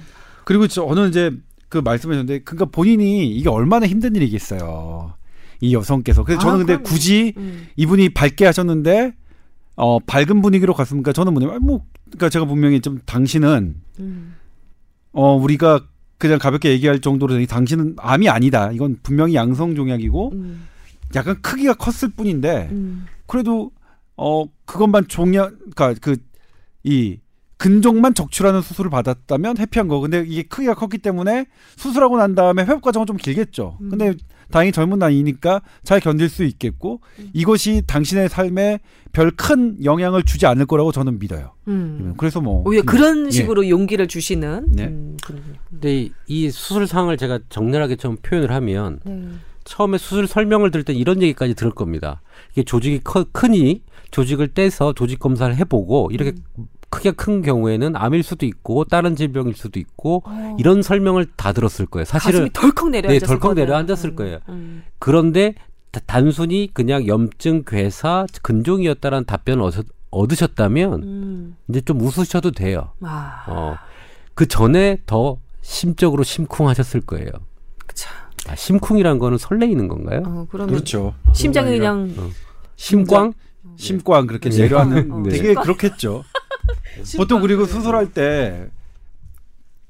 그리고 0.44 0.66
저는 0.66 1.10
이제 1.10 1.30
그 1.68 1.78
말씀하셨는데 1.78 2.44
그러니까 2.44 2.66
본인이 2.66 3.28
이게 3.28 3.48
얼마나 3.48 3.86
힘든 3.86 4.14
일이겠어요. 4.16 5.14
이 5.60 5.74
여성께서. 5.74 6.24
그래서 6.24 6.40
저는 6.40 6.54
아, 6.54 6.58
근데 6.58 6.76
그러네. 6.76 6.88
굳이 6.88 7.34
음. 7.36 7.66
이분이 7.76 8.10
밝게 8.10 8.46
하셨는데 8.46 9.14
어 9.76 9.98
밝은 9.98 10.40
분위기로 10.40 10.72
갔습니까? 10.74 11.12
저는 11.12 11.34
뭐냐면 11.34 11.60
뭐 11.62 11.84
그러니까 12.06 12.30
제가 12.30 12.44
분명히 12.46 12.80
좀 12.80 13.00
당신은 13.04 13.74
음. 14.00 14.34
어 15.12 15.34
우리가 15.34 15.86
그냥 16.18 16.38
가볍게 16.38 16.70
얘기할 16.70 17.00
정도로 17.00 17.44
당신은 17.46 17.96
암이 17.98 18.28
아니다. 18.28 18.70
이건 18.72 18.98
분명히 19.02 19.34
양성 19.34 19.74
종약이고 19.74 20.32
음. 20.32 20.66
약간 21.14 21.40
크기가 21.42 21.74
컸을 21.74 22.12
뿐인데 22.14 22.68
음. 22.70 23.06
그래도 23.26 23.70
어 24.16 24.44
그것만 24.64 25.08
종약 25.08 25.52
그러니까 25.74 25.94
그 26.00 26.16
이 26.86 27.18
근종만 27.58 28.14
적출하는 28.14 28.60
수술을 28.60 28.90
받았다면 28.90 29.58
해피한 29.58 29.88
거. 29.88 29.98
근데 29.98 30.22
이게 30.26 30.42
크기가 30.42 30.74
컸기 30.74 30.98
때문에 30.98 31.46
수술하고 31.76 32.18
난 32.18 32.34
다음에 32.34 32.62
회복 32.62 32.82
과정은 32.82 33.06
좀 33.06 33.16
길겠죠. 33.16 33.78
음. 33.80 33.88
근데 33.88 34.14
다행히 34.52 34.70
젊은 34.72 34.98
나이니까 34.98 35.62
잘 35.82 35.98
견딜 36.00 36.28
수 36.28 36.44
있겠고 36.44 37.00
음. 37.18 37.30
이것이 37.32 37.82
당신의 37.86 38.28
삶에 38.28 38.78
별 39.12 39.32
큰 39.36 39.82
영향을 39.82 40.22
주지 40.22 40.46
않을 40.46 40.66
거라고 40.66 40.92
저는 40.92 41.18
믿어요. 41.18 41.54
음. 41.66 42.14
그래서 42.18 42.40
뭐 42.40 42.62
오히려 42.66 42.84
그런 42.84 43.26
예. 43.26 43.30
식으로 43.30 43.64
예. 43.64 43.70
용기를 43.70 44.06
주시는. 44.06 44.66
네. 44.68 44.84
음, 44.84 45.16
근데 45.70 46.10
이 46.26 46.50
수술 46.50 46.86
상황을 46.86 47.16
제가 47.16 47.40
적나라하게 47.48 47.96
좀 47.96 48.16
표현을 48.16 48.52
하면 48.52 49.00
네. 49.04 49.28
처음에 49.64 49.98
수술 49.98 50.28
설명을 50.28 50.70
들을 50.70 50.84
때 50.84 50.92
이런 50.92 51.22
얘기까지 51.22 51.54
들을 51.54 51.72
겁니다. 51.72 52.20
이게 52.56 52.64
조직이 52.64 53.00
커, 53.04 53.24
크니 53.32 53.82
조직을 54.10 54.48
떼서 54.48 54.94
조직 54.94 55.18
검사를 55.18 55.54
해보고 55.54 56.08
이렇게 56.10 56.32
음. 56.58 56.66
크게 56.88 57.10
큰 57.10 57.42
경우에는 57.42 57.94
암일 57.94 58.22
수도 58.22 58.46
있고 58.46 58.84
다른 58.84 59.14
질병일 59.14 59.54
수도 59.54 59.78
있고 59.78 60.22
어. 60.24 60.56
이런 60.58 60.80
설명을 60.80 61.26
다 61.36 61.52
들었을 61.52 61.84
거예요. 61.84 62.06
사실은 62.06 62.48
덜컥 62.50 62.90
내려 62.90 63.10
네, 63.10 63.18
덜컥 63.18 63.54
내려앉았을 63.54 64.10
음. 64.10 64.16
거예요. 64.16 64.38
음. 64.48 64.84
그런데 64.98 65.54
단순히 66.06 66.70
그냥 66.72 67.06
염증 67.06 67.64
괴사 67.66 68.26
근종이었다라는 68.42 69.26
답변을 69.26 69.62
얻으, 69.62 69.82
얻으셨다면 70.10 71.02
음. 71.02 71.56
이제 71.68 71.82
좀 71.82 72.00
웃으셔도 72.00 72.52
돼요. 72.52 72.92
아. 73.02 73.44
어. 73.48 73.76
그 74.34 74.46
전에 74.48 74.98
더 75.04 75.38
심적으로 75.60 76.22
심쿵하셨을 76.22 77.02
거예요. 77.02 77.28
그쵸. 77.86 78.08
아, 78.48 78.54
심쿵이란 78.54 79.18
거는 79.18 79.36
설레이는 79.36 79.88
건가요? 79.88 80.22
어, 80.24 80.46
그렇죠. 80.48 81.14
심장이 81.34 81.76
그냥 81.76 82.14
어. 82.16 82.30
심광? 82.76 83.32
심광 83.76 84.26
그렇게 84.26 84.48
네. 84.50 84.62
내려앉는 84.62 85.22
네. 85.24 85.30
되게 85.30 85.54
그렇겠죠. 85.54 86.24
보통 87.16 87.40
그리고 87.40 87.66
수술할 87.66 88.12
때 88.12 88.70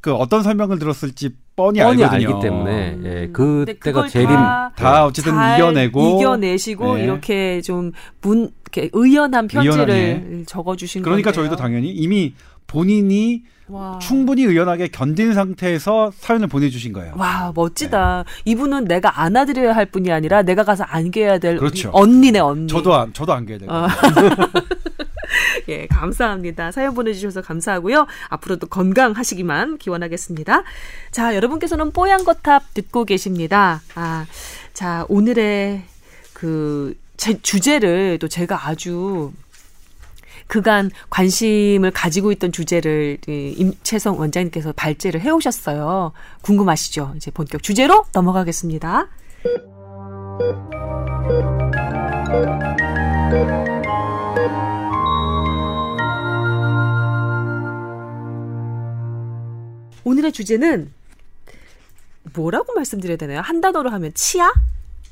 그 0.07 0.15
어떤 0.15 0.45
설명을 0.45 0.79
들었을지 0.79 1.31
뻔히, 1.57 1.81
뻔히 1.81 2.05
알거든요. 2.05 2.29
알기 2.29 2.41
때문에 2.41 2.99
예, 3.03 3.29
그때가 3.33 4.07
제일 4.07 4.29
다, 4.29 4.71
다 4.77 5.05
어쨌든 5.05 5.33
이겨내고 5.33 6.21
이겨내시고 6.21 6.95
네. 6.95 7.03
이렇게 7.03 7.61
좀문 7.61 8.53
이렇게 8.63 8.89
의연한 8.93 9.49
편지를 9.49 9.91
의연하게. 9.91 10.45
적어주신 10.47 11.03
그러니까 11.03 11.33
건데요. 11.33 11.43
저희도 11.43 11.57
당연히 11.61 11.91
이미 11.91 12.35
본인이 12.69 13.43
와. 13.69 13.99
충분히 13.99 14.45
의연하게 14.45 14.89
견딘 14.89 15.35
상태에서 15.35 16.13
사연을 16.19 16.47
보내주신 16.47 16.93
거예요. 16.93 17.15
와 17.17 17.53
멋지다. 17.55 18.25
네. 18.27 18.43
이분은 18.45 18.85
내가 18.85 19.21
안아드려야 19.21 19.75
할 19.75 19.87
뿐이 19.87 20.13
아니라 20.13 20.43
내가 20.43 20.63
가서 20.63 20.85
안겨야 20.85 21.39
될 21.39 21.59
그렇죠. 21.59 21.91
언니네 21.93 22.39
언니. 22.39 22.69
저도 22.69 22.95
안, 22.95 23.13
저도 23.13 23.33
안겨야 23.33 23.59
될. 23.59 23.69
아. 23.71 23.89
예, 25.69 25.87
감사합니다. 25.89 26.71
사연 26.71 26.95
보내주셔서 26.95 27.43
감사하고요. 27.43 28.07
앞으로도 28.29 28.69
건강하시기만 28.69 29.79
기원하겠습니다. 29.79 30.63
자, 31.11 31.35
여러분께서는 31.35 31.91
뽀얀 31.91 32.25
거탑 32.25 32.75
듣고 32.75 33.05
계십니다. 33.05 33.83
아, 33.97 34.27
자, 34.73 35.05
오늘의 35.09 35.83
그 36.33 36.97
제, 37.17 37.41
주제를 37.41 38.19
또 38.21 38.29
제가 38.29 38.69
아주 38.69 39.33
그간 40.47 40.91
관심을 41.11 41.91
가지고 41.91 42.33
있던 42.33 42.53
주제를 42.53 43.19
임채성 43.27 44.19
원장님께서 44.19 44.73
발제를 44.73 45.21
해오셨어요. 45.21 46.13
궁금하시죠? 46.43 47.15
이제 47.17 47.31
본격 47.31 47.63
주제로 47.63 48.05
넘어가겠습니다. 48.13 49.09
오늘의 60.05 60.31
주제는 60.33 60.93
뭐라고 62.35 62.73
말씀드려야 62.75 63.17
되나요? 63.17 63.41
한 63.41 63.61
단어로 63.61 63.91
하면 63.91 64.13
치아? 64.15 64.53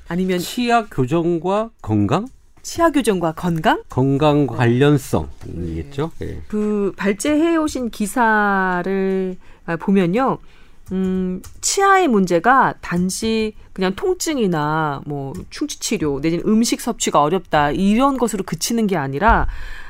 아니면 0.06 0.38
치아 0.38 0.86
교정과 0.86 1.70
건강? 1.82 2.28
치아 2.64 2.90
교정과 2.90 3.32
건강? 3.32 3.82
건강 3.88 4.46
관련성이겠죠. 4.46 6.10
네. 6.18 6.26
네. 6.26 6.42
그 6.48 6.92
발제해 6.96 7.56
오신 7.56 7.90
기사를 7.90 9.36
보면요. 9.78 10.38
음, 10.92 11.42
치아의 11.60 12.08
문제가 12.08 12.74
단지 12.80 13.54
그냥 13.72 13.94
통증이나 13.94 15.02
뭐 15.06 15.32
충치 15.50 15.78
치료 15.78 16.20
내지는 16.20 16.44
음식 16.46 16.80
섭취가 16.80 17.22
어렵다 17.22 17.70
이런 17.70 18.18
것으로 18.18 18.44
그치는 18.44 18.86
게 18.86 18.96
아니라 18.96 19.46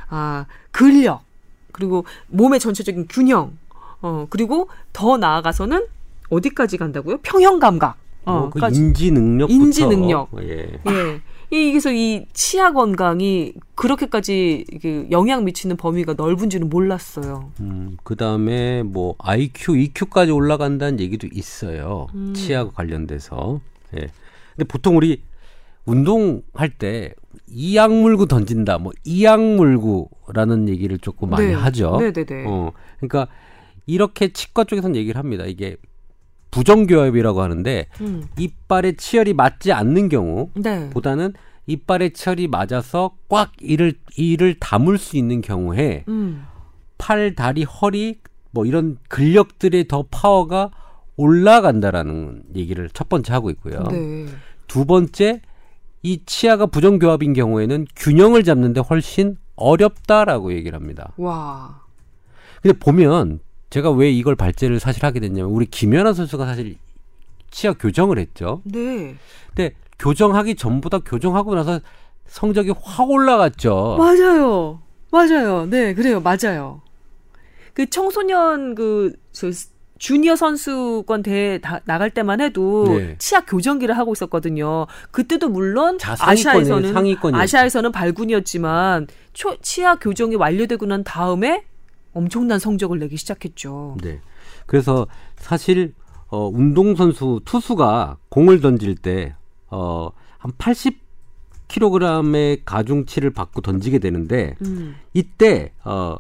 아, 0.09 0.47
근력 0.71 1.23
그리고 1.73 2.05
몸의 2.29 2.61
전체적인 2.61 3.07
균형 3.09 3.57
어, 4.03 4.27
그리고 4.31 4.69
더 4.93 5.17
나아가서는 5.17 5.87
어디까지 6.31 6.77
간다고요? 6.77 7.19
평형 7.23 7.59
감각. 7.59 7.97
어, 8.25 8.51
그 8.51 8.59
인지 8.73 9.11
능력 9.11 9.51
인지 9.51 9.87
능력. 9.87 10.29
예. 10.41 10.81
예. 10.87 11.21
이게서 11.55 11.93
이 11.93 12.27
치아 12.33 12.73
건강이 12.73 13.55
그렇게까지 13.75 14.65
영향 15.11 15.45
미치는 15.45 15.77
범위가 15.77 16.15
넓은지는 16.15 16.69
몰랐어요. 16.69 17.51
음, 17.61 17.97
그 18.03 18.17
다음에 18.17 18.83
뭐 18.83 19.15
IQ, 19.19 19.77
EQ까지 19.77 20.33
올라간다는 20.33 21.01
얘기도 21.01 21.29
있어요. 21.33 22.07
음. 22.15 22.33
치아 22.35 22.69
관련돼서. 22.71 23.61
예. 23.97 24.09
근데 24.57 24.65
보통 24.69 24.97
우리 24.97 25.23
운동할 25.87 26.71
때 26.79 27.15
이악 27.47 27.93
물고 27.93 28.27
던진다, 28.27 28.79
뭐 28.79 28.93
이악 29.05 29.41
물고라는 29.41 30.69
얘기를 30.69 30.99
조금 30.99 31.31
많이 31.31 31.49
네. 31.49 31.53
하죠. 31.55 31.99
네네네. 31.99 32.13
네, 32.13 32.25
네. 32.25 32.45
어, 32.47 32.73
그러니까 32.99 33.29
이렇게 33.87 34.33
치과 34.33 34.65
쪽에서는 34.65 34.97
얘기를 34.97 35.19
합니다. 35.19 35.45
이게 35.45 35.77
부정교합이라고 36.55 37.43
하는데 37.43 37.87
음. 38.01 38.29
이빨에 38.39 38.93
치열이 38.93 39.35
맞지 39.35 39.73
않는 39.73 40.09
경우보다는 40.09 41.33
네. 41.33 41.39
이빨에 41.67 42.11
치열이 42.11 42.47
맞아서 42.47 43.17
꽉 43.29 43.51
이를 43.61 43.95
이를 44.17 44.55
담을 44.61 44.97
수 44.99 45.17
있는 45.17 45.41
경우에 45.41 46.05
음. 46.07 46.45
팔, 46.97 47.35
다리, 47.35 47.65
허리 47.65 48.21
뭐 48.53 48.65
이런 48.67 48.99
근력들의 49.09 49.89
더 49.89 50.05
파워가 50.09 50.71
올라간다라는 51.17 52.45
얘기를 52.55 52.89
첫 52.91 53.09
번째 53.09 53.33
하고 53.33 53.51
있고요. 53.51 53.83
네. 53.91 54.27
두 54.69 54.85
번째 54.85 55.41
이 56.03 56.21
치아가 56.25 56.67
부정교합인 56.67 57.33
경우에는 57.33 57.87
균형을 57.97 58.45
잡는데 58.45 58.81
훨씬 58.81 59.37
어렵다라고 59.57 60.53
얘기를 60.53 60.79
합니다. 60.79 61.13
와. 61.17 61.83
근데 62.63 62.79
보면 62.79 63.41
제가 63.75 63.91
왜 63.91 64.09
이걸 64.09 64.37
발제를 64.37 64.79
사실 64.79 65.05
하게 65.05 65.19
됐냐면 65.19 65.51
우리 65.51 65.67
김연아 65.67 66.13
선수가 66.13 66.47
사실 66.47 66.77
치아 67.51 67.73
교정을 67.73 68.21
했죠. 68.21 68.63
네. 68.63 69.17
근데 69.49 69.75
교정하기 69.99 70.55
전보다 70.55 71.01
교정하고 71.01 71.57
나서 71.57 71.81
성적이 72.25 72.73
확 72.81 73.11
올라갔죠. 73.11 73.97
맞아요. 73.99 74.81
맞아요. 75.11 75.67
네, 75.67 75.93
그래요. 75.93 76.21
맞아요. 76.21 76.83
그 77.73 77.91
청소년 77.91 78.77
그 78.77 79.13
저, 79.33 79.51
주니어 79.99 80.37
선수권 80.37 81.25
대회 81.25 81.59
다, 81.59 81.81
나갈 81.85 82.11
때만 82.11 82.41
해도 82.41 82.85
네. 82.87 83.17
치아 83.19 83.41
교정기를 83.41 83.99
하고 83.99 84.13
있었거든요. 84.13 84.87
그때도 85.11 85.49
물론 85.49 85.99
아시아에서는 86.01 86.93
상위권이 86.93 87.37
아시아에서는 87.37 87.91
발군이었지만 87.91 89.09
초, 89.33 89.57
치아 89.63 89.97
교정이 89.97 90.37
완료되고 90.37 90.87
난 90.87 91.03
다음에 91.03 91.65
엄청난 92.15 92.59
성적을 92.59 92.99
내기 92.99 93.17
시작했죠. 93.17 93.97
네. 94.03 94.21
그래서 94.67 95.07
사실 95.37 95.95
어 96.29 96.49
운동 96.49 96.97
선수 96.97 97.41
투수가 97.45 98.17
공을 98.31 98.61
던질 98.61 98.97
때 98.97 99.35
어 99.71 100.13
한 100.45 100.53
80kg의 101.69 102.61
가중치를 102.67 103.31
받고 103.31 103.63
던지게 103.63 103.99
되는데 103.99 104.57
음. 104.63 104.97
이때 105.15 105.73
어 105.85 106.17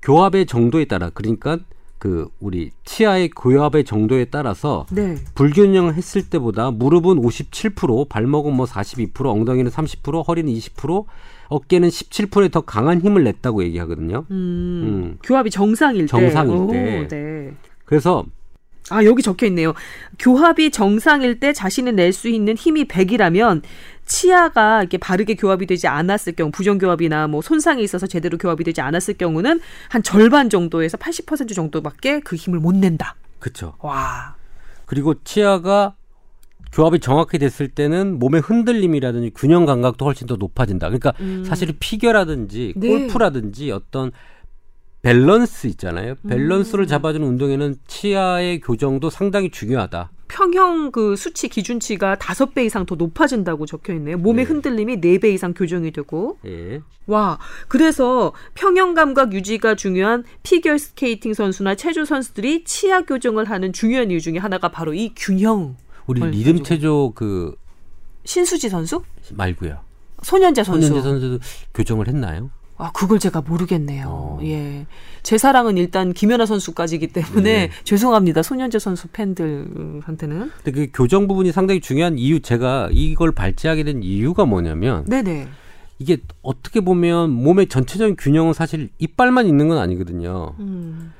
교합의 0.00 0.46
정도에 0.46 0.86
따라 0.86 1.10
그러니까 1.10 1.58
그 1.98 2.30
우리 2.40 2.70
치아의 2.86 3.28
교합의 3.28 3.84
정도에 3.84 4.24
따라서 4.24 4.86
네. 4.90 5.16
불균형을 5.34 5.94
했을 5.94 6.30
때보다 6.30 6.70
무릎은 6.70 7.20
57%, 7.20 8.08
발목은 8.08 8.56
뭐 8.56 8.64
42%, 8.64 9.26
엉덩이는 9.26 9.70
30%, 9.70 10.26
허리는 10.26 10.50
20%, 10.50 11.04
어깨는 11.50 11.88
17%에 11.88 12.48
더 12.48 12.62
강한 12.62 13.00
힘을 13.02 13.24
냈다고 13.24 13.62
얘기하거든요. 13.64 14.24
음, 14.30 14.34
음. 14.34 15.18
교합이 15.22 15.50
정상일 15.50 16.02
때. 16.02 16.06
정상일 16.06 17.08
때. 17.08 17.16
네. 17.16 17.54
그래서 17.84 18.24
아, 18.88 19.04
여기 19.04 19.22
적혀 19.22 19.46
있네요. 19.46 19.74
교합이 20.18 20.70
정상일 20.70 21.38
때 21.38 21.52
자신이 21.52 21.92
낼 21.92 22.12
수 22.12 22.28
있는 22.28 22.56
힘이 22.56 22.86
100이라면 22.86 23.62
치아가 24.06 24.80
이렇게 24.80 24.98
바르게 24.98 25.36
교합이 25.36 25.66
되지 25.66 25.86
않았을 25.86 26.32
경우 26.34 26.50
부정교합이나 26.50 27.28
뭐 27.28 27.42
손상이 27.42 27.82
있어서 27.84 28.06
제대로 28.08 28.36
교합이 28.38 28.64
되지 28.64 28.80
않았을 28.80 29.14
경우는 29.14 29.60
한 29.88 30.02
절반 30.02 30.50
정도에서 30.50 30.96
80% 30.96 31.54
정도밖에 31.54 32.20
그 32.20 32.34
힘을 32.34 32.58
못 32.58 32.74
낸다. 32.74 33.14
그렇죠. 33.38 33.74
와. 33.80 34.34
그리고 34.86 35.14
치아가 35.22 35.94
교합이 36.72 37.00
정확히 37.00 37.38
됐을 37.38 37.68
때는 37.68 38.18
몸의 38.18 38.40
흔들림이라든지 38.40 39.32
균형 39.34 39.66
감각도 39.66 40.04
훨씬 40.04 40.26
더 40.26 40.36
높아진다. 40.36 40.88
그러니까 40.88 41.12
음. 41.20 41.44
사실 41.44 41.74
피겨라든지 41.78 42.74
네. 42.76 42.88
골프라든지 42.88 43.70
어떤 43.70 44.12
밸런스 45.02 45.66
있잖아요. 45.68 46.14
밸런스를 46.28 46.84
음. 46.84 46.86
잡아주는 46.86 47.26
운동에는 47.26 47.76
치아의 47.86 48.60
교정도 48.60 49.08
상당히 49.08 49.50
중요하다. 49.50 50.10
평형 50.28 50.92
그 50.92 51.16
수치 51.16 51.48
기준치가 51.48 52.16
다섯 52.16 52.54
배 52.54 52.64
이상 52.64 52.86
더 52.86 52.94
높아진다고 52.94 53.66
적혀 53.66 53.94
있네요. 53.94 54.16
몸의 54.18 54.44
네. 54.44 54.48
흔들림이 54.52 55.00
네 55.00 55.18
배 55.18 55.30
이상 55.30 55.54
교정이 55.54 55.90
되고. 55.90 56.38
네. 56.42 56.80
와, 57.06 57.38
그래서 57.66 58.32
평형 58.54 58.94
감각 58.94 59.32
유지가 59.32 59.74
중요한 59.74 60.22
피겨 60.44 60.78
스케이팅 60.78 61.34
선수나 61.34 61.74
체조 61.74 62.04
선수들이 62.04 62.62
치아 62.64 63.00
교정을 63.00 63.50
하는 63.50 63.72
중요한 63.72 64.10
이유 64.12 64.20
중에 64.20 64.38
하나가 64.38 64.68
바로 64.68 64.94
이 64.94 65.12
균형. 65.16 65.76
우리 66.10 66.20
리듬 66.30 66.62
체조 66.62 67.12
그 67.14 67.54
신수지 68.24 68.68
선수? 68.68 69.02
말고요. 69.32 69.78
손연재 70.22 70.64
선수. 70.64 70.88
손연재 70.88 71.08
선수도 71.08 71.38
교정을 71.74 72.08
했나요? 72.08 72.50
아, 72.76 72.90
그걸 72.92 73.18
제가 73.18 73.42
모르겠네요. 73.42 74.06
어. 74.08 74.40
예. 74.42 74.86
제 75.22 75.36
사랑은 75.36 75.76
일단 75.76 76.14
김연아 76.14 76.46
선수까지기 76.46 77.08
때문에 77.08 77.42
네. 77.42 77.70
죄송합니다. 77.84 78.42
손연재 78.42 78.78
선수 78.78 79.06
팬들한테는. 79.08 80.50
근데 80.64 80.72
그 80.72 80.88
교정 80.94 81.28
부분이 81.28 81.52
상당히 81.52 81.80
중요한 81.80 82.18
이유 82.18 82.40
제가 82.40 82.88
이걸 82.90 83.32
발제하게 83.32 83.84
된 83.84 84.02
이유가 84.02 84.46
뭐냐면 84.46 85.04
네네. 85.04 85.48
이게 85.98 86.18
어떻게 86.40 86.80
보면 86.80 87.30
몸의 87.30 87.68
전체적인 87.68 88.16
균형은 88.16 88.54
사실 88.54 88.88
이빨만 88.98 89.46
있는 89.46 89.68
건 89.68 89.76
아니거든요. 89.76 90.54
음. 90.58 91.12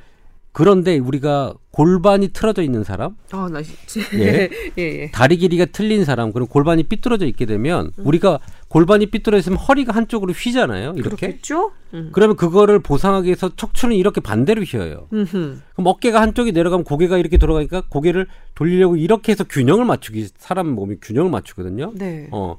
그런데 0.53 0.99
우리가 0.99 1.55
골반이 1.71 2.29
틀어져 2.29 2.63
있는 2.63 2.83
사람, 2.83 3.15
어, 3.33 3.49
나 3.49 3.61
예. 4.15 4.51
예, 4.79 4.83
예. 4.83 5.11
다리 5.13 5.37
길이가 5.37 5.65
틀린 5.67 6.05
사람, 6.05 6.33
그럼 6.33 6.49
골반이 6.49 6.83
삐뚤어져 6.83 7.27
있게 7.27 7.47
되면 7.47 7.93
음. 7.99 8.07
우리가 8.07 8.41
골반이 8.69 9.07
삐뚤어 9.07 9.39
있으면 9.39 9.59
허리가 9.59 9.95
한쪽으로 9.95 10.33
휘잖아요. 10.33 10.95
이렇게. 10.97 11.17
그렇겠죠? 11.17 11.73
음. 11.95 12.11
그러면 12.13 12.37
그거를 12.37 12.81
보상하기 12.81 13.27
위해서 13.27 13.51
척추는 13.55 13.95
이렇게 13.97 14.21
반대로 14.21 14.63
휘어요. 14.63 15.07
음흠. 15.13 15.61
그럼 15.73 15.87
어깨가 15.87 16.21
한쪽이 16.21 16.53
내려가면 16.53 16.85
고개가 16.85 17.19
이렇게 17.19 17.37
돌아가니까 17.37 17.83
고개를 17.89 18.27
돌리려고 18.57 18.97
이렇게 18.97 19.33
해서 19.33 19.45
균형을 19.45 19.85
맞추기 19.85 20.29
사람 20.37 20.69
몸이 20.71 20.97
균형을 21.01 21.31
맞추거든요. 21.31 21.93
네. 21.95 22.29
어. 22.33 22.59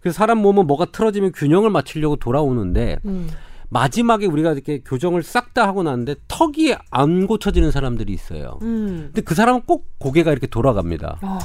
그래서 0.00 0.16
사람 0.16 0.38
몸은 0.38 0.66
뭐가 0.66 0.86
틀어지면 0.86 1.32
균형을 1.32 1.70
맞추려고 1.70 2.16
돌아오는데 2.16 2.98
음. 3.04 3.28
마지막에 3.72 4.26
우리가 4.26 4.52
이렇게 4.52 4.80
교정을 4.84 5.22
싹 5.22 5.52
다 5.52 5.66
하고 5.66 5.82
나는데 5.82 6.14
턱이 6.28 6.74
안 6.90 7.26
고쳐지는 7.26 7.70
사람들이 7.72 8.10
있어요. 8.14 8.58
음. 8.62 9.02
근데 9.08 9.20
그 9.20 9.34
사람은 9.34 9.62
꼭 9.66 9.86
고개가 9.98 10.32
이렇게 10.32 10.46
돌아갑니다. 10.46 11.18
어. 11.20 11.38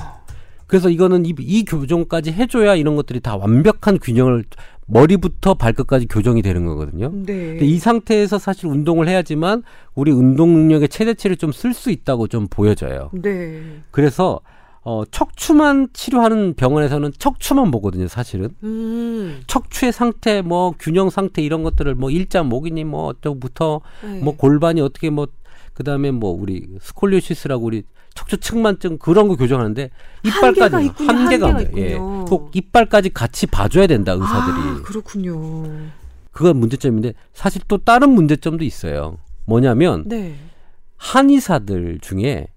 그래서 0.66 0.90
이거는 0.90 1.26
이, 1.26 1.34
이 1.40 1.66
교정까지 1.66 2.32
해줘야 2.32 2.76
이런 2.76 2.96
것들이 2.96 3.20
다 3.20 3.36
완벽한 3.36 4.00
균형을 4.00 4.46
머리부터 4.86 5.56
발끝까지 5.56 6.08
교정이 6.08 6.42
되는 6.42 6.66
거거든요. 6.66 7.12
네. 7.14 7.50
근데 7.50 7.66
이 7.66 7.80
상태에서 7.80 8.40
사실 8.40 8.68
운동을 8.68 9.10
해야지만 9.10 9.64
우리 9.96 10.12
운동 10.12 10.54
능력의 10.54 10.88
최대치를 10.88 11.36
좀 11.36 11.52
쓸 11.52 11.74
수 11.74 11.92
있다고 11.92 12.28
좀 12.30 12.48
보여져요. 12.50 13.10
네. 13.12 13.62
그래서 13.92 14.40
어, 14.90 15.04
척추만 15.12 15.90
치료하는 15.92 16.54
병원에서는 16.54 17.12
척추만 17.20 17.72
보거든요, 17.72 18.08
사실은. 18.08 18.52
음. 18.64 19.42
척추의 19.46 19.92
상태, 19.92 20.42
뭐, 20.42 20.74
균형 20.80 21.10
상태 21.10 21.42
이런 21.42 21.62
것들을 21.62 21.94
뭐, 21.96 22.10
일자 22.10 22.42
목이니 22.42 22.86
뭐, 22.86 23.08
어쩌부터, 23.08 23.82
네. 24.02 24.22
뭐, 24.22 24.38
골반이 24.38 24.80
어떻게 24.80 25.10
뭐, 25.10 25.28
그 25.74 25.84
다음에 25.84 26.12
뭐, 26.12 26.32
우리 26.32 26.66
스콜리오시스라고 26.80 27.66
우리 27.66 27.84
척추 28.16 28.38
측만증 28.38 28.98
그런 28.98 29.28
거 29.28 29.36
교정하는데 29.36 29.90
이빨까지 30.24 30.92
한계가, 31.06 31.48
없네요. 31.48 31.76
예. 31.76 31.96
꼭 32.30 32.56
이빨까지 32.56 33.10
같이 33.10 33.46
봐줘야 33.46 33.88
된다, 33.88 34.14
의사들이. 34.14 34.58
아, 34.58 34.82
그렇군요. 34.86 35.66
그건 36.32 36.62
문제점인데 36.62 37.14
사실 37.34 37.62
또 37.68 37.78
다른 37.78 38.12
문제점도 38.12 38.64
있어요. 38.64 39.18
뭐냐면, 39.44 40.06
네. 40.08 40.38
한의사들 40.96 42.00
중에 42.00 42.48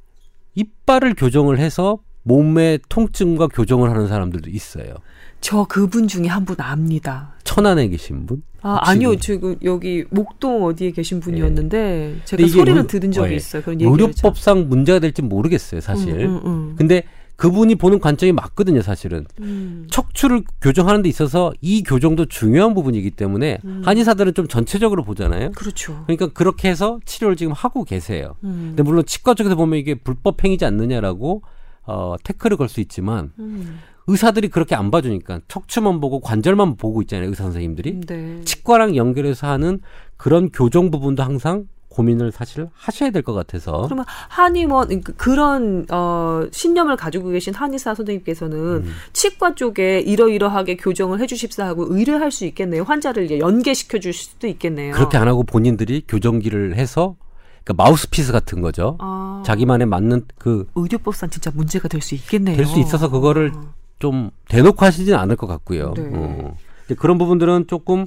이빨을 0.55 1.15
교정을 1.15 1.59
해서 1.59 1.99
몸의 2.23 2.81
통증과 2.89 3.49
교정을 3.49 3.91
하는 3.91 4.09
사람들도 4.09 4.51
있어요. 4.51 4.95
저 5.41 5.65
그분 5.65 6.07
중에 6.07 6.27
한 6.27 6.45
분 6.45 6.57
압니다. 6.59 7.33
천안에 7.45 7.89
계신 7.89 8.27
분? 8.27 8.43
아, 8.63 8.79
아니요. 8.83 9.17
지금 9.17 9.57
여기 9.65 10.05
목동 10.11 10.65
어디에 10.65 10.91
계신 10.91 11.19
분이었는데 11.21 11.79
네. 11.79 12.21
제가 12.27 12.47
소리는 12.47 12.87
들은 12.87 13.11
적이 13.11 13.29
어, 13.29 13.33
예. 13.33 13.37
있어요. 13.37 13.63
그런 13.63 13.81
의료법상 13.81 14.69
문제가 14.69 14.99
될지 14.99 15.23
모르겠어요, 15.23 15.81
사실. 15.81 16.11
음, 16.21 16.37
음, 16.37 16.41
음. 16.45 16.75
근데 16.77 17.05
그분이 17.37 17.77
보는 17.77 18.01
관점이 18.01 18.33
맞거든요, 18.33 18.83
사실은. 18.83 19.25
음. 19.41 19.87
척추를 19.91 20.45
교정하는 20.61 21.01
데 21.01 21.09
있어서 21.09 21.55
이 21.63 21.83
교정도 21.83 22.27
중요한 22.27 22.75
부분이기 22.75 23.13
때문에 23.13 23.61
음. 23.65 23.81
한의사들은 23.83 24.35
좀 24.35 24.47
전체적으로 24.47 25.05
보잖아요. 25.05 25.53
그렇죠. 25.53 26.03
그러니까 26.07 26.29
그렇게 26.29 26.69
해서 26.69 27.01
치료를 27.07 27.37
지금 27.37 27.55
하고 27.55 27.85
계세요. 27.85 28.35
음. 28.45 28.75
근데 28.77 28.83
물론 28.83 29.07
치과 29.07 29.33
쪽에서 29.33 29.55
보면 29.57 29.79
이게 29.79 29.95
불법 29.95 30.45
행위지 30.45 30.67
않느냐라고 30.67 31.41
어, 31.87 32.17
태클을 32.25 32.57
걸 32.57 32.69
수 32.69 32.81
있지만 32.81 33.33
음. 33.39 33.81
의사들이 34.07 34.49
그렇게 34.49 34.75
안 34.75 34.91
봐주니까 34.91 35.41
척추만 35.49 36.01
보고 36.01 36.21
관절만 36.21 36.77
보고 36.77 37.01
있잖아요 37.03 37.29
의사 37.29 37.45
선생님들이 37.45 38.01
네. 38.07 38.41
치과랑 38.45 38.97
연결해서 38.97 39.47
하는 39.49 39.81
그런 40.17 40.51
교정 40.51 40.91
부분도 40.91 41.23
항상 41.23 41.67
고민을 41.89 42.31
사실 42.31 42.69
하셔야 42.73 43.11
될 43.11 43.23
것 43.23 43.33
같아서. 43.35 43.83
그러면 43.83 44.05
한의원 44.29 44.87
그러니까 44.89 45.13
그런 45.17 45.87
어 45.91 46.47
신념을 46.53 46.97
가지고 46.97 47.31
계신 47.31 47.53
한의사 47.53 47.95
선생님께서는 47.97 48.57
음. 48.57 48.93
치과 49.13 49.57
쪽에 49.57 49.99
이러이러하게 50.01 50.77
교정을 50.77 51.19
해주십사 51.21 51.67
하고 51.67 51.87
의뢰할 51.89 52.31
수 52.31 52.45
있겠네요. 52.47 52.85
환자를 52.85 53.41
연계시켜 53.41 53.99
주실 53.99 54.31
수도 54.33 54.47
있겠네요. 54.47 54.93
그렇게 54.95 55.19
안 55.19 55.27
하고 55.27 55.43
본인들이 55.43 56.05
교정기를 56.07 56.77
해서 56.77 57.17
그러니까 57.65 57.83
마우스피스 57.85 58.33
같은 58.33 58.61
거죠. 58.61 58.97
아. 59.01 59.43
자기만의 59.45 59.87
맞는 59.87 60.27
그 60.39 60.67
의료법상 60.75 61.31
진짜 61.31 61.51
문제가 61.55 61.89
될 61.89 62.01
수 62.01 62.15
있겠네요. 62.15 62.57
될 62.57 62.67
수 62.67 62.79
있어서 62.81 63.09
그거를 63.11 63.53
아. 63.55 63.73
좀 63.99 64.31
대놓고 64.49 64.85
하시지는 64.85 65.19
않을 65.19 65.37
것 65.37 65.47
같고요. 65.47 65.95
네. 65.97 66.11
어. 66.15 66.57
그런 66.99 67.19
부분들은 67.19 67.67
조금 67.69 68.07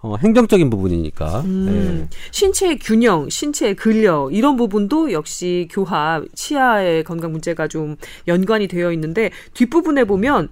어, 0.00 0.16
행정적인 0.18 0.68
부분이니까. 0.68 1.40
음, 1.40 1.66
네. 1.66 2.08
신체의 2.30 2.78
균형, 2.78 3.28
신체의 3.30 3.74
근력 3.74 4.34
이런 4.34 4.56
부분도 4.56 5.12
역시 5.12 5.66
교합, 5.70 6.24
치아의 6.34 7.04
건강 7.04 7.32
문제가 7.32 7.68
좀 7.68 7.96
연관이 8.28 8.68
되어 8.68 8.92
있는데 8.92 9.30
뒷부분에 9.54 10.04
보면 10.04 10.48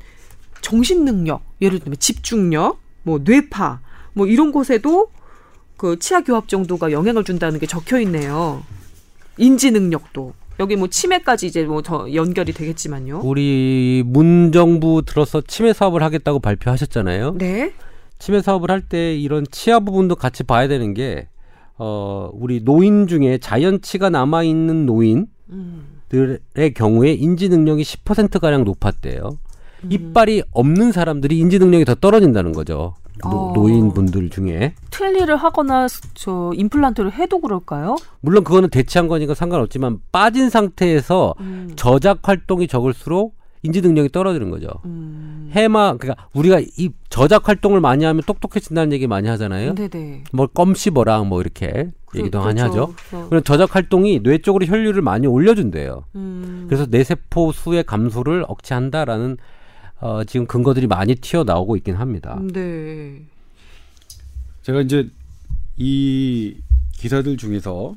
정신 0.62 1.04
능력, 1.04 1.42
예를 1.60 1.80
들면 1.80 1.96
집중력, 1.98 2.78
뭐 3.02 3.20
뇌파, 3.22 3.80
뭐 4.14 4.26
이런 4.26 4.52
곳에도 4.52 5.08
그 5.82 5.98
치아 5.98 6.20
교합 6.20 6.46
정도가 6.46 6.92
영향을 6.92 7.24
준다는 7.24 7.58
게 7.58 7.66
적혀 7.66 7.98
있네요. 8.02 8.62
인지 9.36 9.72
능력도 9.72 10.32
여기 10.60 10.76
뭐 10.76 10.86
치매까지 10.86 11.48
이제 11.48 11.64
뭐 11.64 11.82
더 11.82 12.14
연결이 12.14 12.52
되겠지만요. 12.52 13.22
우리 13.24 14.04
문 14.06 14.52
정부 14.52 15.02
들어서 15.04 15.40
치매 15.40 15.72
사업을 15.72 16.00
하겠다고 16.04 16.38
발표하셨잖아요. 16.38 17.34
네. 17.36 17.72
치매 18.20 18.40
사업을 18.40 18.70
할 18.70 18.80
때 18.88 19.16
이런 19.16 19.44
치아 19.50 19.80
부분도 19.80 20.14
같이 20.14 20.44
봐야 20.44 20.68
되는 20.68 20.94
게 20.94 21.26
어, 21.78 22.30
우리 22.32 22.62
노인 22.62 23.08
중에 23.08 23.38
자연치가 23.38 24.08
남아 24.08 24.44
있는 24.44 24.86
노인들의 24.86 25.26
음. 25.50 26.38
경우에 26.76 27.10
인지 27.12 27.48
능력이 27.48 27.82
10%가량 27.82 28.62
높았대요. 28.62 29.36
음. 29.82 29.88
이빨이 29.90 30.44
없는 30.52 30.92
사람들이 30.92 31.36
인지 31.40 31.58
능력이 31.58 31.84
더 31.86 31.96
떨어진다는 31.96 32.52
거죠. 32.52 32.94
노, 33.20 33.52
어. 33.64 33.68
인분들 33.68 34.30
중에 34.30 34.74
틀니를 34.90 35.36
하거나 35.36 35.86
저 36.14 36.52
임플란트를 36.54 37.12
해도 37.12 37.40
그럴까요? 37.40 37.96
물론 38.20 38.42
그거는 38.44 38.70
대체한 38.70 39.08
거니까 39.08 39.34
상관없지만 39.34 39.98
빠진 40.10 40.48
상태에서 40.50 41.34
음. 41.40 41.72
저작 41.76 42.20
활동이 42.22 42.66
적을수록 42.68 43.36
인지 43.64 43.80
능력이 43.80 44.08
떨어지는 44.10 44.50
거죠. 44.50 44.68
음. 44.86 45.48
해마 45.52 45.96
그러니까 45.96 46.26
우리가 46.34 46.60
이 46.76 46.90
저작 47.10 47.48
활동을 47.48 47.80
많이 47.80 48.04
하면 48.04 48.22
똑똑해진다는 48.26 48.92
얘기 48.92 49.06
많이 49.06 49.28
하잖아요. 49.28 49.74
네네. 49.76 50.24
뭐 50.32 50.48
껌 50.52 50.74
씹어라 50.74 51.20
뭐 51.22 51.40
이렇게 51.40 51.90
그, 52.06 52.18
얘기도 52.18 52.40
많이 52.40 52.60
그렇죠. 52.60 52.72
하죠. 52.72 52.94
그렇죠. 53.08 53.28
그런 53.28 53.44
저작 53.44 53.76
활동이 53.76 54.20
뇌 54.24 54.38
쪽으로 54.38 54.66
혈류를 54.66 55.02
많이 55.02 55.28
올려준대요. 55.28 56.04
음. 56.16 56.64
그래서 56.68 56.86
뇌 56.86 57.04
세포 57.04 57.52
수의 57.52 57.84
감소를 57.84 58.44
억제한다라는 58.48 59.36
어, 60.02 60.24
지금 60.24 60.46
근거들이 60.46 60.88
많이 60.88 61.14
튀어나오고 61.14 61.76
있긴 61.76 61.94
합니다. 61.94 62.38
네. 62.52 63.22
제가 64.62 64.80
이제 64.80 65.08
이 65.76 66.56
기사들 66.98 67.36
중에서 67.36 67.94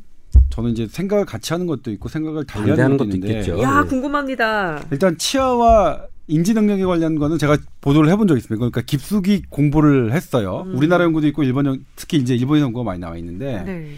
저는 0.52 0.72
이제 0.72 0.88
생각을 0.88 1.26
같이 1.26 1.54
하는 1.54 1.66
것도 1.66 1.92
있고 1.92 2.08
생각을 2.08 2.46
달리하는 2.46 2.98
것도 2.98 3.10
있는데 3.10 3.40
있겠죠. 3.40 3.60
야 3.62 3.84
궁금합니다. 3.84 4.86
일단 4.92 5.18
치아와 5.18 6.06
인지 6.28 6.54
능력에 6.54 6.86
관련 6.86 7.18
거는 7.18 7.40
제가 7.40 7.58
보도를 7.82 8.12
해본 8.12 8.28
적이 8.28 8.38
있습니다. 8.38 8.60
그러니까 8.60 8.82
깊숙이 8.82 9.42
공부를 9.50 10.14
했어요. 10.14 10.64
음. 10.68 10.76
우리나라 10.78 11.06
연구도 11.06 11.26
있고 11.28 11.44
일본 11.44 11.66
연 11.66 11.86
특히 11.96 12.18
이제 12.18 12.36
일본 12.36 12.60
연구가 12.60 12.84
많이 12.84 13.00
나와 13.00 13.18
있는데 13.18 13.64
네. 13.64 13.96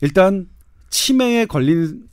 일단 0.00 0.48
치매에 0.90 1.46
걸린 1.46 2.08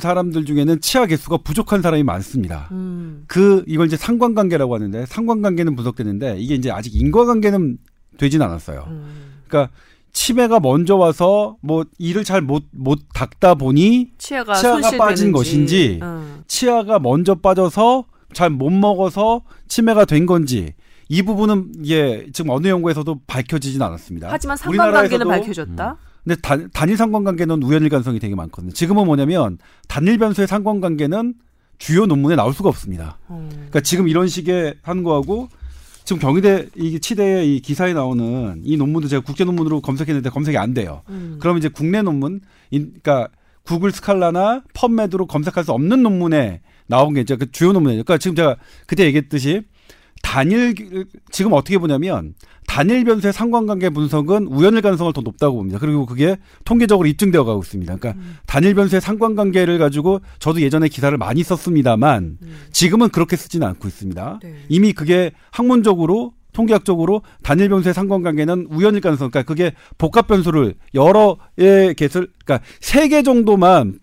사람들 0.00 0.44
중에는 0.44 0.80
치아 0.80 1.06
개수가 1.06 1.38
부족한 1.38 1.82
사람이 1.82 2.02
많습니다. 2.02 2.68
음. 2.72 3.24
그 3.26 3.64
이걸 3.66 3.86
이제 3.86 3.96
상관관계라고 3.96 4.74
하는데 4.74 5.06
상관관계는 5.06 5.76
분석되는데 5.76 6.36
이게 6.38 6.54
이제 6.54 6.70
아직 6.70 6.94
인과관계는 6.94 7.78
되진 8.18 8.42
않았어요. 8.42 8.84
음. 8.88 9.42
그러니까 9.46 9.72
치매가 10.12 10.60
먼저 10.60 10.96
와서 10.96 11.56
뭐 11.60 11.84
이를 11.98 12.24
잘 12.24 12.40
못못 12.42 13.00
닦다 13.14 13.54
보니 13.54 14.10
치아가, 14.18 14.54
치아가 14.54 14.90
빠진 14.96 15.32
것인지 15.32 16.00
음. 16.02 16.42
치아가 16.46 16.98
먼저 16.98 17.34
빠져서 17.36 18.06
잘 18.34 18.50
못 18.50 18.70
먹어서 18.70 19.42
치매가 19.68 20.04
된 20.04 20.26
건지 20.26 20.74
이 21.08 21.22
부분은 21.22 21.86
예 21.86 22.26
지금 22.32 22.50
어느 22.50 22.68
연구에서도 22.68 23.20
밝혀지진 23.26 23.80
않았습니다. 23.80 24.28
하지만 24.30 24.56
상관관계는 24.58 25.26
밝혀졌다. 25.26 25.96
음. 26.24 26.28
근데 26.28 26.40
단, 26.40 26.70
단일 26.72 26.96
상관관계는 26.96 27.62
우연일 27.62 27.88
가능성이 27.88 28.18
되게 28.18 28.34
많거든요. 28.34 28.72
지금은 28.72 29.06
뭐냐면 29.06 29.58
단일 29.86 30.18
변수의 30.18 30.46
상관관계는 30.46 31.34
주요 31.78 32.06
논문에 32.06 32.36
나올 32.36 32.52
수가 32.52 32.68
없습니다. 32.68 33.18
음. 33.30 33.48
그러니까 33.50 33.80
지금 33.80 34.08
이런 34.08 34.28
식의 34.28 34.76
하는 34.82 35.02
거하고 35.02 35.48
지금 36.04 36.20
경희대 36.20 36.68
이 36.76 36.98
치대의 36.98 37.54
이 37.54 37.60
기사에 37.60 37.92
나오는 37.92 38.62
이 38.64 38.76
논문도 38.76 39.08
제가 39.08 39.22
국제 39.22 39.44
논문으로 39.44 39.80
검색했는데 39.82 40.30
검색이 40.30 40.56
안 40.56 40.72
돼요. 40.72 41.02
음. 41.10 41.36
그러면 41.38 41.58
이제 41.58 41.68
국내 41.68 42.02
논문, 42.02 42.40
그러니까 42.70 43.28
구글 43.62 43.92
스칼라나 43.92 44.62
펌메드로 44.72 45.26
검색할 45.26 45.64
수 45.64 45.72
없는 45.72 46.02
논문에 46.02 46.62
나온 46.86 47.12
게 47.12 47.20
이제 47.20 47.36
그 47.36 47.52
주요 47.52 47.72
논문이에요. 47.72 48.04
그러니까 48.04 48.18
지금 48.18 48.34
제가 48.34 48.56
그때 48.86 49.04
얘기했듯이 49.04 49.64
단일 50.28 50.74
지금 51.30 51.54
어떻게 51.54 51.78
보냐면 51.78 52.34
단일 52.66 53.02
변수의 53.04 53.32
상관관계 53.32 53.88
분석은 53.88 54.48
우연일 54.48 54.82
가능성을 54.82 55.10
더 55.14 55.22
높다고 55.22 55.56
봅니다. 55.56 55.78
그리고 55.78 56.04
그게 56.04 56.36
통계적으로 56.66 57.08
입증되어 57.08 57.44
가고 57.44 57.62
있습니다. 57.62 57.96
그러니까 57.96 58.20
음. 58.22 58.36
단일 58.44 58.74
변수의 58.74 59.00
상관관계를 59.00 59.78
가지고 59.78 60.20
저도 60.38 60.60
예전에 60.60 60.88
기사를 60.88 61.16
많이 61.16 61.42
썼습니다만 61.42 62.36
음. 62.42 62.56
지금은 62.72 63.08
그렇게 63.08 63.36
쓰지는 63.36 63.66
않고 63.68 63.88
있습니다. 63.88 64.40
네. 64.42 64.54
이미 64.68 64.92
그게 64.92 65.32
학문적으로 65.50 66.34
통계학적으로 66.52 67.22
단일 67.42 67.70
변수의 67.70 67.94
상관관계는 67.94 68.66
우연일 68.68 69.00
가능성, 69.00 69.30
그러니까 69.30 69.48
그게 69.50 69.72
복합 69.96 70.26
변수를 70.26 70.74
여러의 70.92 71.94
개설, 71.96 72.28
그러니까 72.44 72.66
세 72.80 73.08
개 73.08 73.22
정도만 73.22 73.98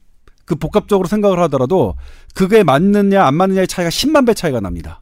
그 0.46 0.56
복합적으로 0.56 1.08
생각을 1.08 1.38
하더라도 1.42 1.96
그게 2.34 2.64
맞느냐 2.64 3.24
안 3.24 3.36
맞느냐의 3.36 3.68
차이가 3.68 3.90
10만 3.90 4.26
배 4.26 4.34
차이가 4.34 4.60
납니다. 4.60 5.02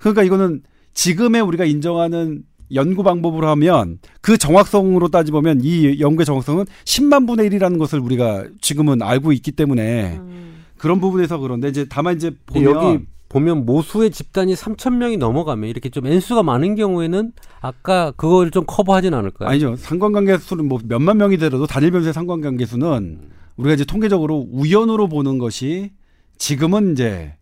그러니까 0.00 0.22
이거는 0.22 0.62
지금의 0.94 1.42
우리가 1.42 1.64
인정하는 1.64 2.42
연구 2.74 3.02
방법으로 3.02 3.48
하면 3.48 3.98
그 4.20 4.38
정확성으로 4.38 5.08
따지보면 5.08 5.60
이 5.62 6.00
연구의 6.00 6.24
정확성은 6.24 6.66
10만 6.84 7.26
분의 7.26 7.50
1이라는 7.50 7.78
것을 7.78 7.98
우리가 8.00 8.46
지금은 8.60 9.02
알고 9.02 9.32
있기 9.32 9.52
때문에 9.52 10.18
음. 10.18 10.64
그런 10.76 11.00
부분에서 11.00 11.38
그런데 11.38 11.68
이제 11.68 11.86
다만 11.88 12.16
이제 12.16 12.30
보면 12.46 12.64
여기 12.64 13.04
보면 13.28 13.64
모수의 13.64 14.10
집단이 14.10 14.54
3천 14.54 14.96
명이 14.96 15.16
넘어가면 15.16 15.70
이렇게 15.70 15.88
좀 15.88 16.06
N수가 16.06 16.42
많은 16.42 16.74
경우에는 16.74 17.32
아까 17.60 18.12
그걸 18.16 18.50
좀 18.50 18.64
커버하진 18.66 19.14
않을까요? 19.14 19.48
아니죠. 19.48 19.76
상관관계 19.76 20.38
수는 20.38 20.66
뭐 20.66 20.80
몇만 20.84 21.16
명이 21.16 21.36
되더라도 21.36 21.66
단일 21.66 21.92
변수의 21.92 22.12
상관관계 22.12 22.66
수는 22.66 23.20
우리가 23.56 23.74
이제 23.74 23.84
통계적으로 23.84 24.48
우연으로 24.50 25.08
보는 25.08 25.38
것이 25.38 25.92
지금은 26.38 26.92
이제 26.92 27.34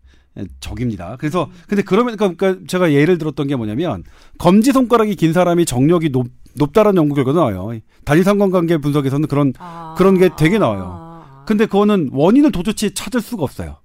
적입니다. 0.61 1.16
그래서 1.18 1.51
근데 1.66 1.82
그러면 1.82 2.16
그러니까 2.16 2.57
제가 2.66 2.93
예를 2.93 3.18
들었던 3.18 3.47
게 3.47 3.57
뭐냐면 3.57 4.05
검지 4.39 4.72
손가락이 4.72 5.14
긴 5.16 5.32
사람이 5.32 5.64
정력이 5.64 6.11
높 6.11 6.28
높다라는 6.55 6.97
연구 6.97 7.14
결과 7.14 7.32
나와요. 7.32 7.70
단일 8.05 8.24
상관관계 8.24 8.78
분석에서는 8.78 9.28
그런 9.28 9.53
아. 9.59 9.95
그런 9.97 10.18
게 10.18 10.30
되게 10.36 10.59
나와요. 10.59 11.22
근데 11.47 11.66
그거는 11.66 12.11
원인을 12.12 12.53
도저히 12.53 12.93
찾을 12.93 13.20
수가 13.20 13.45
없어요. 13.45 13.76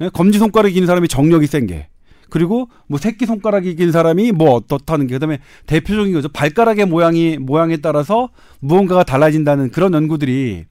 예? 0.00 0.10
검지 0.10 0.38
손가락이 0.38 0.74
긴 0.74 0.86
사람이 0.86 1.08
정력이 1.08 1.46
센 1.46 1.66
게. 1.66 1.88
그리고 2.28 2.68
뭐 2.86 2.98
새끼 2.98 3.26
손가락이 3.26 3.74
긴 3.74 3.90
사람이 3.90 4.32
뭐 4.32 4.54
어떻다는 4.54 5.08
게 5.08 5.14
그다음에 5.14 5.40
대표적인 5.66 6.12
거죠. 6.12 6.28
발가락의 6.28 6.86
모양이 6.86 7.36
모양에 7.38 7.78
따라서 7.78 8.30
무언가가 8.60 9.02
달라진다는 9.02 9.70
그런 9.70 9.92
연구들이 9.92 10.66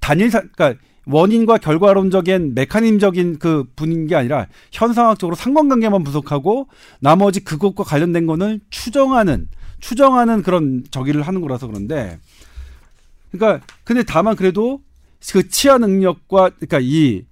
단일 0.00 0.30
사 0.30 0.40
그러니까 0.40 0.80
원인과 1.06 1.58
결과론적인 1.58 2.54
메커니즘적인 2.54 3.38
그 3.38 3.64
분인 3.74 4.06
게 4.06 4.14
아니라 4.14 4.46
현상학적으로 4.72 5.34
상관관계만 5.34 6.04
분석하고 6.04 6.68
나머지 7.00 7.40
그것과 7.40 7.84
관련된 7.84 8.26
거는 8.26 8.60
추정하는 8.70 9.48
추정하는 9.80 10.42
그런 10.42 10.84
저기를 10.90 11.22
하는 11.22 11.40
거라서 11.40 11.66
그런데 11.66 12.18
그러니까 13.32 13.64
근데 13.84 14.02
다만 14.02 14.36
그래도 14.36 14.80
그 15.32 15.48
치아 15.48 15.78
능력과 15.78 16.50
그러니까 16.50 16.78
이 16.80 17.24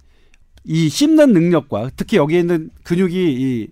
이 0.65 0.89
씹는 0.89 1.33
능력과 1.33 1.91
특히 1.95 2.17
여기에 2.17 2.39
있는 2.41 2.69
근육이 2.83 3.15
이 3.15 3.67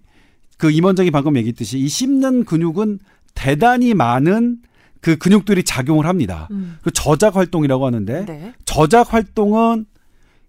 그 0.58 0.72
임원장이 0.72 1.12
방금 1.12 1.38
얘기했듯이 1.38 1.78
이 1.78 1.88
씹는 1.88 2.46
근육은 2.46 3.00
대단히 3.36 3.94
많은 3.94 4.58
그 5.02 5.18
근육들이 5.18 5.64
작용을 5.64 6.06
합니다. 6.06 6.48
음. 6.52 6.78
그 6.82 6.92
저작 6.92 7.36
활동이라고 7.36 7.86
하는데 7.86 8.26
네. 8.26 8.54
저작 8.66 9.14
활동은 9.14 9.86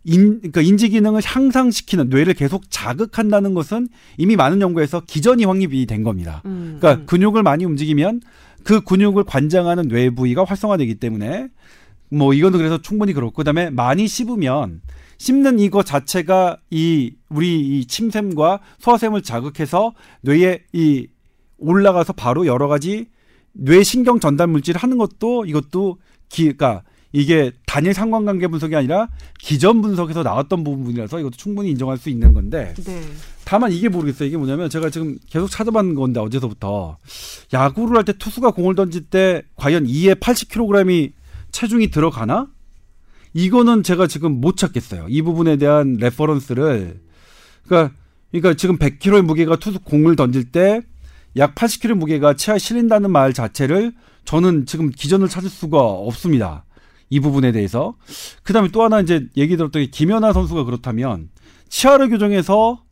인, 0.05 0.39
그러니까 0.39 0.63
인지 0.63 0.89
기능을 0.89 1.21
향상시키는 1.25 2.09
뇌를 2.09 2.35
계속 2.35 2.71
자극한다는 2.71 3.53
것은 3.55 3.89
이미 4.17 4.37
많은 4.37 4.61
연구에서 4.61 5.03
기전이 5.07 5.45
확립이 5.45 5.85
된 5.87 6.03
겁니다. 6.03 6.43
음, 6.47 6.79
그러니까 6.79 7.03
음. 7.03 7.07
근육을 7.07 7.43
많이 7.43 7.65
움직이면 7.65 8.23
그 8.65 8.81
근육을 8.81 9.25
관장하는 9.25 9.89
뇌 9.89 10.11
부위가 10.11 10.45
활성화되기 10.45 10.95
때문에 10.97 11.49
뭐 12.11 12.33
이거는 12.33 12.59
그래서 12.59 12.81
충분히 12.81 13.13
그렇고 13.13 13.33
그다음에 13.33 13.71
많이 13.71 14.09
씹으면 14.09 14.81
씹는 15.19 15.59
이거 15.59 15.83
자체가 15.83 16.59
이 16.71 17.15
우리 17.29 17.61
이 17.61 17.87
침샘과 17.87 18.61
소화샘을 18.79 19.23
자극해서 19.23 19.93
뇌에 20.23 20.61
이 20.73 21.09
올라가서 21.59 22.13
바로 22.13 22.47
여러 22.47 22.69
가지 22.69 23.09
뇌 23.59 23.83
신경 23.83 24.21
전달 24.21 24.47
물질을 24.47 24.81
하는 24.81 24.99
것도 24.99 25.45
이것도 25.47 25.99
기, 26.29 26.45
그러니까 26.45 26.83
이게 27.13 27.51
단일 27.67 27.95
상관관계 27.95 28.49
분석이 28.49 28.77
아니라 28.77 29.09
기전 29.39 29.81
분석에서 29.83 30.23
나왔던 30.23 30.63
부분이라서 30.63 31.21
이것도 31.21 31.37
충분히 31.37 31.71
인정할 31.71 31.97
수 31.99 32.11
있는 32.11 32.33
건데 32.35 32.75
네. 32.85 33.03
다만 33.45 33.73
이게 33.73 33.89
모르겠어요. 33.89 34.29
이게 34.29 34.37
뭐냐면 34.37 34.69
제가 34.69 34.91
지금 34.91 35.17
계속 35.31 35.49
찾아봤는 35.51 35.95
건데 35.95 36.21
어제서부터 36.21 36.99
야구를 37.53 37.97
할 37.97 38.05
때 38.05 38.13
투수가 38.13 38.51
공을 38.51 38.75
던질 38.75 39.07
때 39.07 39.43
과연 39.57 39.87
2에 39.87 40.21
80kg이 40.21 41.13
체중이 41.51 41.91
들어가나? 41.91 42.49
이거는 43.33 43.83
제가 43.83 44.07
지금 44.07 44.41
못 44.41 44.57
찾겠어요. 44.57 45.07
이 45.09 45.23
부분에 45.23 45.57
대한 45.57 45.97
reference를 45.99 47.01
그러니까 47.67 47.95
그러니까 48.31 48.55
지금 48.55 48.77
100kg의 48.77 49.23
무게가 49.23 49.57
투수 49.57 49.81
공을 49.81 50.15
던질 50.15 50.53
때 50.53 50.83
약 51.37 51.55
80kg 51.55 51.95
무게가 51.95 52.35
치아에 52.35 52.59
실린다는 52.59 53.11
말 53.11 53.33
자체를 53.33 53.93
저는 54.25 54.67
지금 54.67 54.91
기전을 54.91 55.29
찾을 55.29 55.49
수가 55.49 55.81
없습니다. 55.81 56.65
이 57.11 57.21
부분에 57.21 57.53
대해서. 57.53 57.95
그 58.43 58.53
다음에 58.53 58.69
또 58.69 58.83
하나 58.83 59.01
이제 59.01 59.27
얘기 59.37 59.57
들었던 59.57 59.83
게 59.83 59.89
김연아 59.91 60.33
선수가 60.33 60.65
그렇다면 60.65 61.31
치아를 61.69 62.09
교정해서 62.11 62.83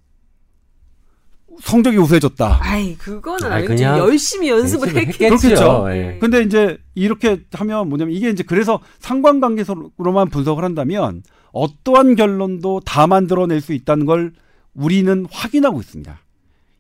성적이 1.61 1.99
우수해졌다. 1.99 2.59
아이, 2.61 2.97
그거는 2.97 3.51
아니, 3.51 3.67
그냥 3.67 3.99
열심히 3.99 4.49
연습을 4.49 4.95
했겠죠. 4.95 5.37
그렇겠죠. 5.37 5.87
예. 5.91 6.19
근데 6.21 6.43
이제 6.43 6.79
이렇게 6.95 7.45
하면 7.53 7.89
뭐냐면 7.89 8.15
이게 8.15 8.29
이제 8.29 8.43
그래서 8.43 8.81
상관관계로만 8.99 10.29
분석을 10.31 10.65
한다면 10.65 11.23
어떠한 11.53 12.17
결론도 12.17 12.81
다 12.85 13.07
만들어낼 13.07 13.61
수 13.63 13.73
있다는 13.73 14.05
걸 14.05 14.33
우리는 14.75 15.27
확인하고 15.31 15.81
있습니다. 15.81 16.19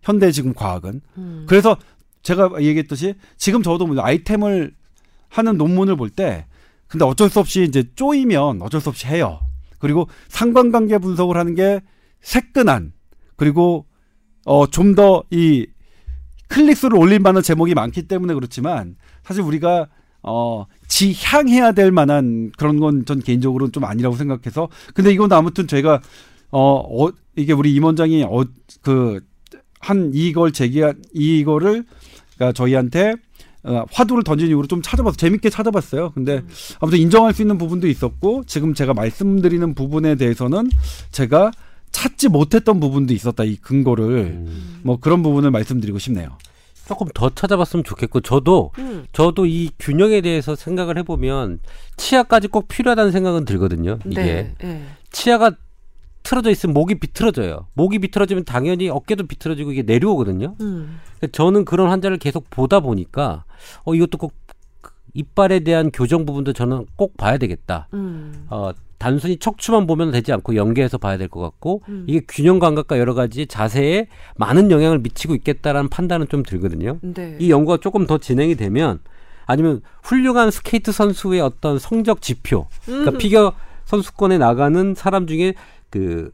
현대 0.07 0.31
지금 0.31 0.55
과학은. 0.55 1.01
음. 1.19 1.45
그래서 1.49 1.77
제가 2.23 2.51
얘기했듯이 2.63 3.15
지금 3.37 3.63
저도 3.63 3.87
뭐 3.87 3.97
아이템을 4.01 4.73
하는 5.29 5.57
논문을 5.59 5.97
볼 5.97 6.11
때 6.11 6.47
근데 6.87 7.05
어쩔 7.05 7.29
수 7.29 7.41
없이 7.41 7.65
이제 7.65 7.83
쪼이면 7.97 8.63
어쩔 8.63 8.81
수 8.81 8.89
없이 8.89 9.07
해요. 9.09 9.41
그리고 9.81 10.09
상관관계 10.29 10.99
분석을 10.99 11.37
하는 11.37 11.55
게 11.57 11.81
새끈한 12.21 12.93
그리고 13.37 13.87
어 14.47 14.67
좀 14.67 14.95
더 14.95 15.25
이 15.31 15.67
클릭수를 16.49 16.97
올릴 16.97 17.19
만한 17.19 17.43
제목이 17.43 17.75
많기 17.75 18.07
때문에 18.07 18.33
그렇지만 18.35 18.95
사실 19.25 19.43
우리가 19.43 19.89
어 20.23 20.67
지향해야 20.87 21.73
될 21.73 21.91
만한 21.91 22.53
그런 22.57 22.79
건 22.79 23.05
전 23.05 23.21
개인적으로는 23.21 23.73
좀 23.73 23.85
아니라고 23.85 24.15
생각해서 24.17 24.69
근데 24.95 25.11
이건 25.13 25.33
아무튼 25.33 25.67
저희가 25.67 26.01
어, 26.53 26.61
어 27.07 27.11
이게 27.37 27.53
우리 27.53 27.75
임 27.75 27.83
원장이 27.85 28.23
어 28.23 28.45
그 28.83 29.21
한 29.81 30.11
이걸 30.14 30.53
제기한 30.53 31.03
이거를 31.12 31.85
그러니까 32.35 32.53
저희한테 32.53 33.14
어, 33.64 33.85
화두를 33.91 34.22
던진 34.22 34.49
이후로 34.49 34.68
좀 34.68 34.81
찾아봐서 34.81 35.16
재밌게 35.16 35.51
찾아봤어요. 35.51 36.12
근데 36.12 36.37
음. 36.37 36.49
아무튼 36.81 37.01
인정할 37.01 37.35
수 37.35 37.43
있는 37.43 37.59
부분도 37.59 37.89
있었고 37.89 38.45
지금 38.47 38.74
제가 38.74 38.95
말씀드리는 38.95 39.74
부분에 39.74 40.14
대해서는 40.14 40.70
제가 41.11 41.51
찾지 41.91 42.29
못했던 42.29 42.79
부분도 42.79 43.12
있었다 43.12 43.43
이 43.45 43.57
근거를 43.57 44.05
음. 44.07 44.81
뭐 44.83 44.99
그런 44.99 45.22
부분을 45.22 45.51
말씀드리고 45.51 45.99
싶네요. 45.99 46.39
조금 46.87 47.09
더 47.14 47.31
찾아봤으면 47.31 47.83
좋겠고 47.83 48.20
저도 48.20 48.70
음. 48.79 49.07
저도 49.12 49.47
이 49.47 49.70
균형에 49.81 50.20
대해서 50.20 50.55
생각을 50.55 50.99
해보면 50.99 51.59
치아까지 51.97 52.47
꼭 52.49 52.68
필요하다는 52.68 53.11
생각은 53.11 53.45
들거든요. 53.45 53.99
이게 54.07 54.22
네, 54.22 54.55
네. 54.59 54.87
치아가 55.11 55.51
틀어져 56.27 56.51
있으면 56.51 56.74
목이 56.74 56.97
비틀어져요. 56.97 57.68
목이 57.74 58.01
비틀어지면 58.01 58.45
당연히 58.45 58.89
어깨도 58.89 59.29
비틀어지고 59.29 59.70
이게 59.70 59.83
내려오거든요. 59.83 60.57
음. 60.61 60.99
저는 61.31 61.64
그런 61.64 61.89
환자를 61.89 62.18
계속 62.18 62.51
보다 62.51 62.81
보니까 62.81 63.45
어 63.85 63.95
이것도 63.95 64.18
꼭 64.18 64.33
이빨에 65.14 65.61
대한 65.61 65.91
교정 65.93 66.27
부분도 66.27 66.53
저는 66.53 66.87
꼭 66.97 67.16
봐야 67.16 67.39
되겠다. 67.39 67.89
음. 67.95 68.47
어 68.51 68.72
단순히 68.99 69.39
척추만 69.39 69.87
보면 69.87 70.11
되지 70.11 70.33
않고 70.33 70.57
연계해서 70.57 70.99
봐야 70.99 71.16
될 71.16 71.29
것 71.29 71.41
같고 71.41 71.83
음. 71.89 72.05
이게 72.09 72.20
균형 72.27 72.59
감각과 72.59 72.99
여러 72.99 73.14
가지 73.14 73.47
자세에 73.47 74.09
많은 74.37 74.70
영향을 74.72 74.99
미치고 74.99 75.35
있겠다라는 75.37 75.91
판단은 75.91 76.29
좀 76.29 76.43
들거든요. 76.43 76.99
네. 77.03 77.37
이 77.39 77.51
연구가 77.51 77.79
조금 77.79 78.07
더 78.07 78.18
진행이 78.18 78.57
되면 78.57 78.99
아니면 79.47 79.81
훌륭한 80.03 80.51
스케이트 80.51 80.91
선수의 80.91 81.41
어떤 81.41 81.79
성적 81.79 82.20
지표, 82.20 82.66
그러니까 82.85 83.12
음. 83.12 83.18
피겨 83.18 83.53
선수권에 83.85 84.39
나가는 84.39 84.95
사람 84.97 85.29
중에 85.29 85.55
그 85.91 86.32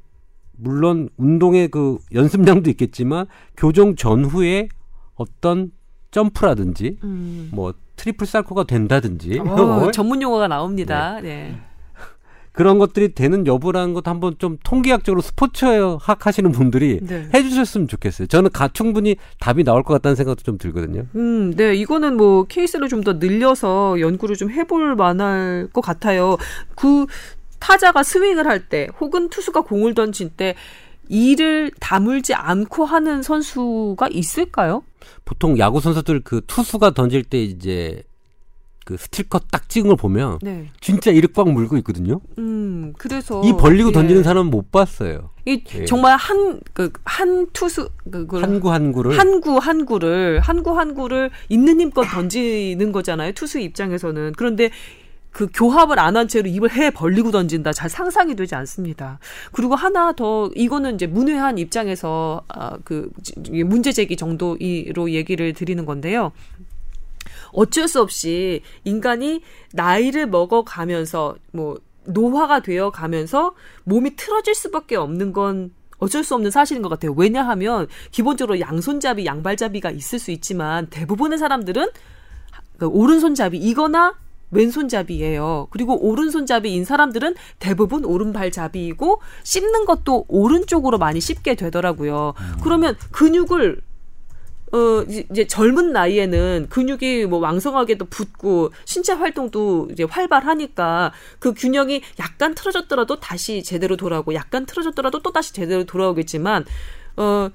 물론 0.52 1.08
운동의 1.16 1.68
그 1.68 1.98
연습량도 2.14 2.70
있겠지만 2.70 3.26
교정 3.56 3.96
전후에 3.96 4.68
어떤 5.14 5.72
점프라든지 6.10 6.98
음. 7.04 7.50
뭐 7.52 7.74
트리플 7.96 8.26
살코가 8.26 8.64
된다든지 8.64 9.40
오, 9.40 9.48
어, 9.48 9.90
전문 9.92 10.22
용어가 10.22 10.48
나옵니다. 10.48 11.20
네. 11.20 11.22
네. 11.22 11.58
그런 12.52 12.78
것들이 12.78 13.14
되는 13.14 13.46
여부라는 13.46 13.94
것도 13.94 14.10
한번 14.10 14.34
좀 14.38 14.58
통계학적으로 14.62 15.22
스포츠학 15.22 16.26
하시는 16.26 16.52
분들이 16.52 17.00
네. 17.02 17.28
해주셨으면 17.32 17.88
좋겠어요. 17.88 18.28
저는 18.28 18.50
가 18.50 18.68
충분히 18.68 19.16
답이 19.40 19.64
나올 19.64 19.82
것 19.82 19.94
같다는 19.94 20.16
생각도 20.16 20.42
좀 20.42 20.58
들거든요. 20.58 21.06
음, 21.14 21.54
네, 21.56 21.74
이거는 21.74 22.16
뭐 22.16 22.44
케이스를 22.44 22.88
좀 22.88 23.02
더 23.02 23.14
늘려서 23.14 24.00
연구를 24.00 24.36
좀 24.36 24.50
해볼 24.50 24.96
만할 24.96 25.68
것 25.72 25.80
같아요. 25.80 26.36
그 26.76 27.06
타자가 27.62 28.02
스윙을 28.02 28.46
할 28.46 28.68
때 28.68 28.88
혹은 29.00 29.28
투수가 29.28 29.62
공을 29.62 29.94
던질 29.94 30.30
때 30.30 30.54
이를 31.08 31.70
다물지 31.80 32.34
않고 32.34 32.84
하는 32.84 33.22
선수가 33.22 34.08
있을까요? 34.10 34.82
보통 35.24 35.58
야구 35.58 35.80
선수들 35.80 36.20
그 36.24 36.40
투수가 36.46 36.90
던질 36.90 37.24
때 37.24 37.42
이제 37.42 38.02
그 38.84 38.96
스틸컷 38.96 39.44
딱 39.52 39.68
찍은 39.68 39.88
걸 39.88 39.96
보면 39.96 40.38
네. 40.42 40.68
진짜 40.80 41.12
이를 41.12 41.32
꽉 41.32 41.48
물고 41.48 41.76
있거든요. 41.78 42.20
음, 42.38 42.92
그래서 42.98 43.40
이 43.44 43.52
벌리고 43.56 43.90
예. 43.90 43.92
던지는 43.92 44.22
사람은 44.24 44.50
못 44.50 44.72
봤어요. 44.72 45.30
이 45.46 45.62
예. 45.74 45.84
정말 45.84 46.16
한 46.16 46.60
그 46.72 46.90
한 47.04 47.46
투수 47.52 47.88
그, 48.10 48.26
한구 48.40 48.72
한구를 48.72 49.16
한구 49.18 49.58
한구를 49.58 50.40
한구 50.40 50.76
한구를 50.76 51.30
있는 51.48 51.80
힘껏 51.80 52.02
던지는 52.04 52.90
거잖아요. 52.90 53.32
투수 53.32 53.60
입장에서는 53.60 54.32
그런데 54.36 54.70
그 55.32 55.48
교합을 55.52 55.98
안 55.98 56.16
한 56.16 56.28
채로 56.28 56.48
입을 56.48 56.72
해 56.72 56.90
벌리고 56.90 57.30
던진다. 57.30 57.72
잘 57.72 57.88
상상이 57.88 58.36
되지 58.36 58.54
않습니다. 58.54 59.18
그리고 59.50 59.74
하나 59.74 60.12
더 60.12 60.50
이거는 60.54 60.96
이제 60.96 61.06
문외한 61.06 61.56
입장에서 61.58 62.42
아, 62.48 62.76
그 62.84 63.10
문제 63.64 63.92
제기 63.92 64.16
정도로 64.16 65.10
얘기를 65.10 65.54
드리는 65.54 65.86
건데요. 65.86 66.32
어쩔 67.52 67.88
수 67.88 68.00
없이 68.00 68.62
인간이 68.84 69.42
나이를 69.72 70.26
먹어가면서 70.26 71.36
뭐 71.52 71.78
노화가 72.04 72.60
되어 72.60 72.90
가면서 72.90 73.54
몸이 73.84 74.16
틀어질 74.16 74.54
수밖에 74.54 74.96
없는 74.96 75.32
건 75.32 75.72
어쩔 75.98 76.24
수 76.24 76.34
없는 76.34 76.50
사실인 76.50 76.82
것 76.82 76.88
같아요. 76.88 77.12
왜냐하면 77.16 77.86
기본적으로 78.10 78.60
양손잡이, 78.60 79.24
양발잡이가 79.24 79.92
있을 79.92 80.18
수 80.18 80.30
있지만 80.30 80.88
대부분의 80.88 81.38
사람들은 81.38 81.88
그 82.78 82.86
오른손잡이이거나 82.86 84.14
왼손잡이예요. 84.52 85.68
그리고 85.70 85.98
오른손잡이인 86.00 86.84
사람들은 86.84 87.34
대부분 87.58 88.04
오른발잡이이고 88.04 89.20
씹는 89.42 89.84
것도 89.84 90.26
오른쪽으로 90.28 90.98
많이 90.98 91.20
씹게 91.20 91.56
되더라고요. 91.56 92.34
음. 92.38 92.56
그러면 92.62 92.96
근육을 93.10 93.80
어 94.72 95.02
이제 95.02 95.46
젊은 95.46 95.92
나이에는 95.92 96.68
근육이 96.70 97.26
뭐 97.26 97.40
왕성하게도 97.40 98.06
붙고 98.06 98.72
신체 98.86 99.12
활동도 99.12 99.88
이제 99.92 100.04
활발하니까 100.04 101.12
그 101.38 101.52
균형이 101.52 102.00
약간 102.18 102.54
틀어졌더라도 102.54 103.20
다시 103.20 103.62
제대로 103.62 103.98
돌아오고 103.98 104.32
약간 104.32 104.64
틀어졌더라도 104.64 105.20
또 105.20 105.30
다시 105.30 105.52
제대로 105.52 105.84
돌아오겠지만 105.84 106.64
어 107.18 107.50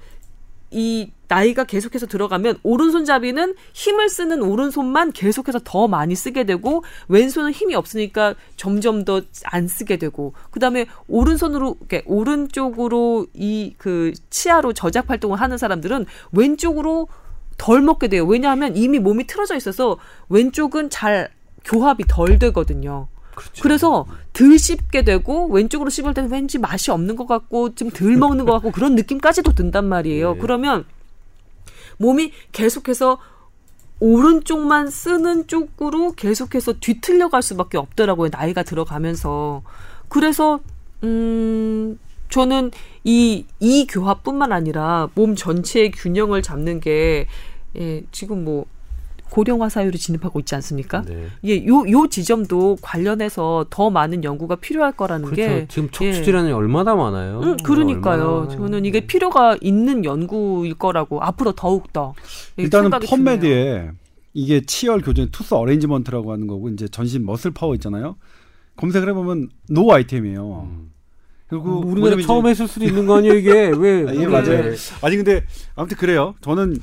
이 0.70 1.10
나이가 1.28 1.64
계속해서 1.64 2.06
들어가면 2.06 2.58
오른손잡이는 2.62 3.54
힘을 3.74 4.08
쓰는 4.08 4.42
오른손만 4.42 5.12
계속해서 5.12 5.60
더 5.64 5.88
많이 5.88 6.14
쓰게 6.14 6.44
되고 6.44 6.82
왼손은 7.08 7.52
힘이 7.52 7.74
없으니까 7.74 8.34
점점 8.56 9.04
더 9.04 9.20
안 9.44 9.68
쓰게 9.68 9.96
되고 9.98 10.32
그다음에 10.50 10.86
오른손으로 11.08 11.76
이렇게 11.80 12.02
오른쪽으로 12.06 13.26
이 13.34 13.74
그 13.78 14.12
치아로 14.30 14.72
저작 14.72 15.10
활동을 15.10 15.40
하는 15.40 15.58
사람들은 15.58 16.06
왼쪽으로 16.32 17.08
덜 17.58 17.82
먹게 17.82 18.08
돼요. 18.08 18.24
왜냐하면 18.24 18.76
이미 18.76 18.98
몸이 18.98 19.26
틀어져 19.26 19.56
있어서 19.56 19.98
왼쪽은 20.28 20.90
잘 20.90 21.30
교합이 21.64 22.04
덜 22.08 22.38
되거든요. 22.38 23.08
그렇죠. 23.38 23.62
그래서 23.62 24.06
덜 24.32 24.58
씹게 24.58 25.02
되고 25.04 25.48
왼쪽으로 25.48 25.90
씹을 25.90 26.14
때는 26.14 26.30
왠지 26.30 26.58
맛이 26.58 26.90
없는 26.90 27.16
것 27.16 27.26
같고 27.26 27.74
좀 27.74 27.90
덜 27.90 28.16
먹는 28.16 28.44
것 28.44 28.52
같고 28.52 28.72
그런 28.72 28.94
느낌까지도 28.94 29.52
든단 29.52 29.84
말이에요. 29.86 30.34
네. 30.34 30.38
그러면 30.40 30.84
몸이 31.98 32.32
계속해서 32.52 33.18
오른쪽만 34.00 34.90
쓰는 34.90 35.46
쪽으로 35.46 36.12
계속해서 36.12 36.74
뒤틀려 36.80 37.28
갈 37.30 37.42
수밖에 37.42 37.78
없더라고요. 37.78 38.30
나이가 38.32 38.62
들어가면서. 38.62 39.62
그래서 40.08 40.60
음 41.02 41.98
저는 42.28 42.70
이, 43.04 43.46
이 43.58 43.86
교합뿐만 43.86 44.52
아니라 44.52 45.08
몸 45.14 45.34
전체의 45.34 45.92
균형을 45.92 46.42
잡는 46.42 46.80
게, 46.80 47.26
예, 47.76 48.02
지금 48.12 48.44
뭐, 48.44 48.66
고령화 49.30 49.68
사회를 49.68 49.98
진입하고 49.98 50.40
있지 50.40 50.54
않습니까? 50.54 51.02
네. 51.02 51.26
예, 51.44 51.66
요, 51.66 51.84
요 51.90 52.06
지점도 52.08 52.78
관련해서 52.80 53.66
더 53.70 53.90
많은 53.90 54.24
연구가 54.24 54.56
필요할 54.56 54.92
거라는 54.92 55.26
그렇죠. 55.26 55.36
게. 55.42 55.66
지금 55.68 55.90
척추 55.90 56.24
질환이 56.24 56.48
예. 56.48 56.52
얼마나 56.52 56.94
많아요. 56.94 57.40
음, 57.40 57.56
그러니까요. 57.58 58.48
저는 58.50 58.84
이게 58.84 59.00
필요가 59.06 59.56
있는 59.60 60.04
연구일 60.04 60.74
거라고 60.74 61.20
앞으로 61.20 61.52
더욱 61.52 61.92
더. 61.92 62.14
일단은 62.56 62.90
PubMed에 62.90 63.90
이게 64.34 64.60
치열 64.60 65.00
교정 65.00 65.28
tooth 65.30 65.54
arrangement라고 65.54 66.32
하는 66.32 66.46
거고 66.46 66.68
이제 66.68 66.86
전신 66.88 67.24
muscle 67.24 67.50
power 67.50 67.74
있잖아요. 67.74 68.16
검색을 68.76 69.08
해보면 69.08 69.48
노 69.70 69.92
아이템이에요. 69.92 70.68
음. 70.70 70.92
그리고 71.48 71.80
우리가 71.80 72.20
처음 72.22 72.46
했을 72.46 72.68
수도 72.68 72.84
있는 72.84 73.06
거 73.06 73.16
아니에요 73.16 73.34
이게 73.34 73.52
왜? 73.74 74.04
아, 74.06 74.14
예 74.14 74.26
맞아요. 74.26 74.74
아니 75.02 75.16
근데 75.16 75.44
아무튼 75.74 75.96
그래요. 75.96 76.34
저는 76.42 76.78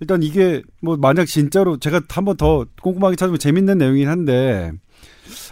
일단 0.00 0.22
이게 0.22 0.62
뭐 0.82 0.96
만약 0.96 1.26
진짜로 1.26 1.76
제가 1.78 2.00
한 2.08 2.24
번 2.24 2.36
더 2.36 2.64
꼼꼼하게 2.82 3.16
찾으면 3.16 3.38
재밌는 3.38 3.78
내용이긴 3.78 4.08
한데 4.08 4.72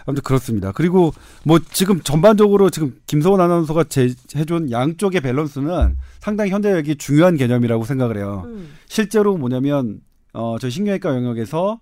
아무튼 0.05 0.23
그렇습니다. 0.23 0.71
그리고 0.71 1.13
뭐 1.43 1.59
지금 1.71 2.01
전반적으로 2.01 2.69
지금 2.69 2.95
김서원 3.05 3.41
아나운서가 3.41 3.85
제, 3.85 4.13
해준 4.35 4.71
양쪽의 4.71 5.21
밸런스는 5.21 5.97
상당히 6.19 6.51
현대역이 6.51 6.95
중요한 6.97 7.37
개념이라고 7.37 7.85
생각을 7.85 8.17
해요. 8.17 8.43
음. 8.47 8.71
실제로 8.87 9.37
뭐냐면 9.37 10.01
어, 10.33 10.57
저 10.59 10.69
신경외과 10.69 11.15
영역에서 11.15 11.79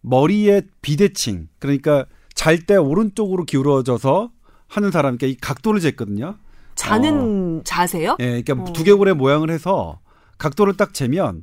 머리의 0.00 0.62
비대칭 0.82 1.48
그러니까 1.58 2.06
잘 2.34 2.64
때 2.66 2.76
오른쪽으로 2.76 3.44
기울어져서 3.44 4.30
하는 4.68 4.90
사람, 4.90 5.18
그러니까 5.18 5.26
이 5.26 5.36
각도를 5.40 5.80
쟀거든요. 5.80 6.36
자는 6.76 7.58
어. 7.58 7.62
자세요? 7.64 8.16
예, 8.20 8.40
그러니까 8.42 8.70
어. 8.70 8.72
두개골의 8.72 9.14
모양을 9.14 9.50
해서 9.50 9.98
각도를 10.38 10.76
딱 10.76 10.94
재면 10.94 11.42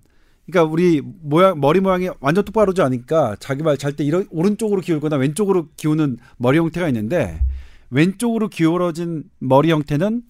그러니까 0.50 0.72
우리 0.72 1.02
모양 1.02 1.60
머리 1.60 1.80
모양이 1.80 2.10
완전 2.20 2.44
똑바로지 2.46 2.82
않으니까 2.82 3.36
자기 3.40 3.64
말잘때 3.64 4.04
이런 4.04 4.28
오른쪽으로 4.32 4.82
기울거나 4.82 5.18
왼쪽으로 5.18 5.68
기우는 5.76 6.18
머리 6.38 6.58
형태가 6.58 6.88
있는데 6.88 7.42
왼쪽으로 7.90 8.48
기울어진 8.48 9.24
머리 9.40 9.72
형태는 9.72 10.24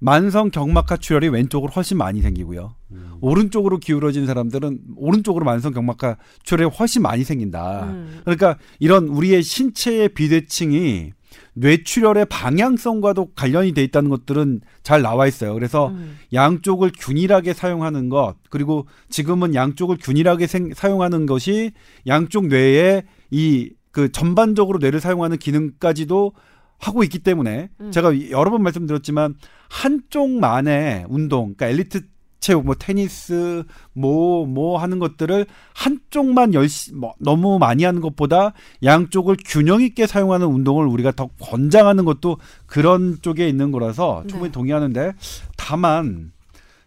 만성 0.00 0.50
경막하 0.50 0.96
출혈이 0.96 1.28
왼쪽으로 1.28 1.70
훨씬 1.72 1.98
많이 1.98 2.22
생기고요. 2.22 2.74
음. 2.92 3.12
오른쪽으로 3.20 3.78
기울어진 3.78 4.26
사람들은 4.26 4.80
오른쪽으로 4.96 5.44
만성 5.44 5.72
경막하 5.72 6.16
출혈이 6.42 6.70
훨씬 6.70 7.02
많이 7.02 7.22
생긴다. 7.22 7.84
음. 7.84 8.20
그러니까 8.24 8.56
이런 8.78 9.08
우리의 9.08 9.42
신체의 9.42 10.10
비대칭이 10.10 11.12
뇌출혈의 11.54 12.26
방향성과도 12.26 13.32
관련이 13.34 13.72
돼 13.72 13.82
있다는 13.84 14.10
것들은 14.10 14.60
잘 14.82 15.02
나와 15.02 15.26
있어요. 15.26 15.54
그래서 15.54 15.88
음. 15.88 16.18
양쪽을 16.32 16.92
균일하게 16.98 17.52
사용하는 17.52 18.08
것 18.08 18.34
그리고 18.50 18.86
지금은 19.08 19.54
양쪽을 19.54 19.98
균일하게 20.00 20.46
생, 20.46 20.72
사용하는 20.74 21.26
것이 21.26 21.72
양쪽 22.06 22.46
뇌에 22.46 23.04
이 23.30 23.70
그 23.92 24.12
전반적으로 24.12 24.78
뇌를 24.78 25.00
사용하는 25.00 25.36
기능까지도 25.36 26.32
하고 26.78 27.02
있기 27.04 27.18
때문에 27.18 27.68
음. 27.80 27.90
제가 27.90 28.30
여러 28.30 28.50
번 28.50 28.62
말씀드렸지만 28.62 29.34
한쪽만의 29.68 31.06
운동, 31.08 31.54
그러니까 31.54 31.66
엘리트 31.66 32.02
체육, 32.40 32.64
뭐 32.64 32.74
테니스, 32.74 33.64
뭐뭐 33.92 34.46
뭐 34.46 34.78
하는 34.78 34.98
것들을 34.98 35.46
한쪽만 35.74 36.54
열심 36.54 36.98
뭐 36.98 37.14
너무 37.18 37.58
많이 37.58 37.84
하는 37.84 38.00
것보다 38.00 38.54
양쪽을 38.82 39.36
균형 39.44 39.82
있게 39.82 40.06
사용하는 40.06 40.46
운동을 40.46 40.86
우리가 40.86 41.12
더 41.12 41.28
권장하는 41.38 42.04
것도 42.04 42.38
그런 42.66 43.18
쪽에 43.20 43.46
있는 43.48 43.70
거라서 43.70 44.24
충분히 44.26 44.48
네. 44.48 44.52
동의하는데 44.52 45.12
다만 45.56 46.32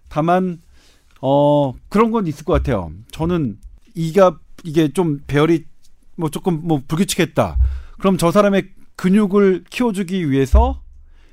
다만 0.09 0.61
어 1.21 1.73
그런 1.89 2.11
건 2.11 2.27
있을 2.27 2.43
것 2.45 2.53
같아요. 2.53 2.91
저는 3.11 3.57
이가 3.95 4.39
이게 4.63 4.91
좀 4.91 5.21
배열이 5.27 5.65
뭐 6.15 6.29
조금 6.29 6.61
뭐 6.63 6.81
불규칙했다. 6.87 7.57
그럼 7.99 8.17
저 8.17 8.31
사람의 8.31 8.69
근육을 8.95 9.65
키워주기 9.69 10.29
위해서 10.29 10.81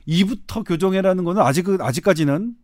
이부터 0.07 0.63
교정해라는 0.63 1.25
거는 1.25 1.43
아직 1.43 1.67
아직까지는 1.81 2.55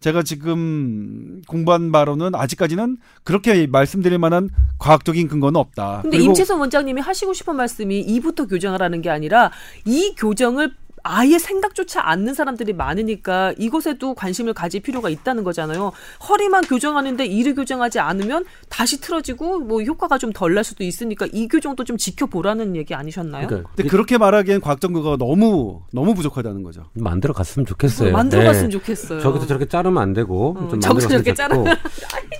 제가 0.00 0.22
지금 0.22 1.42
공부한 1.48 1.90
바로는 1.90 2.34
아직까지는 2.34 2.98
그렇게 3.24 3.66
말씀드릴 3.66 4.18
만한 4.18 4.48
과학적인 4.78 5.26
근거는 5.28 5.58
없다. 5.58 6.00
근데 6.02 6.18
임채선 6.18 6.60
원장님이 6.60 7.00
하시고 7.00 7.34
싶은 7.34 7.56
말씀이 7.56 8.00
이부터 8.00 8.46
교정하라는 8.46 9.02
게 9.02 9.10
아니라 9.10 9.50
이 9.84 10.14
교정을 10.16 10.72
아예 11.08 11.38
생각조차 11.38 12.02
않는 12.04 12.34
사람들이 12.34 12.74
많으니까 12.74 13.54
이곳에도 13.58 14.14
관심을 14.14 14.52
가질 14.52 14.82
필요가 14.82 15.08
있다는 15.08 15.42
거잖아요. 15.42 15.92
허리만 16.28 16.64
교정하는데 16.64 17.24
이를 17.24 17.54
교정하지 17.54 17.98
않으면 17.98 18.44
다시 18.68 19.00
틀어지고 19.00 19.60
뭐 19.60 19.82
효과가 19.82 20.18
좀 20.18 20.28
덜 20.34 20.54
날 20.54 20.62
수도 20.64 20.84
있으니까 20.84 21.26
이 21.32 21.48
교정도 21.48 21.84
좀 21.84 21.96
지켜보라는 21.96 22.76
얘기 22.76 22.94
아니셨나요? 22.94 23.46
그러니까, 23.48 23.70
근데 23.74 23.88
그렇게 23.88 24.18
말하기엔 24.18 24.60
과학적 24.60 24.92
근거가 24.92 25.16
너무 25.16 25.80
너무 25.92 26.14
부족하다는 26.14 26.62
거죠. 26.62 26.84
만들어 26.94 27.32
갔으면 27.32 27.64
좋겠어요. 27.66 28.12
만들어 28.12 28.44
갔으면 28.44 28.70
네. 28.70 28.78
좋겠어요. 28.78 29.20
저기서 29.20 29.46
저렇게 29.46 29.64
자르면 29.66 30.02
안 30.02 30.12
되고 30.12 30.50
어, 30.58 30.68
좀 30.68 30.80
만들어 30.80 30.94
갔으면 30.94 31.24
좋겠고. 31.24 31.64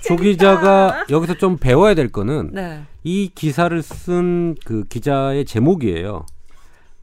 조 0.07 0.15
기자가 0.15 1.05
여기서 1.09 1.35
좀 1.35 1.57
배워야 1.57 1.93
될 1.95 2.11
거는 2.11 2.51
네. 2.53 2.83
이 3.03 3.31
기사를 3.33 3.81
쓴 3.81 4.55
그 4.65 4.83
기자의 4.85 5.45
제목이에요. 5.45 6.25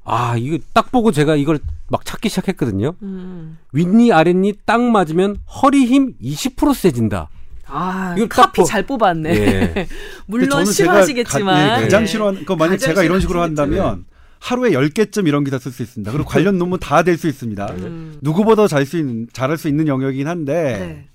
아, 0.06 0.36
이거 0.36 0.58
딱 0.72 0.90
보고 0.92 1.10
제가 1.12 1.36
이걸 1.36 1.58
막 1.88 2.04
찾기 2.04 2.28
시작했거든요. 2.28 2.94
음. 3.02 3.58
윗니 3.72 4.12
아랫니 4.12 4.54
딱 4.64 4.80
맞으면 4.80 5.36
허리 5.62 5.84
힘 5.86 6.14
20% 6.22 6.74
세진다. 6.74 7.28
아, 7.66 8.14
이걸 8.16 8.28
카피 8.28 8.64
잘 8.64 8.86
뽑았네. 8.86 9.30
예. 9.36 9.88
물론 10.26 10.64
싫어하시겠지만. 10.64 11.68
가, 11.68 11.78
예, 11.78 11.82
가장 11.82 12.06
싫어하는, 12.06 12.44
그 12.44 12.52
만약 12.52 12.76
제가 12.76 13.02
이런 13.02 13.20
식으로 13.20 13.42
한다면 13.42 14.04
하루에 14.38 14.70
10개쯤 14.70 15.26
이런 15.26 15.42
기사 15.42 15.58
쓸 15.58 15.72
수 15.72 15.82
있습니다. 15.82 16.12
그리고 16.12 16.28
관련 16.28 16.58
논문 16.58 16.78
다 16.78 17.02
될 17.02 17.16
수 17.18 17.26
있습니다. 17.26 17.66
음. 17.78 18.18
누구보다 18.22 18.68
잘 18.68 18.86
수 18.86 18.96
있는, 18.98 19.26
잘할 19.32 19.56
수 19.58 19.66
있는 19.66 19.88
영역이긴 19.88 20.28
한데, 20.28 20.52
네. 20.78 21.08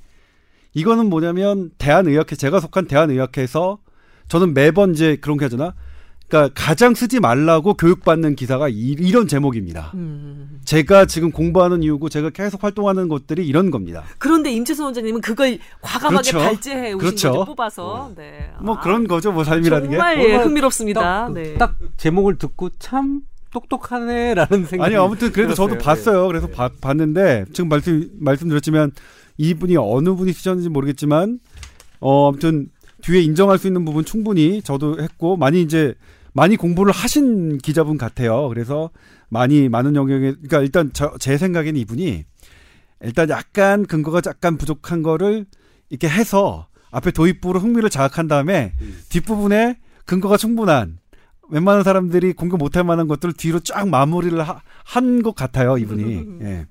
이거는 0.73 1.09
뭐냐면 1.09 1.69
대한의학회, 1.77 2.35
제가 2.35 2.59
속한 2.59 2.87
대한의학회에서 2.87 3.77
저는 4.27 4.53
매번 4.53 4.91
이제 4.93 5.17
그런 5.21 5.37
게 5.37 5.45
하잖아. 5.45 5.73
그러니까 6.31 6.49
가장 6.55 6.95
쓰지 6.95 7.19
말라고 7.19 7.73
교육받는 7.73 8.37
기사가 8.37 8.69
이, 8.69 9.11
런 9.11 9.27
제목입니다. 9.27 9.91
음. 9.95 10.61
제가 10.63 11.05
지금 11.05 11.29
공부하는 11.29 11.83
이유고 11.83 12.07
제가 12.07 12.29
계속 12.29 12.63
활동하는 12.63 13.09
것들이 13.09 13.45
이런 13.45 13.69
겁니다. 13.69 14.03
그런데 14.17 14.49
임채선 14.53 14.85
원장님은 14.85 15.19
그걸 15.19 15.59
과감하게 15.81 16.31
그렇죠. 16.31 16.39
발제해 16.39 16.93
오신 16.93 16.97
그렇죠. 16.97 17.31
거죠. 17.31 17.45
뽑아서. 17.45 17.85
어. 17.85 18.13
네. 18.15 18.49
뭐 18.61 18.77
아. 18.77 18.79
그런 18.79 19.07
거죠. 19.07 19.33
뭐 19.33 19.43
삶이라는 19.43 19.89
정말 19.91 20.15
게. 20.15 20.23
정말 20.23 20.45
흥미롭습니다. 20.45 21.01
딱, 21.01 21.33
네. 21.33 21.57
딱 21.57 21.75
제목을 21.97 22.37
듣고 22.37 22.69
참 22.79 23.23
똑똑하네라는 23.51 24.65
생각이 24.65 24.81
아니 24.81 24.95
아무튼 24.95 25.33
그래도 25.33 25.53
들었어요. 25.53 25.67
저도 25.67 25.83
봤어요. 25.83 26.27
그래서 26.27 26.47
네. 26.47 26.53
바, 26.53 26.69
봤는데 26.79 27.45
지금 27.51 27.67
말씀 27.67 28.09
말씀드렸지만 28.17 28.91
이분이 29.37 29.75
어느 29.75 30.15
분이 30.15 30.31
쓰셨는지 30.31 30.69
모르겠지만 30.69 31.39
어 31.99 32.29
아무튼 32.29 32.69
뒤에 33.01 33.19
인정할 33.21 33.57
수 33.57 33.67
있는 33.67 33.83
부분 33.83 34.05
충분히 34.05 34.61
저도 34.61 35.01
했고 35.01 35.35
많이 35.35 35.61
이제 35.61 35.93
많이 36.33 36.55
공부를 36.55 36.93
하신 36.93 37.57
기자분 37.57 37.97
같아요. 37.97 38.47
그래서 38.49 38.89
많이 39.29 39.69
많은 39.69 39.95
영역에 39.95 40.33
그러니까 40.33 40.61
일단 40.61 40.91
저, 40.93 41.15
제 41.19 41.37
생각에는 41.37 41.79
이분이 41.79 42.25
일단 43.01 43.29
약간 43.29 43.85
근거가 43.85 44.21
약간 44.25 44.57
부족한 44.57 45.01
거를 45.03 45.45
이렇게 45.89 46.07
해서 46.07 46.67
앞에 46.91 47.11
도입부로 47.11 47.59
흥미를 47.59 47.89
자극한 47.89 48.27
다음에 48.27 48.73
음. 48.81 49.01
뒷부분에 49.09 49.77
근거가 50.05 50.37
충분한 50.37 50.99
웬만한 51.49 51.83
사람들이 51.83 52.33
공부 52.33 52.57
못할 52.57 52.83
만한 52.83 53.07
것들을 53.07 53.33
뒤로 53.33 53.59
쫙 53.59 53.87
마무리를 53.87 54.37
한 54.83 55.21
것 55.23 55.35
같아요 55.35 55.77
이분이. 55.77 56.25
예. 56.43 56.65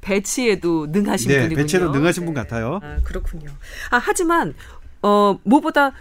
배치에도 0.00 0.86
능하신 0.86 1.28
네, 1.28 1.36
분이군요. 1.42 1.56
배치에도 1.62 1.90
능하신 1.90 2.24
분 2.24 2.34
네. 2.34 2.40
같아요. 2.40 2.80
아, 2.82 2.96
그렇군요. 3.04 3.50
아, 3.90 3.98
하지만 3.98 4.54
어 5.02 5.38
무엇보다 5.44 5.92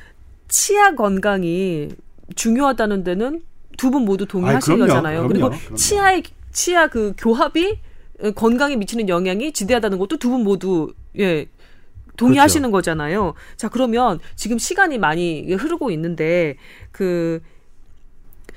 치아 0.47 0.95
건강이 0.95 1.89
중요하다는 2.35 3.03
데는 3.03 3.43
두 3.77 3.91
분 3.91 4.05
모두 4.05 4.25
동의하시는 4.25 4.79
거잖아요. 4.79 5.27
그리고 5.27 5.49
그럼요. 5.49 5.75
치아의 5.75 6.23
치아 6.53 6.87
그 6.87 7.13
교합이 7.17 7.79
건강에 8.35 8.75
미치는 8.77 9.09
영향이 9.09 9.51
지대하다는 9.51 9.97
것도 9.99 10.17
두 10.17 10.29
분 10.29 10.43
모두 10.43 10.93
예 11.19 11.45
동의하시는 12.17 12.71
그렇죠. 12.71 12.71
거잖아요. 12.71 13.33
자 13.57 13.67
그러면 13.67 14.19
지금 14.37 14.57
시간이 14.57 14.97
많이 14.97 15.51
흐르고 15.53 15.91
있는데 15.91 16.55
그 16.93 17.41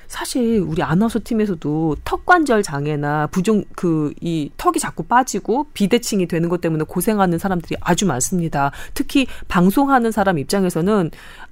사실 0.07 0.59
우리 0.65 0.81
아나운서 0.81 1.19
팀에서도 1.23 1.97
턱 2.03 2.25
관절 2.25 2.63
장애나 2.63 3.27
부종 3.27 3.63
그 3.75 4.11
이 4.21 4.49
턱이 4.57 4.79
자꾸 4.79 5.03
빠지고 5.03 5.67
비대칭이 5.73 6.25
되는 6.27 6.49
것 6.49 6.61
때문에 6.61 6.83
고생하는 6.87 7.37
사람들이 7.37 7.75
아주 7.81 8.05
많습니다. 8.07 8.71
특히 8.93 9.27
방송하는 9.49 10.11
사람 10.11 10.39
입장에서는 10.39 11.11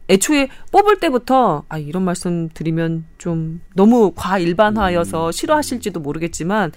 애초에 0.10 0.50
뽑을 0.72 1.00
때부터 1.00 1.64
아 1.70 1.78
이런 1.78 2.04
말씀 2.04 2.50
드리면 2.54 3.06
좀 3.18 3.62
너무 3.76 4.14
과일반화여서 4.16 5.28
음. 5.28 5.32
싫어하실지도 5.32 6.00
모르겠지만 6.00 6.72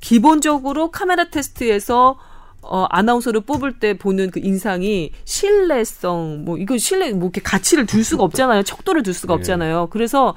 기본적으로 0.00 0.90
카메라 0.90 1.28
테스트에서 1.28 2.18
어, 2.62 2.86
아나운서를 2.90 3.42
뽑을 3.42 3.78
때 3.78 3.96
보는 3.96 4.30
그 4.30 4.38
인상이 4.38 5.12
신뢰성, 5.24 6.44
뭐, 6.44 6.58
이거 6.58 6.76
신뢰, 6.76 7.10
뭐, 7.12 7.24
이렇게 7.24 7.40
가치를 7.40 7.86
둘 7.86 8.04
수가 8.04 8.22
없잖아요. 8.24 8.64
척도를 8.64 9.02
둘 9.02 9.14
수가 9.14 9.34
네. 9.34 9.38
없잖아요. 9.38 9.88
그래서 9.90 10.34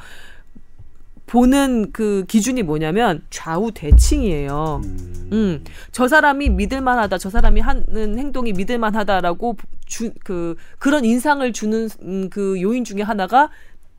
보는 1.25 1.91
그 1.91 2.25
기준이 2.27 2.63
뭐냐면 2.63 3.23
좌우 3.29 3.71
대칭이에요. 3.71 4.81
음. 4.83 5.29
음. 5.31 5.63
저 5.91 6.07
사람이 6.07 6.49
믿을만하다. 6.49 7.17
저 7.17 7.29
사람이 7.29 7.59
하는 7.59 8.19
행동이 8.19 8.53
믿을만하다라고 8.53 9.57
주, 9.93 10.11
그 10.23 10.55
그런 10.79 11.05
인상을 11.05 11.53
주는 11.53 11.87
음, 12.01 12.29
그 12.31 12.59
요인 12.59 12.83
중에 12.83 13.03
하나가 13.03 13.51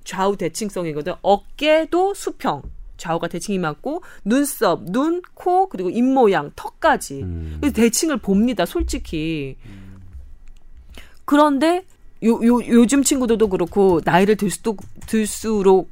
좌우 0.03 0.36
대칭성이거든. 0.36 1.14
어깨도 1.22 2.14
수평. 2.14 2.62
좌우가 2.97 3.28
대칭이 3.28 3.59
맞고 3.59 4.03
눈썹, 4.24 4.84
눈, 4.90 5.22
코 5.34 5.68
그리고 5.68 5.90
입 5.90 6.03
모양, 6.03 6.51
턱까지. 6.57 7.22
음. 7.22 7.59
그래서 7.61 7.74
대칭을 7.74 8.16
봅니다. 8.18 8.66
솔직히. 8.66 9.57
그런데 11.24 11.84
요, 12.24 12.40
요, 12.45 12.61
요즘 12.66 13.05
친구들도 13.05 13.49
그렇고 13.49 14.01
나이를 14.05 14.36
들수록 14.36 14.82
들수록 15.07 15.90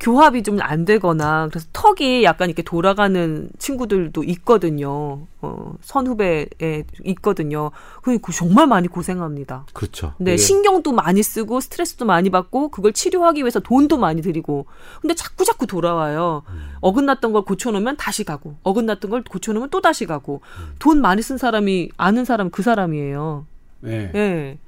교합이 0.00 0.42
좀 0.42 0.60
안 0.60 0.84
되거나 0.84 1.48
그래서 1.48 1.66
턱이 1.72 2.24
약간 2.24 2.48
이렇게 2.48 2.62
돌아가는 2.62 3.48
친구들도 3.58 4.24
있거든요. 4.24 5.26
어, 5.42 5.74
선후배에 5.80 6.84
있거든요. 7.04 7.70
그 8.02 8.18
정말 8.32 8.66
많이 8.66 8.88
고생합니다. 8.88 9.66
그렇죠. 9.72 10.14
네, 10.18 10.32
네, 10.32 10.36
신경도 10.36 10.92
많이 10.92 11.22
쓰고 11.22 11.60
스트레스도 11.60 12.04
많이 12.04 12.30
받고 12.30 12.68
그걸 12.70 12.92
치료하기 12.92 13.40
위해서 13.42 13.60
돈도 13.60 13.98
많이 13.98 14.22
들이고. 14.22 14.66
근데 15.00 15.14
자꾸 15.14 15.44
자꾸 15.44 15.66
돌아와요. 15.66 16.42
음. 16.48 16.70
어긋났던 16.80 17.32
걸 17.32 17.42
고쳐놓으면 17.42 17.96
다시 17.96 18.24
가고, 18.24 18.56
어긋났던 18.62 19.10
걸 19.10 19.22
고쳐놓으면 19.22 19.70
또 19.70 19.80
다시 19.80 20.06
가고. 20.06 20.40
음. 20.58 20.74
돈 20.78 21.00
많이 21.00 21.22
쓴 21.22 21.36
사람이 21.38 21.90
아는 21.96 22.24
사람 22.24 22.50
그 22.50 22.62
사람이에요. 22.62 23.46
네. 23.80 24.10
네. 24.12 24.58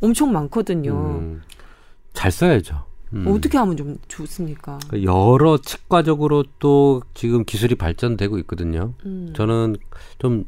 엄청 0.00 0.32
많거든요. 0.32 0.92
음, 0.92 1.42
잘 2.12 2.30
써야죠. 2.32 2.84
음. 3.14 3.26
어떻게 3.28 3.58
하면 3.58 3.76
좀 3.76 3.98
좋습니까? 4.08 4.78
그러니까 4.88 5.12
여러 5.12 5.58
치과적으로 5.58 6.44
또 6.58 7.02
지금 7.14 7.44
기술이 7.44 7.74
발전되고 7.74 8.38
있거든요. 8.40 8.94
음. 9.04 9.32
저는 9.36 9.76
좀 10.18 10.46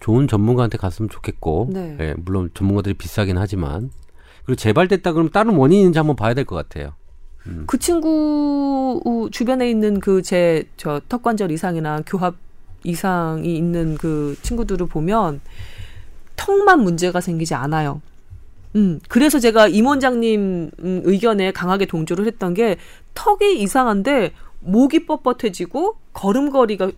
좋은 0.00 0.26
전문가한테 0.28 0.78
갔으면 0.78 1.08
좋겠고, 1.10 1.68
네. 1.72 1.96
예, 2.00 2.14
물론 2.18 2.50
전문가들이 2.54 2.94
비싸긴 2.94 3.36
하지만 3.36 3.90
그리고 4.46 4.56
재발됐다 4.56 5.12
그러면 5.12 5.30
다른 5.30 5.54
원인이 5.56 5.80
있는지 5.82 5.98
한번 5.98 6.16
봐야 6.16 6.32
될 6.32 6.44
것 6.46 6.56
같아요. 6.56 6.92
음. 7.46 7.64
그 7.66 7.78
친구 7.78 9.28
주변에 9.32 9.68
있는 9.70 10.00
그 10.00 10.22
제 10.22 10.64
저 10.76 11.00
턱관절 11.08 11.50
이상이나 11.50 12.02
교합 12.06 12.36
이상이 12.84 13.56
있는 13.56 13.96
그 13.98 14.36
친구들을 14.42 14.86
보면 14.86 15.40
턱만 16.36 16.80
문제가 16.82 17.20
생기지 17.20 17.54
않아요. 17.54 18.00
음, 18.76 19.00
그래서 19.08 19.38
제가 19.38 19.68
임 19.68 19.86
원장님 19.86 20.70
음, 20.78 21.02
의견에 21.04 21.52
강하게 21.52 21.86
동조를 21.86 22.26
했던 22.26 22.54
게 22.54 22.76
턱이 23.14 23.60
이상한데 23.60 24.32
목이 24.60 25.06
뻣뻣해지고 25.06 25.94
걸음걸이가 26.12 26.90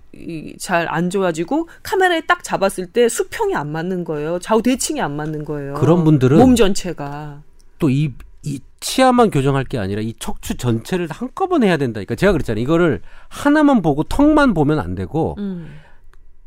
잘 0.59 0.89
안 0.89 1.11
좋아지고 1.11 1.69
카메라에 1.83 2.23
딱 2.23 2.43
잡았을 2.43 2.87
때 2.87 3.09
수평이 3.09 3.55
안 3.55 3.71
맞는 3.71 4.05
거예요. 4.05 4.39
좌우 4.41 4.63
대칭이 4.63 5.01
안 5.01 5.17
맞는 5.17 5.45
거예요. 5.45 5.75
그런 5.75 6.05
분들은 6.05 6.39
몸 6.39 6.57
전체가 6.57 7.43
또이 7.79 8.13
이 8.45 8.59
치아만 8.81 9.31
교정할 9.31 9.65
게 9.65 9.79
아니라 9.79 10.03
이 10.03 10.15
척추 10.19 10.57
전체를 10.57 11.07
한꺼번에 11.11 11.69
해야 11.69 11.77
된다니까 11.77 12.17
제가 12.17 12.33
그랬잖아요. 12.33 12.61
이거를 12.63 13.01
하나만 13.29 13.81
보고 13.83 14.03
턱만 14.03 14.55
보면 14.55 14.81
안 14.81 14.97
되고 14.97 15.37
음. 15.39 15.77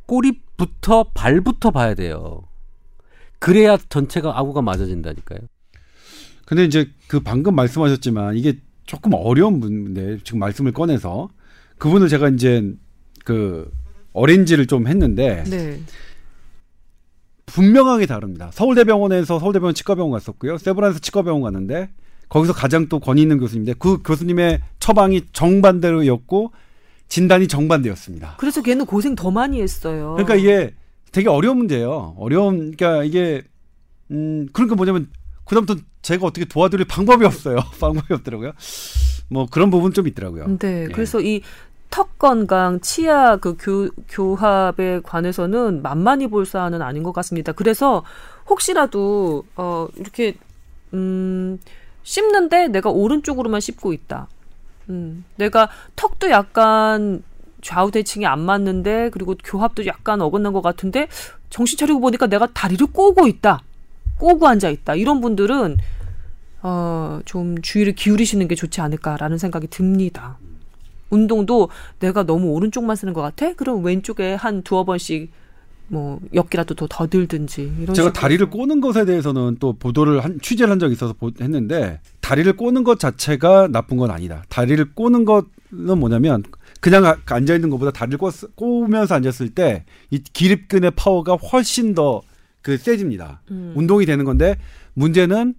꼬리부터 0.05 1.05
발부터 1.13 1.71
봐야 1.71 1.95
돼요. 1.95 2.43
그래야 3.45 3.77
전체가 3.77 4.39
아구가 4.39 4.63
맞아진다니까요. 4.63 5.37
근데 6.47 6.65
이제 6.65 6.89
그 7.07 7.19
방금 7.19 7.53
말씀하셨지만 7.53 8.37
이게 8.37 8.57
조금 8.87 9.13
어려운 9.13 9.59
분인데 9.59 10.17
지금 10.23 10.39
말씀을 10.39 10.71
꺼내서 10.71 11.29
그분을 11.77 12.09
제가 12.09 12.29
이제 12.29 12.73
그 13.23 13.71
어렌지를 14.13 14.65
좀 14.65 14.87
했는데 14.87 15.43
네. 15.43 15.79
분명하게 17.45 18.07
다릅니다. 18.07 18.49
서울대병원에서 18.51 19.37
서울대병원 19.37 19.75
치과병원 19.75 20.11
갔었고요. 20.11 20.57
세브란스 20.57 21.01
치과병원 21.01 21.43
갔는데 21.43 21.91
거기서 22.29 22.51
가장 22.51 22.89
또 22.89 22.99
권위 22.99 23.21
있는 23.21 23.37
교수님인데 23.37 23.75
그 23.77 24.01
교수님의 24.01 24.59
처방이 24.79 25.21
정반대로였고 25.33 26.51
진단이 27.09 27.47
정반대였습니다. 27.47 28.37
그래서 28.39 28.63
걔는 28.63 28.87
고생 28.87 29.13
더 29.13 29.29
많이 29.29 29.61
했어요. 29.61 30.15
그러니까 30.17 30.33
이게 30.33 30.73
되게 31.15 31.29
어려운 31.29 31.59
문제예요. 31.59 32.13
어려운 32.19 32.75
그러니까 32.75 33.05
이게 33.05 33.41
음 34.11 34.49
그러니까 34.51 34.75
뭐냐면 34.75 35.07
그다음부터 35.45 35.79
제가 36.01 36.25
어떻게 36.27 36.43
도와드릴 36.43 36.85
방법이 36.87 37.23
없어요. 37.23 37.55
방법이 37.79 38.13
없더라고요. 38.15 38.51
뭐 39.29 39.47
그런 39.49 39.69
부분 39.69 39.93
좀 39.93 40.09
있더라고요. 40.09 40.57
네. 40.59 40.83
예. 40.83 40.87
그래서 40.89 41.21
이턱 41.21 42.19
건강, 42.19 42.81
치아 42.81 43.37
그 43.37 43.55
교, 43.55 43.89
교합에 44.09 44.99
관해서는 45.03 45.81
만만히 45.81 46.27
볼 46.27 46.45
사안은 46.45 46.81
아닌 46.81 47.01
것 47.01 47.13
같습니다. 47.13 47.53
그래서 47.53 48.03
혹시라도 48.49 49.45
어 49.55 49.87
이렇게 49.95 50.35
음 50.93 51.59
씹는데 52.03 52.67
내가 52.67 52.89
오른쪽으로만 52.89 53.61
씹고 53.61 53.93
있다. 53.93 54.27
음, 54.89 55.23
내가 55.37 55.69
턱도 55.95 56.29
약간 56.29 57.23
좌우 57.65 57.89
대칭이 57.89 58.27
안 58.27 58.41
맞는데 58.41 59.09
그리고 59.11 59.33
교합도 59.43 59.87
약간 59.87 60.21
어긋난 60.21 60.53
것 60.53 60.61
같은데 60.61 61.07
정신 61.49 61.79
차리고 61.79 61.99
보니까 61.99 62.27
내가 62.27 62.45
다리를 62.45 62.85
꼬고 62.87 63.27
있다. 63.27 63.63
꼬고 64.19 64.47
앉아 64.47 64.69
있다. 64.69 64.93
이런 64.93 65.19
분들은 65.19 65.77
어, 66.61 67.19
좀 67.25 67.59
주의를 67.61 67.93
기울이시는 67.95 68.47
게 68.47 68.53
좋지 68.53 68.81
않을까라는 68.81 69.39
생각이 69.39 69.67
듭니다. 69.67 70.37
운동도 71.09 71.69
내가 71.99 72.21
너무 72.23 72.49
오른쪽만 72.51 72.95
쓰는 72.95 73.13
것 73.13 73.21
같아? 73.21 73.53
그럼 73.53 73.83
왼쪽에 73.83 74.35
한 74.35 74.61
두어 74.61 74.83
번씩 74.83 75.31
뭐 75.87 76.19
엽기라도 76.35 76.75
더 76.75 76.85
더 76.87 77.07
들든지 77.07 77.61
이런 77.81 77.95
제가 77.95 78.09
식으로. 78.09 78.13
다리를 78.13 78.49
꼬는 78.51 78.79
것에 78.79 79.05
대해서는 79.05 79.57
또 79.59 79.73
보도를 79.73 80.23
한 80.23 80.39
취재를 80.39 80.71
한 80.71 80.77
적이 80.79 80.93
있어서 80.93 81.15
했는데 81.41 81.99
다리를 82.21 82.55
꼬는 82.57 82.83
것 82.83 82.99
자체가 82.99 83.69
나쁜 83.71 83.97
건 83.97 84.11
아니다. 84.11 84.43
다리를 84.49 84.93
꼬는 84.93 85.25
것은 85.25 85.45
뭐냐면 85.99 86.43
그냥 86.81 87.17
앉아 87.25 87.55
있는 87.55 87.69
것보다 87.69 87.91
다리를 87.91 88.17
꼬, 88.17 88.29
꼬면서 88.55 89.15
앉았을 89.15 89.49
때 89.49 89.85
이 90.11 90.19
기립근의 90.19 90.91
파워가 90.95 91.35
훨씬 91.35 91.93
더 91.95 92.21
그 92.65 92.77
세집니다. 92.79 93.41
음. 93.51 93.73
운동이 93.75 94.07
되는 94.07 94.25
건데 94.25 94.57
문제는 94.95 95.53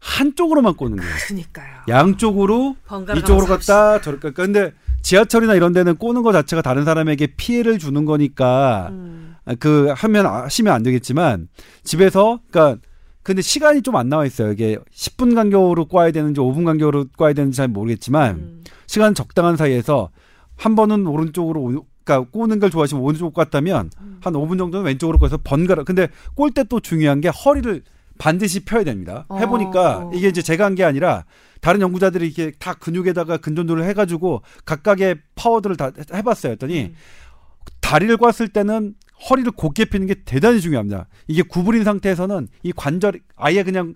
한쪽으로만 0.00 0.74
꼬는 0.74 0.96
거예요. 0.96 1.14
그러니까요. 1.26 1.82
양쪽으로 1.86 2.76
이쪽으로 3.18 3.44
갔다 3.46 4.00
저렇게 4.00 4.30
갔다. 4.30 4.42
근데 4.42 4.72
지하철이나 5.02 5.54
이런 5.54 5.74
데는 5.74 5.96
꼬는 5.96 6.22
것 6.22 6.32
자체가 6.32 6.62
다른 6.62 6.86
사람에게 6.86 7.34
피해를 7.36 7.78
주는 7.78 8.06
거니까 8.06 8.88
음. 8.90 9.34
그 9.58 9.92
하면 9.94 10.24
하시면 10.24 10.72
안 10.72 10.82
되겠지만 10.82 11.48
집에서 11.84 12.40
그러니까 12.50 12.80
근데 13.22 13.42
시간이 13.42 13.82
좀 13.82 13.96
안 13.96 14.08
나와 14.08 14.24
있어요. 14.24 14.50
이게 14.52 14.78
10분 14.94 15.34
간격으로 15.34 15.84
꽈야 15.84 16.10
되는지 16.10 16.40
5분 16.40 16.64
간격으로 16.64 17.04
꽈야 17.18 17.34
되는지 17.34 17.54
잘 17.58 17.68
모르겠지만 17.68 18.34
음. 18.36 18.64
시간 18.86 19.14
적당한 19.14 19.56
사이에서 19.56 20.08
한 20.56 20.74
번은 20.74 21.06
오른쪽으로 21.06 21.84
그러니까 22.04 22.30
꼬는 22.30 22.60
걸 22.60 22.70
좋아하시면 22.70 23.02
오른쪽 23.02 23.34
꽂다면 23.34 23.90
음. 24.00 24.18
한 24.22 24.32
5분 24.32 24.58
정도는 24.58 24.86
왼쪽으로 24.86 25.18
꺼서 25.18 25.38
번갈아. 25.42 25.84
근데 25.84 26.08
꼴 26.34 26.50
때 26.52 26.64
또 26.64 26.80
중요한 26.80 27.20
게 27.20 27.28
허리를 27.28 27.82
반드시 28.18 28.64
펴야 28.64 28.84
됩니다. 28.84 29.26
어. 29.28 29.38
해보니까 29.38 30.10
이게 30.14 30.28
이제 30.28 30.40
제가 30.42 30.64
한 30.64 30.74
게 30.74 30.84
아니라 30.84 31.24
다른 31.60 31.80
연구자들이 31.80 32.26
이렇게 32.26 32.52
다 32.58 32.74
근육에다가 32.74 33.38
근전도를 33.38 33.84
해가지고 33.84 34.42
각각의 34.64 35.16
파워들을 35.34 35.76
다 35.76 35.90
해봤어요. 36.14 36.52
했더니 36.52 36.84
음. 36.84 36.94
다리를 37.80 38.16
꽈을 38.16 38.48
때는 38.48 38.94
허리를 39.30 39.50
곧게 39.52 39.84
펴는 39.86 40.06
게 40.06 40.14
대단히 40.24 40.60
중요합니다. 40.60 41.08
이게 41.26 41.42
구부린 41.42 41.84
상태에서는 41.84 42.48
이 42.62 42.72
관절 42.72 43.20
아예 43.36 43.62
그냥 43.62 43.94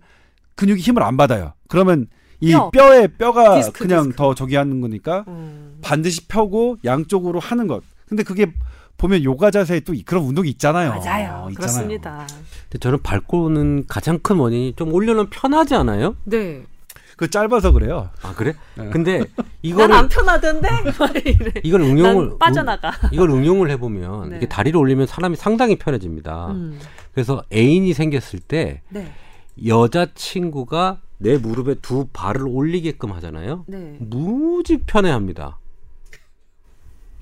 근육이 0.56 0.80
힘을 0.80 1.02
안 1.02 1.16
받아요. 1.16 1.52
그러면 1.68 2.06
이 2.40 2.52
뼈. 2.72 2.94
에 2.94 3.06
뼈가 3.06 3.56
디스크, 3.56 3.84
그냥 3.84 4.04
디스크. 4.04 4.16
더 4.16 4.34
저기 4.34 4.56
하는 4.56 4.80
거니까 4.80 5.24
음. 5.28 5.78
반드시 5.82 6.26
펴고 6.26 6.78
양쪽으로 6.84 7.38
하는 7.40 7.66
것. 7.66 7.82
근데 8.08 8.22
그게 8.22 8.52
보면 8.96 9.24
요가 9.24 9.50
자세에 9.50 9.80
또 9.80 9.94
그런 10.04 10.24
운동이 10.24 10.48
있잖아요. 10.50 10.90
맞아요. 10.90 11.46
어, 11.46 11.50
그렇습니다. 11.54 12.26
근데 12.68 12.78
저는 12.78 12.98
밟고는 13.02 13.84
가장 13.88 14.18
큰 14.18 14.36
원인이 14.36 14.74
좀 14.76 14.92
올려는 14.92 15.30
편하지 15.30 15.74
않아요? 15.74 16.16
네. 16.24 16.64
그 17.16 17.28
짧아서 17.28 17.72
그래요. 17.72 18.08
아 18.22 18.34
그래? 18.34 18.54
네. 18.76 18.88
근데 18.90 19.22
이걸 19.62 19.92
안 19.92 20.08
편하던데 20.08 20.68
이걸 21.62 21.82
응용을 21.82 22.38
빠져나가. 22.38 22.92
이걸 23.12 23.30
응용을 23.30 23.70
해보면 23.72 24.30
네. 24.30 24.36
이게 24.38 24.48
다리를 24.48 24.78
올리면 24.78 25.06
사람이 25.06 25.36
상당히 25.36 25.76
편해집니다. 25.76 26.48
음. 26.48 26.78
그래서 27.12 27.42
애인이 27.52 27.92
생겼을 27.92 28.40
때 28.40 28.80
네. 28.88 29.12
여자 29.66 30.06
친구가 30.14 31.00
내 31.20 31.36
무릎에 31.36 31.74
두 31.76 32.08
발을 32.12 32.46
올리게끔 32.48 33.12
하잖아요. 33.12 33.64
네. 33.68 33.96
무지 34.00 34.78
편해합니다. 34.78 35.58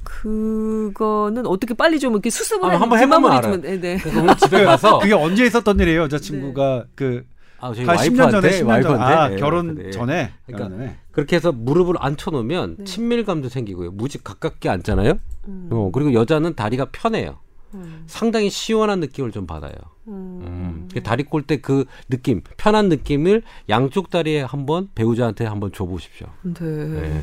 그거는 0.04 1.46
어떻게 1.46 1.74
빨리 1.74 1.98
좀 1.98 2.12
이렇게 2.12 2.30
수습을 2.30 2.70
아, 2.70 2.80
한번 2.80 2.98
해보면 3.00 3.30
알아요. 3.30 3.60
네, 3.60 3.78
네. 3.78 3.98
그래서 3.98 4.22
오늘 4.22 4.36
집에 4.36 4.64
가서 4.64 5.00
그게 5.00 5.12
언제 5.12 5.44
있었던 5.44 5.78
일이에요, 5.80 6.02
여자친구가 6.02 6.84
네. 6.84 6.90
그 6.94 7.24
아, 7.60 7.74
저희 7.74 7.84
한 7.84 7.96
10년 7.96 8.30
전에 8.30 8.50
10년 8.50 8.82
전 8.84 9.02
아, 9.02 9.28
네, 9.28 9.36
결혼 9.36 9.74
네. 9.74 9.90
전에 9.90 10.32
그러니까 10.46 10.68
결혼 10.68 10.96
그렇게 11.10 11.36
해서 11.36 11.50
무릎을 11.50 11.96
앉혀 11.98 12.30
놓으면 12.30 12.76
네. 12.78 12.84
친밀감도 12.84 13.48
생기고요. 13.48 13.90
무지 13.90 14.22
가깝게 14.22 14.68
앉잖아요. 14.68 15.18
음. 15.48 15.68
어, 15.72 15.90
그리고 15.92 16.14
여자는 16.14 16.54
다리가 16.54 16.86
편해요. 16.92 17.38
음. 17.74 18.04
상당히 18.06 18.48
시원한 18.48 19.00
느낌을 19.00 19.32
좀 19.32 19.46
받아요. 19.46 19.72
음. 20.08 20.88
음. 20.94 21.02
다리 21.02 21.22
꼴 21.24 21.42
때 21.42 21.58
그 21.58 21.84
느낌, 22.08 22.42
편한 22.56 22.88
느낌을 22.88 23.42
양쪽 23.68 24.10
다리에 24.10 24.42
한번 24.42 24.88
배우자한테 24.94 25.44
한번 25.46 25.72
줘보십시오. 25.72 26.28
네. 26.42 26.54
네. 26.60 27.22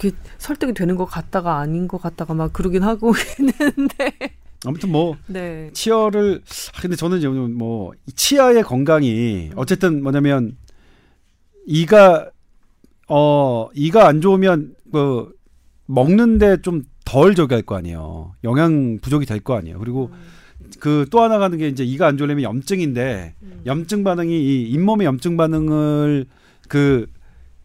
이렇게 0.00 0.16
설득이 0.38 0.74
되는 0.74 0.96
것 0.96 1.04
같다가 1.04 1.58
아닌 1.58 1.86
것 1.88 2.00
같다가 2.00 2.34
막 2.34 2.52
그러긴 2.52 2.82
하고 2.82 3.12
있는데. 3.38 4.12
아무튼 4.66 4.90
뭐 4.92 5.16
네. 5.26 5.70
치어를 5.72 6.42
아, 6.76 6.80
근데 6.82 6.94
저는 6.96 7.18
이제 7.18 7.28
뭐 7.28 7.92
치아의 8.14 8.62
건강이 8.62 9.52
어쨌든 9.56 10.02
뭐냐면 10.02 10.56
이가 11.66 12.30
어 13.08 13.68
이가 13.74 14.06
안 14.06 14.20
좋으면 14.20 14.74
그 14.92 15.32
먹는데 15.86 16.62
좀 16.62 16.84
덜 17.04 17.34
저기 17.34 17.54
할 17.54 17.62
거 17.62 17.74
아니에요. 17.74 18.34
영양 18.44 18.98
부족이 19.00 19.26
될 19.26 19.40
거 19.40 19.56
아니에요. 19.56 19.80
그리고 19.80 20.10
음. 20.12 20.18
그 20.78 21.06
또 21.10 21.20
하나 21.22 21.38
가는 21.38 21.58
게 21.58 21.68
이제 21.68 21.84
이가 21.84 22.06
안 22.06 22.16
좋으려면 22.16 22.42
염증인데 22.42 23.34
음. 23.42 23.60
염증 23.66 24.04
반응이 24.04 24.32
이 24.34 24.70
잇몸의 24.70 25.06
염증 25.06 25.36
반응을 25.36 26.26
그, 26.68 27.06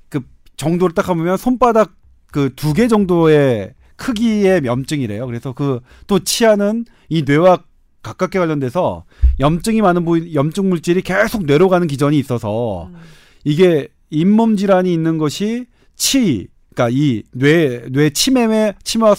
그 0.09 0.21
정도를 0.57 0.93
딱 0.95 1.09
하면 1.09 1.37
손바닥 1.37 1.93
그 2.31 2.49
두 2.55 2.73
개 2.73 2.87
정도의 2.87 3.73
크기의 3.95 4.61
염증이래요. 4.65 5.25
그래서 5.27 5.53
그 5.53 5.79
또 6.07 6.19
치아는 6.19 6.85
이 7.09 7.23
뇌와 7.23 7.59
가깝게 8.01 8.37
관련돼서 8.39 9.05
염증이 9.39 9.81
많은 9.81 10.03
부위, 10.05 10.35
염증 10.35 10.69
물질이 10.69 11.01
계속 11.01 11.45
뇌로 11.45 11.69
가는 11.69 11.87
기전이 11.87 12.17
있어서 12.19 12.87
음. 12.87 12.95
이게 13.43 13.87
잇몸 14.09 14.57
질환이 14.57 14.93
있는 14.93 15.17
것이 15.17 15.65
치, 15.95 16.47
그러니까 16.73 16.95
이 16.95 17.23
뇌, 17.31 17.83
뇌 17.89 18.09
치매의 18.09 18.75
치매와 18.83 19.15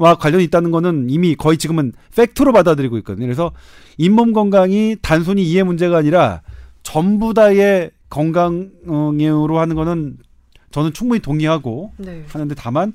관련이 0.00 0.44
있다는 0.44 0.70
거는 0.70 1.08
이미 1.10 1.34
거의 1.34 1.58
지금은 1.58 1.92
팩트로 2.16 2.52
받아들이고 2.52 2.98
있거든요. 2.98 3.26
그래서 3.26 3.52
잇몸 3.98 4.32
건강이 4.32 4.96
단순히 5.02 5.44
이의 5.44 5.62
문제가 5.62 5.98
아니라 5.98 6.42
전부 6.82 7.34
다의 7.34 7.90
건강으로 8.08 9.58
하는 9.58 9.76
거는 9.76 10.16
저는 10.70 10.92
충분히 10.92 11.20
동의하고 11.20 11.92
네. 11.98 12.24
하는데 12.28 12.54
다만 12.54 12.92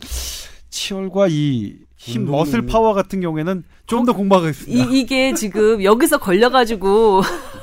치열과 0.70 1.28
이 1.30 1.76
힘, 1.98 2.26
muscle 2.26 2.66
power 2.66 2.94
같은 2.94 3.22
경우에는 3.22 3.64
좀더 3.88 4.14
공부하겠습니다. 4.14 4.92
이, 4.92 5.06
게 5.06 5.34
지금 5.34 5.84
여기서 5.84 6.18
걸려가지고 6.18 7.22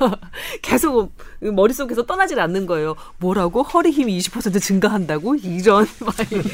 계속 0.62 1.12
머릿속에서 1.41 2.07
떠나질 2.07 2.41
않는 2.41 2.66
거예요. 2.66 2.95
뭐라고? 3.18 3.62
허리 3.62 3.91
힘이 3.91 4.18
20% 4.18 4.61
증가한다고? 4.61 5.35
이런. 5.35 5.87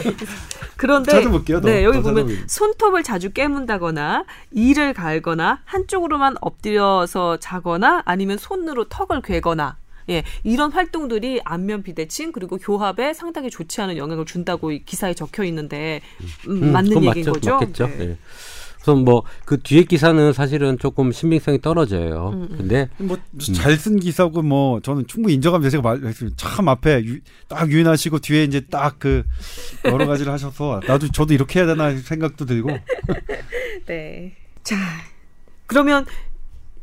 그런데. 0.77 1.13
찾아볼게요. 1.13 1.61
네, 1.61 1.85
여기 1.85 2.01
보면 2.01 2.17
찾아볼게요. 2.17 2.45
손톱을 2.49 3.03
자주 3.03 3.31
깨문다거나 3.31 4.25
이를 4.51 4.93
갈거나 4.93 5.61
한쪽으로만 5.65 6.37
엎드려서 6.41 7.37
자거나 7.37 8.03
아니면 8.07 8.39
손으로 8.39 8.85
턱을 8.85 9.23
괴거나 9.23 9.77
예, 10.11 10.23
이런 10.45 10.73
활동들이 10.73 11.41
안면 11.45 11.83
비대칭 11.83 12.33
그리고 12.33 12.57
교합에 12.57 13.13
상당히 13.15 13.51
좋지 13.51 13.81
않은 13.83 13.97
영향을 13.97 14.25
준다고 14.25 14.69
기사에 14.69 15.15
적혀 15.15 15.45
있는데 15.45 16.01
음, 16.49 16.63
음, 16.63 16.73
맞는 16.73 17.05
얘기인 17.05 17.27
맞죠, 17.27 17.33
거죠. 17.33 17.51
맞겠죠. 17.53 17.87
네. 17.89 17.97
네. 17.99 18.19
우선 18.81 19.05
뭐 19.05 19.25
그 19.45 19.61
뒤에 19.61 19.83
기사는 19.83 20.33
사실은 20.33 20.79
조금 20.79 21.11
신빙성이 21.13 21.61
떨어져요. 21.61 22.31
음, 22.33 22.49
음. 22.51 22.57
근데 22.57 22.89
뭐 22.99 23.19
잘 23.55 23.77
쓴 23.77 23.99
기사고 23.99 24.41
뭐 24.43 24.81
저는 24.81 25.07
충분히 25.07 25.35
인정하면서 25.35 25.71
제가 25.71 25.83
말했습니다. 25.83 26.37
참 26.39 26.69
앞에 26.69 27.03
유, 27.05 27.19
딱 27.49 27.71
유인하시고 27.71 28.21
뒤에 28.21 28.45
이제 28.45 28.61
딱 28.61 28.97
그 28.99 29.25
여러 29.85 30.07
가지를 30.07 30.33
하셔서 30.33 30.81
나도 30.87 31.11
저도 31.13 31.35
이렇게 31.35 31.59
해야 31.61 31.67
되나 31.67 31.95
생각도 31.97 32.47
들고. 32.47 32.71
네. 33.87 34.33
자 34.63 34.77
그러면 35.67 36.05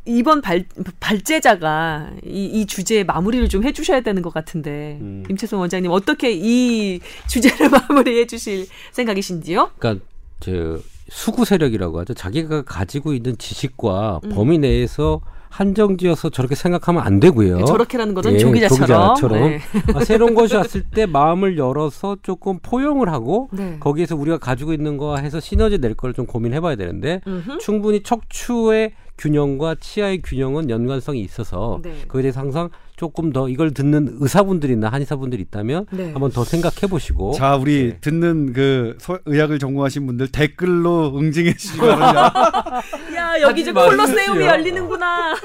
이번 0.06 0.42
발, 0.42 0.66
발제자가 1.00 2.12
이, 2.26 2.46
이 2.46 2.66
주제에 2.66 3.04
마무리를 3.04 3.50
좀 3.50 3.64
해주셔야 3.64 4.02
되는 4.02 4.22
것 4.22 4.34
같은데 4.34 4.98
음. 5.02 5.24
임채송 5.30 5.60
원장님 5.60 5.90
어떻게 5.92 6.32
이 6.32 7.00
주제를 7.28 7.70
마무리해 7.90 8.28
주실 8.28 8.68
생각이신지요? 8.92 9.72
그러니까 9.80 10.06
저 10.40 10.80
수구 11.10 11.46
세력이라고 11.46 12.00
하죠. 12.02 12.14
자기가 12.14 12.64
가지고 12.64 13.14
있는 13.14 13.38
지식과 13.38 14.22
음. 14.26 14.30
범위 14.30 14.58
내에서 14.60 15.22
한정지어서 15.50 16.30
저렇게 16.32 16.54
생각하면 16.54 17.02
안 17.02 17.22
되고요. 17.22 17.60
네, 17.60 17.66
저렇게라는 17.66 18.14
것은 18.14 18.34
예, 18.34 18.40
조기자처럼. 18.40 19.16
조기자처럼. 19.16 19.50
네. 19.50 19.60
아, 19.96 20.04
새로운 20.04 20.36
것이 20.36 20.54
왔을 20.54 20.84
때 20.84 21.06
마음을 21.06 21.58
열어서 21.58 22.18
조금 22.24 22.60
포용을 22.62 23.08
하고 23.10 23.48
네. 23.54 23.78
거기에서 23.80 24.18
우리가 24.18 24.38
가지고 24.38 24.74
있는 24.74 24.98
거 24.98 25.16
해서 25.18 25.40
시너지 25.40 25.78
낼 25.80 25.96
걸 25.96 26.12
좀 26.14 26.26
고민해봐야 26.26 26.76
되는데 26.76 27.22
음흠. 27.26 27.60
충분히 27.60 28.04
척추의 28.04 28.92
균형과 29.18 29.76
치아의 29.80 30.22
균형은 30.22 30.70
연관성이 30.70 31.22
있어서 31.22 31.80
네. 31.82 32.04
그에 32.08 32.22
대해서 32.22 32.42
항상 32.42 32.70
조금 32.96 33.32
더 33.32 33.50
이걸 33.50 33.72
듣는 33.74 34.18
의사분들이나 34.20 34.90
한의사분들이 34.90 35.42
있다면 35.44 35.86
네. 35.92 36.12
한번 36.12 36.32
더 36.32 36.44
생각해 36.44 36.88
보시고 36.90 37.34
자 37.34 37.56
우리 37.56 37.90
네. 37.90 37.98
듣는 38.00 38.54
그 38.54 38.98
의학을 39.26 39.60
전공하신 39.60 40.06
분들 40.08 40.28
댓글로 40.30 41.18
응징해 41.18 41.56
주시기 41.56 41.80
바랍니다. 41.80 42.82
야 43.16 43.42
여기 43.42 43.64
좀 43.66 43.74
콜로세움이 43.74 44.46
열리는구나. 44.46 45.36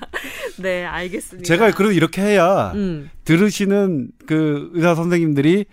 네 0.60 0.84
알겠습니다. 0.84 1.46
제가 1.46 1.70
그래도 1.72 1.92
이렇게 1.92 2.22
해야 2.22 2.72
음. 2.74 3.10
들으시는 3.24 4.08
그 4.26 4.70
의사 4.74 4.94
선생님들이 4.94 5.66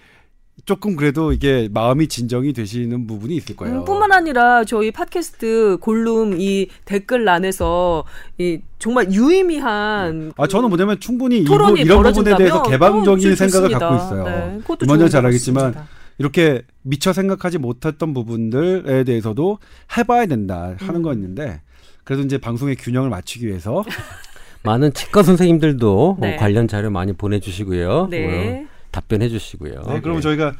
조금 0.66 0.95
그래도 0.95 1.32
이게 1.32 1.70
마음이 1.72 2.08
진정이 2.08 2.51
되시는 2.53 3.08
부분이 3.08 3.36
있을 3.38 3.55
거예요. 3.55 3.80
음, 3.80 3.86
뿐만 3.86 4.12
아니라 4.12 4.66
저희 4.66 4.91
팟캐스트 4.91 5.78
골룸 5.80 6.36
이 6.39 6.68
댓글란에서 6.86 8.03
이 8.38 8.60
정말 8.80 9.12
유의미한 9.12 10.34
아 10.36 10.47
저는 10.47 10.70
뭐냐면 10.70 10.99
충분히 10.99 11.43
토론이 11.43 11.82
이런 11.82 12.03
부분에 12.03 12.36
대해서 12.36 12.64
개방적인 12.64 13.36
생각을 13.36 13.70
갖고 13.70 13.95
있어요. 13.95 14.24
네, 14.26 14.60
먼저 14.88 15.08
잘 15.08 15.26
알겠지만 15.26 15.76
이렇게 16.18 16.64
미처 16.82 17.14
생각하지 17.14 17.60
못했던 17.60 18.14
부분들에 18.14 19.03
대해서도 19.03 19.60
해봐야 19.97 20.26
된다 20.26 20.76
하는 20.80 20.95
음. 20.97 21.01
거 21.03 21.14
있는데 21.14 21.62
그래도 22.03 22.24
이제 22.24 22.38
방송의 22.38 22.76
균형을 22.78 23.10
맞추기 23.10 23.47
위해서 23.47 23.84
많은 24.64 24.93
치과 24.93 25.24
선생님들도 25.24 26.18
네. 26.20 26.36
관련 26.36 26.68
자료 26.68 26.89
많이 26.89 27.14
보내주시고요. 27.14 28.08
네. 28.10 28.66
어, 28.66 28.76
답변해 28.91 29.29
주시고요. 29.29 29.83
네, 29.88 30.01
그럼 30.01 30.17
네. 30.17 30.21
저희가 30.21 30.53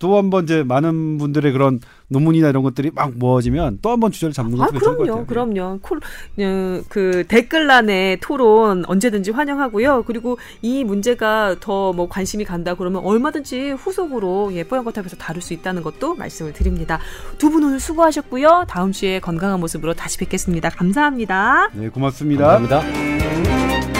또 0.00 0.16
한 0.16 0.30
번 0.30 0.44
이제 0.44 0.62
많은 0.62 1.18
분들의 1.18 1.50
그런 1.50 1.80
논문이나 2.06 2.48
이런 2.50 2.62
것들이 2.62 2.92
막 2.94 3.10
모아지면 3.18 3.80
또 3.82 3.90
한 3.90 3.98
번 3.98 4.12
주제를 4.12 4.32
잡는 4.32 4.56
것도 4.56 4.62
아, 4.68 4.70
괜찮을 4.70 4.96
것 4.96 5.06
같아요. 5.08 5.26
그럼요. 5.26 5.80
콜, 5.82 5.98
어, 5.98 6.80
그 6.88 7.24
댓글란에 7.26 8.18
토론 8.22 8.84
언제든지 8.86 9.32
환영하고요. 9.32 10.04
그리고 10.06 10.38
이 10.62 10.84
문제가 10.84 11.56
더 11.58 11.92
뭐 11.92 12.08
관심이 12.08 12.44
간다 12.44 12.74
그러면 12.76 13.02
얼마든지 13.02 13.72
후속으로 13.72 14.52
예뻐요 14.52 14.84
것탑에서 14.84 15.16
다룰 15.16 15.42
수 15.42 15.52
있다는 15.52 15.82
것도 15.82 16.14
말씀을 16.14 16.52
드립니다. 16.52 17.00
두 17.38 17.50
분 17.50 17.64
오늘 17.64 17.80
수고하셨고요. 17.80 18.66
다음 18.68 18.92
주에 18.92 19.18
건강한 19.18 19.58
모습으로 19.58 19.94
다시 19.94 20.16
뵙겠습니다. 20.18 20.70
감사합니다. 20.70 21.70
네, 21.74 21.88
고맙습니다. 21.88 22.46
감사합니다. 22.60 23.97